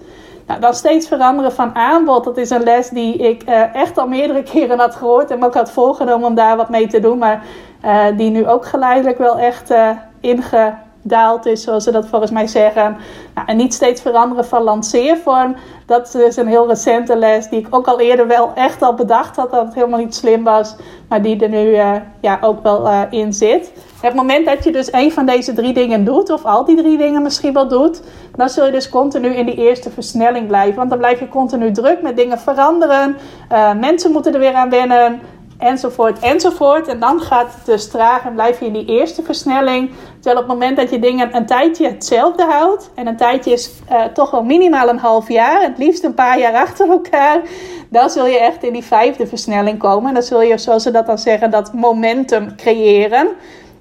Nou, 0.47 0.59
dan 0.59 0.73
steeds 0.73 1.07
veranderen 1.07 1.51
van 1.51 1.75
aanbod. 1.75 2.23
Dat 2.23 2.37
is 2.37 2.49
een 2.49 2.63
les 2.63 2.89
die 2.89 3.15
ik 3.15 3.49
uh, 3.49 3.75
echt 3.75 3.97
al 3.97 4.07
meerdere 4.07 4.43
keren 4.51 4.79
had 4.79 4.95
gehoord 4.95 5.31
en 5.31 5.43
ook 5.43 5.53
had 5.53 5.71
voorgenomen 5.71 6.27
om 6.27 6.35
daar 6.35 6.57
wat 6.57 6.69
mee 6.69 6.87
te 6.87 6.99
doen. 6.99 7.17
Maar 7.17 7.43
uh, 7.85 8.05
die 8.17 8.29
nu 8.29 8.47
ook 8.47 8.65
geleidelijk 8.65 9.17
wel 9.17 9.37
echt 9.37 9.73
inge 10.19 10.73
daalt 11.07 11.45
is, 11.45 11.61
zoals 11.61 11.83
ze 11.83 11.91
dat 11.91 12.07
volgens 12.07 12.31
mij 12.31 12.47
zeggen. 12.47 12.97
Nou, 13.33 13.47
en 13.47 13.57
niet 13.57 13.73
steeds 13.73 14.01
veranderen 14.01 14.45
van 14.45 14.63
lanceervorm. 14.63 15.55
Dat 15.85 16.15
is 16.15 16.35
een 16.35 16.47
heel 16.47 16.67
recente 16.67 17.17
les 17.17 17.49
die 17.49 17.59
ik 17.59 17.67
ook 17.69 17.87
al 17.87 17.99
eerder 17.99 18.27
wel 18.27 18.51
echt 18.55 18.81
al 18.81 18.93
bedacht 18.93 19.35
had 19.35 19.51
dat 19.51 19.65
het 19.65 19.73
helemaal 19.73 19.99
niet 19.99 20.15
slim 20.15 20.43
was. 20.43 20.75
Maar 21.09 21.21
die 21.21 21.39
er 21.39 21.49
nu 21.49 21.69
uh, 21.69 21.91
ja, 22.21 22.37
ook 22.41 22.63
wel 22.63 22.87
uh, 22.87 23.01
in 23.09 23.33
zit. 23.33 23.71
Het 24.01 24.13
moment 24.13 24.45
dat 24.45 24.63
je 24.63 24.71
dus 24.71 24.93
een 24.93 25.11
van 25.11 25.25
deze 25.25 25.53
drie 25.53 25.73
dingen 25.73 26.03
doet, 26.03 26.29
of 26.29 26.45
al 26.45 26.65
die 26.65 26.75
drie 26.75 26.97
dingen 26.97 27.21
misschien 27.21 27.53
wel 27.53 27.67
doet, 27.67 28.01
dan 28.35 28.49
zul 28.49 28.65
je 28.65 28.71
dus 28.71 28.89
continu 28.89 29.27
in 29.27 29.45
die 29.45 29.55
eerste 29.55 29.89
versnelling 29.89 30.47
blijven. 30.47 30.75
Want 30.75 30.89
dan 30.89 30.97
blijf 30.97 31.19
je 31.19 31.27
continu 31.27 31.71
druk 31.71 32.01
met 32.01 32.15
dingen 32.15 32.39
veranderen. 32.39 33.17
Uh, 33.51 33.73
mensen 33.73 34.11
moeten 34.11 34.33
er 34.33 34.39
weer 34.39 34.53
aan 34.53 34.69
wennen 34.69 35.19
enzovoort, 35.57 36.19
enzovoort. 36.19 36.87
En 36.87 36.99
dan 36.99 37.19
gaat 37.19 37.53
het 37.55 37.65
dus 37.65 37.89
traag 37.89 38.25
en 38.25 38.33
blijf 38.33 38.59
je 38.59 38.65
in 38.65 38.73
die 38.73 38.85
eerste 38.85 39.23
versnelling. 39.23 39.91
Terwijl 40.13 40.43
op 40.43 40.49
het 40.49 40.59
moment 40.59 40.77
dat 40.77 40.89
je 40.89 40.99
dingen 40.99 41.35
een 41.35 41.45
tijdje 41.45 41.87
hetzelfde 41.87 42.43
houdt, 42.43 42.91
en 42.95 43.07
een 43.07 43.17
tijdje 43.17 43.51
is 43.51 43.71
uh, 43.91 44.03
toch 44.03 44.31
wel 44.31 44.43
minimaal 44.43 44.89
een 44.89 44.99
half 44.99 45.29
jaar, 45.29 45.61
het 45.61 45.77
liefst 45.77 46.03
een 46.03 46.13
paar 46.13 46.39
jaar 46.39 46.53
achter 46.53 46.89
elkaar, 46.89 47.41
dan 47.89 48.09
zul 48.09 48.25
je 48.25 48.39
echt 48.39 48.63
in 48.63 48.73
die 48.73 48.83
vijfde 48.83 49.27
versnelling 49.27 49.79
komen. 49.79 50.07
En 50.07 50.13
dan 50.13 50.23
zul 50.23 50.41
je, 50.41 50.57
zoals 50.57 50.83
ze 50.83 50.91
dat 50.91 51.05
dan 51.05 51.17
zeggen, 51.17 51.51
dat 51.51 51.73
momentum 51.73 52.55
creëren. 52.55 53.27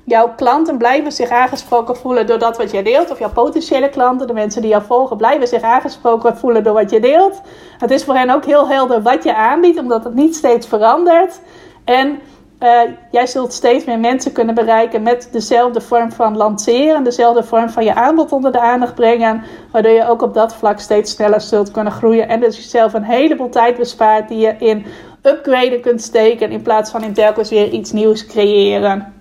Jouw 0.07 0.33
klanten 0.37 0.79
blijven 0.79 1.13
zich 1.13 1.31
aangesproken 1.31 1.97
voelen 1.97 2.27
door 2.27 2.39
dat 2.39 2.57
wat 2.57 2.71
jij 2.71 2.83
deelt. 2.83 3.11
Of 3.11 3.19
jouw 3.19 3.33
potentiële 3.33 3.89
klanten, 3.89 4.27
de 4.27 4.33
mensen 4.33 4.63
die 4.63 4.71
jou 4.71 4.83
volgen, 4.83 5.17
blijven 5.17 5.49
zich 5.49 5.63
aangesproken 5.63 6.37
voelen 6.37 6.65
door 6.65 6.75
wat 6.75 6.91
je 6.91 7.01
deelt. 7.01 7.41
Het 7.79 7.91
is 7.91 8.05
voor 8.05 8.15
hen 8.15 8.31
ook 8.31 8.45
heel 8.45 8.69
helder 8.69 9.03
wat 9.03 9.25
je 9.25 9.35
aanbiedt, 9.35 9.79
omdat 9.79 10.05
het 10.05 10.15
niet 10.15 10.37
steeds 10.37 10.67
verandert. 10.67 11.41
En 11.85 12.19
uh, 12.61 12.81
jij 13.11 13.27
zult 13.27 13.53
steeds 13.53 13.85
meer 13.85 13.99
mensen 13.99 14.33
kunnen 14.33 14.55
bereiken 14.55 15.03
met 15.03 15.29
dezelfde 15.33 15.81
vorm 15.81 16.13
van 16.13 16.37
lanceren, 16.37 17.05
dezelfde 17.05 17.43
vorm 17.43 17.71
van 17.71 17.85
je 17.85 17.95
aanbod 17.95 18.33
onder 18.33 18.53
de 18.53 18.61
aandacht 18.61 18.95
brengen, 18.95 19.43
waardoor 19.73 19.93
je 19.93 20.09
ook 20.09 20.23
op 20.23 20.35
dat 20.35 20.55
vlak 20.55 20.79
steeds 20.79 21.11
sneller 21.11 21.41
zult 21.41 21.71
kunnen 21.71 21.93
groeien 21.93 22.29
en 22.29 22.41
dus 22.41 22.57
jezelf 22.57 22.95
een 22.95 23.05
heleboel 23.05 23.49
tijd 23.49 23.77
bespaart 23.77 24.29
die 24.29 24.39
je 24.39 24.55
in 24.59 24.87
upgraden 25.23 25.81
kunt 25.81 26.03
steken 26.03 26.51
in 26.51 26.63
plaats 26.63 26.91
van 26.91 27.03
in 27.03 27.13
telkens 27.13 27.51
weer 27.51 27.69
iets 27.69 27.93
nieuws 27.93 28.27
creëren. 28.27 29.13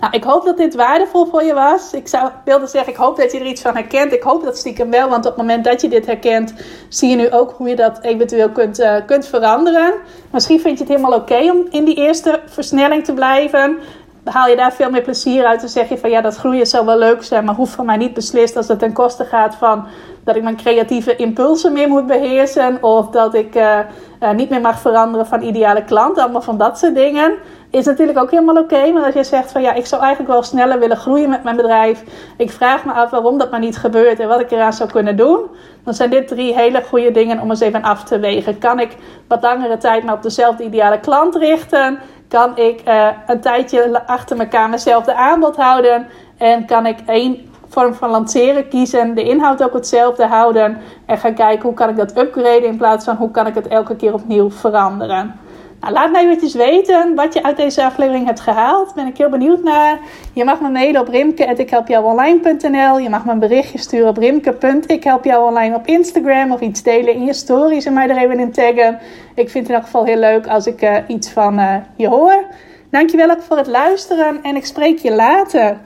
Nou, 0.00 0.12
ik 0.12 0.24
hoop 0.24 0.44
dat 0.44 0.56
dit 0.56 0.74
waardevol 0.74 1.26
voor 1.26 1.42
je 1.42 1.54
was. 1.54 1.92
Ik 1.92 2.08
zou 2.08 2.30
wilde 2.44 2.66
zeggen, 2.66 2.92
ik 2.92 2.98
hoop 2.98 3.16
dat 3.16 3.32
je 3.32 3.38
er 3.38 3.46
iets 3.46 3.62
van 3.62 3.74
herkent. 3.74 4.12
Ik 4.12 4.22
hoop 4.22 4.44
dat 4.44 4.58
stiekem 4.58 4.90
wel, 4.90 5.08
want 5.08 5.26
op 5.26 5.30
het 5.30 5.40
moment 5.40 5.64
dat 5.64 5.80
je 5.80 5.88
dit 5.88 6.06
herkent, 6.06 6.54
zie 6.88 7.10
je 7.10 7.16
nu 7.16 7.30
ook 7.30 7.54
hoe 7.56 7.68
je 7.68 7.76
dat 7.76 7.98
eventueel 8.02 8.50
kunt, 8.50 8.80
uh, 8.80 8.96
kunt 9.06 9.26
veranderen. 9.26 9.94
Misschien 10.32 10.60
vind 10.60 10.78
je 10.78 10.84
het 10.84 10.92
helemaal 10.92 11.18
oké 11.18 11.50
om 11.50 11.66
in 11.70 11.84
die 11.84 11.94
eerste 11.94 12.40
versnelling 12.46 13.04
te 13.04 13.14
blijven. 13.14 13.78
Haal 14.24 14.48
je 14.48 14.56
daar 14.56 14.72
veel 14.72 14.90
meer 14.90 15.02
plezier 15.02 15.44
uit. 15.44 15.60
Dan 15.60 15.68
zeg 15.68 15.88
je 15.88 15.98
van 15.98 16.10
ja, 16.10 16.20
dat 16.20 16.36
groeien 16.36 16.66
zou 16.66 16.86
wel 16.86 16.98
leuk 16.98 17.22
zijn, 17.22 17.44
maar 17.44 17.54
hoeft 17.54 17.74
van 17.74 17.86
mij 17.86 17.96
niet 17.96 18.14
beslist 18.14 18.56
als 18.56 18.68
het 18.68 18.78
ten 18.78 18.92
koste 18.92 19.24
gaat 19.24 19.54
van 19.54 19.86
dat 20.24 20.36
ik 20.36 20.42
mijn 20.42 20.56
creatieve 20.56 21.16
impulsen 21.16 21.72
meer 21.72 21.88
moet 21.88 22.06
beheersen. 22.06 22.82
Of 22.82 23.08
dat 23.08 23.34
ik 23.34 23.54
uh, 23.54 23.78
uh, 24.22 24.30
niet 24.30 24.50
meer 24.50 24.60
mag 24.60 24.80
veranderen 24.80 25.26
van 25.26 25.42
ideale 25.42 25.84
klanten. 25.84 26.22
Allemaal 26.22 26.42
van 26.42 26.58
dat 26.58 26.78
soort 26.78 26.94
dingen. 26.94 27.34
Is 27.70 27.84
natuurlijk 27.84 28.18
ook 28.18 28.30
helemaal 28.30 28.56
oké. 28.56 28.92
maar 28.92 29.04
als 29.04 29.14
je 29.14 29.24
zegt 29.24 29.52
van 29.52 29.62
ja, 29.62 29.72
ik 29.72 29.86
zou 29.86 30.02
eigenlijk 30.02 30.32
wel 30.32 30.42
sneller 30.42 30.78
willen 30.78 30.96
groeien 30.96 31.28
met 31.28 31.42
mijn 31.42 31.56
bedrijf. 31.56 32.02
Ik 32.36 32.50
vraag 32.50 32.84
me 32.84 32.92
af 32.92 33.10
waarom 33.10 33.38
dat 33.38 33.50
maar 33.50 33.60
niet 33.60 33.76
gebeurt 33.76 34.20
en 34.20 34.28
wat 34.28 34.40
ik 34.40 34.50
eraan 34.50 34.72
zou 34.72 34.90
kunnen 34.90 35.16
doen. 35.16 35.40
Dan 35.84 35.94
zijn 35.94 36.10
dit 36.10 36.28
drie 36.28 36.54
hele 36.54 36.82
goede 36.82 37.10
dingen 37.10 37.40
om 37.40 37.50
eens 37.50 37.60
even 37.60 37.82
af 37.82 38.04
te 38.04 38.18
wegen. 38.18 38.58
Kan 38.58 38.80
ik 38.80 38.96
wat 39.28 39.42
langere 39.42 39.76
tijd 39.76 40.04
maar 40.04 40.14
op 40.14 40.22
dezelfde 40.22 40.64
ideale 40.64 41.00
klant 41.00 41.36
richten? 41.36 41.98
Kan 42.28 42.56
ik 42.56 42.82
uh, 42.88 43.08
een 43.26 43.40
tijdje 43.40 44.06
achter 44.06 44.38
elkaar 44.38 44.68
mijnzelfde 44.68 45.14
aanbod 45.14 45.56
houden? 45.56 46.06
En 46.38 46.66
kan 46.66 46.86
ik 46.86 46.98
één 47.06 47.52
vorm 47.68 47.94
van 47.94 48.10
lanceren 48.10 48.68
kiezen, 48.68 49.14
de 49.14 49.22
inhoud 49.22 49.62
ook 49.62 49.72
hetzelfde 49.72 50.26
houden 50.26 50.78
en 51.06 51.18
gaan 51.18 51.34
kijken 51.34 51.62
hoe 51.62 51.74
kan 51.74 51.88
ik 51.88 51.96
dat 51.96 52.18
upgraden 52.18 52.64
in 52.64 52.76
plaats 52.76 53.04
van 53.04 53.16
hoe 53.16 53.30
kan 53.30 53.46
ik 53.46 53.54
het 53.54 53.68
elke 53.68 53.96
keer 53.96 54.14
opnieuw 54.14 54.50
veranderen. 54.50 55.46
Nou, 55.80 55.92
laat 55.92 56.10
mij 56.10 56.24
eventjes 56.24 56.54
weten 56.54 57.14
wat 57.14 57.34
je 57.34 57.42
uit 57.42 57.56
deze 57.56 57.84
aflevering 57.84 58.26
hebt 58.26 58.40
gehaald. 58.40 58.94
Ben 58.94 59.06
ik 59.06 59.16
heel 59.16 59.28
benieuwd 59.28 59.62
naar. 59.62 59.98
Je 60.32 60.44
mag 60.44 60.60
me 60.60 60.68
mailen 60.68 61.00
op 61.00 61.08
rimke.ikhelpjouonline.nl. 61.08 62.98
Je 62.98 63.08
mag 63.08 63.24
me 63.24 63.32
een 63.32 63.38
berichtje 63.38 63.78
sturen 63.78 64.08
op 64.08 64.16
rimke.ikhelpjouonline 64.16 65.74
op 65.74 65.86
Instagram. 65.86 66.52
Of 66.52 66.60
iets 66.60 66.82
delen 66.82 67.14
in 67.14 67.24
je 67.24 67.32
stories 67.32 67.84
en 67.84 67.92
mij 67.92 68.08
er 68.08 68.16
even 68.16 68.38
in 68.38 68.52
taggen. 68.52 68.98
Ik 69.34 69.50
vind 69.50 69.66
het 69.66 69.68
in 69.68 69.74
elk 69.74 69.84
geval 69.84 70.04
heel 70.04 70.18
leuk 70.18 70.46
als 70.46 70.66
ik 70.66 70.82
uh, 70.82 70.96
iets 71.06 71.30
van 71.30 71.58
uh, 71.58 71.74
je 71.96 72.08
hoor. 72.08 72.44
Dankjewel 72.90 73.30
ook 73.30 73.42
voor 73.42 73.56
het 73.56 73.66
luisteren 73.66 74.42
en 74.42 74.56
ik 74.56 74.64
spreek 74.66 74.98
je 74.98 75.14
later. 75.14 75.76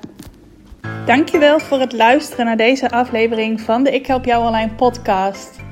Dankjewel 1.06 1.58
voor 1.60 1.80
het 1.80 1.92
luisteren 1.92 2.44
naar 2.44 2.56
deze 2.56 2.90
aflevering 2.90 3.60
van 3.60 3.82
de 3.82 3.90
Ik 3.90 4.06
Help 4.06 4.24
Jou 4.24 4.46
Online 4.46 4.70
podcast. 4.74 5.71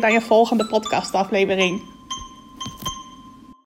bij 0.00 0.14
een 0.14 0.22
volgende 0.22 0.66
podcastaflevering. 0.66 1.93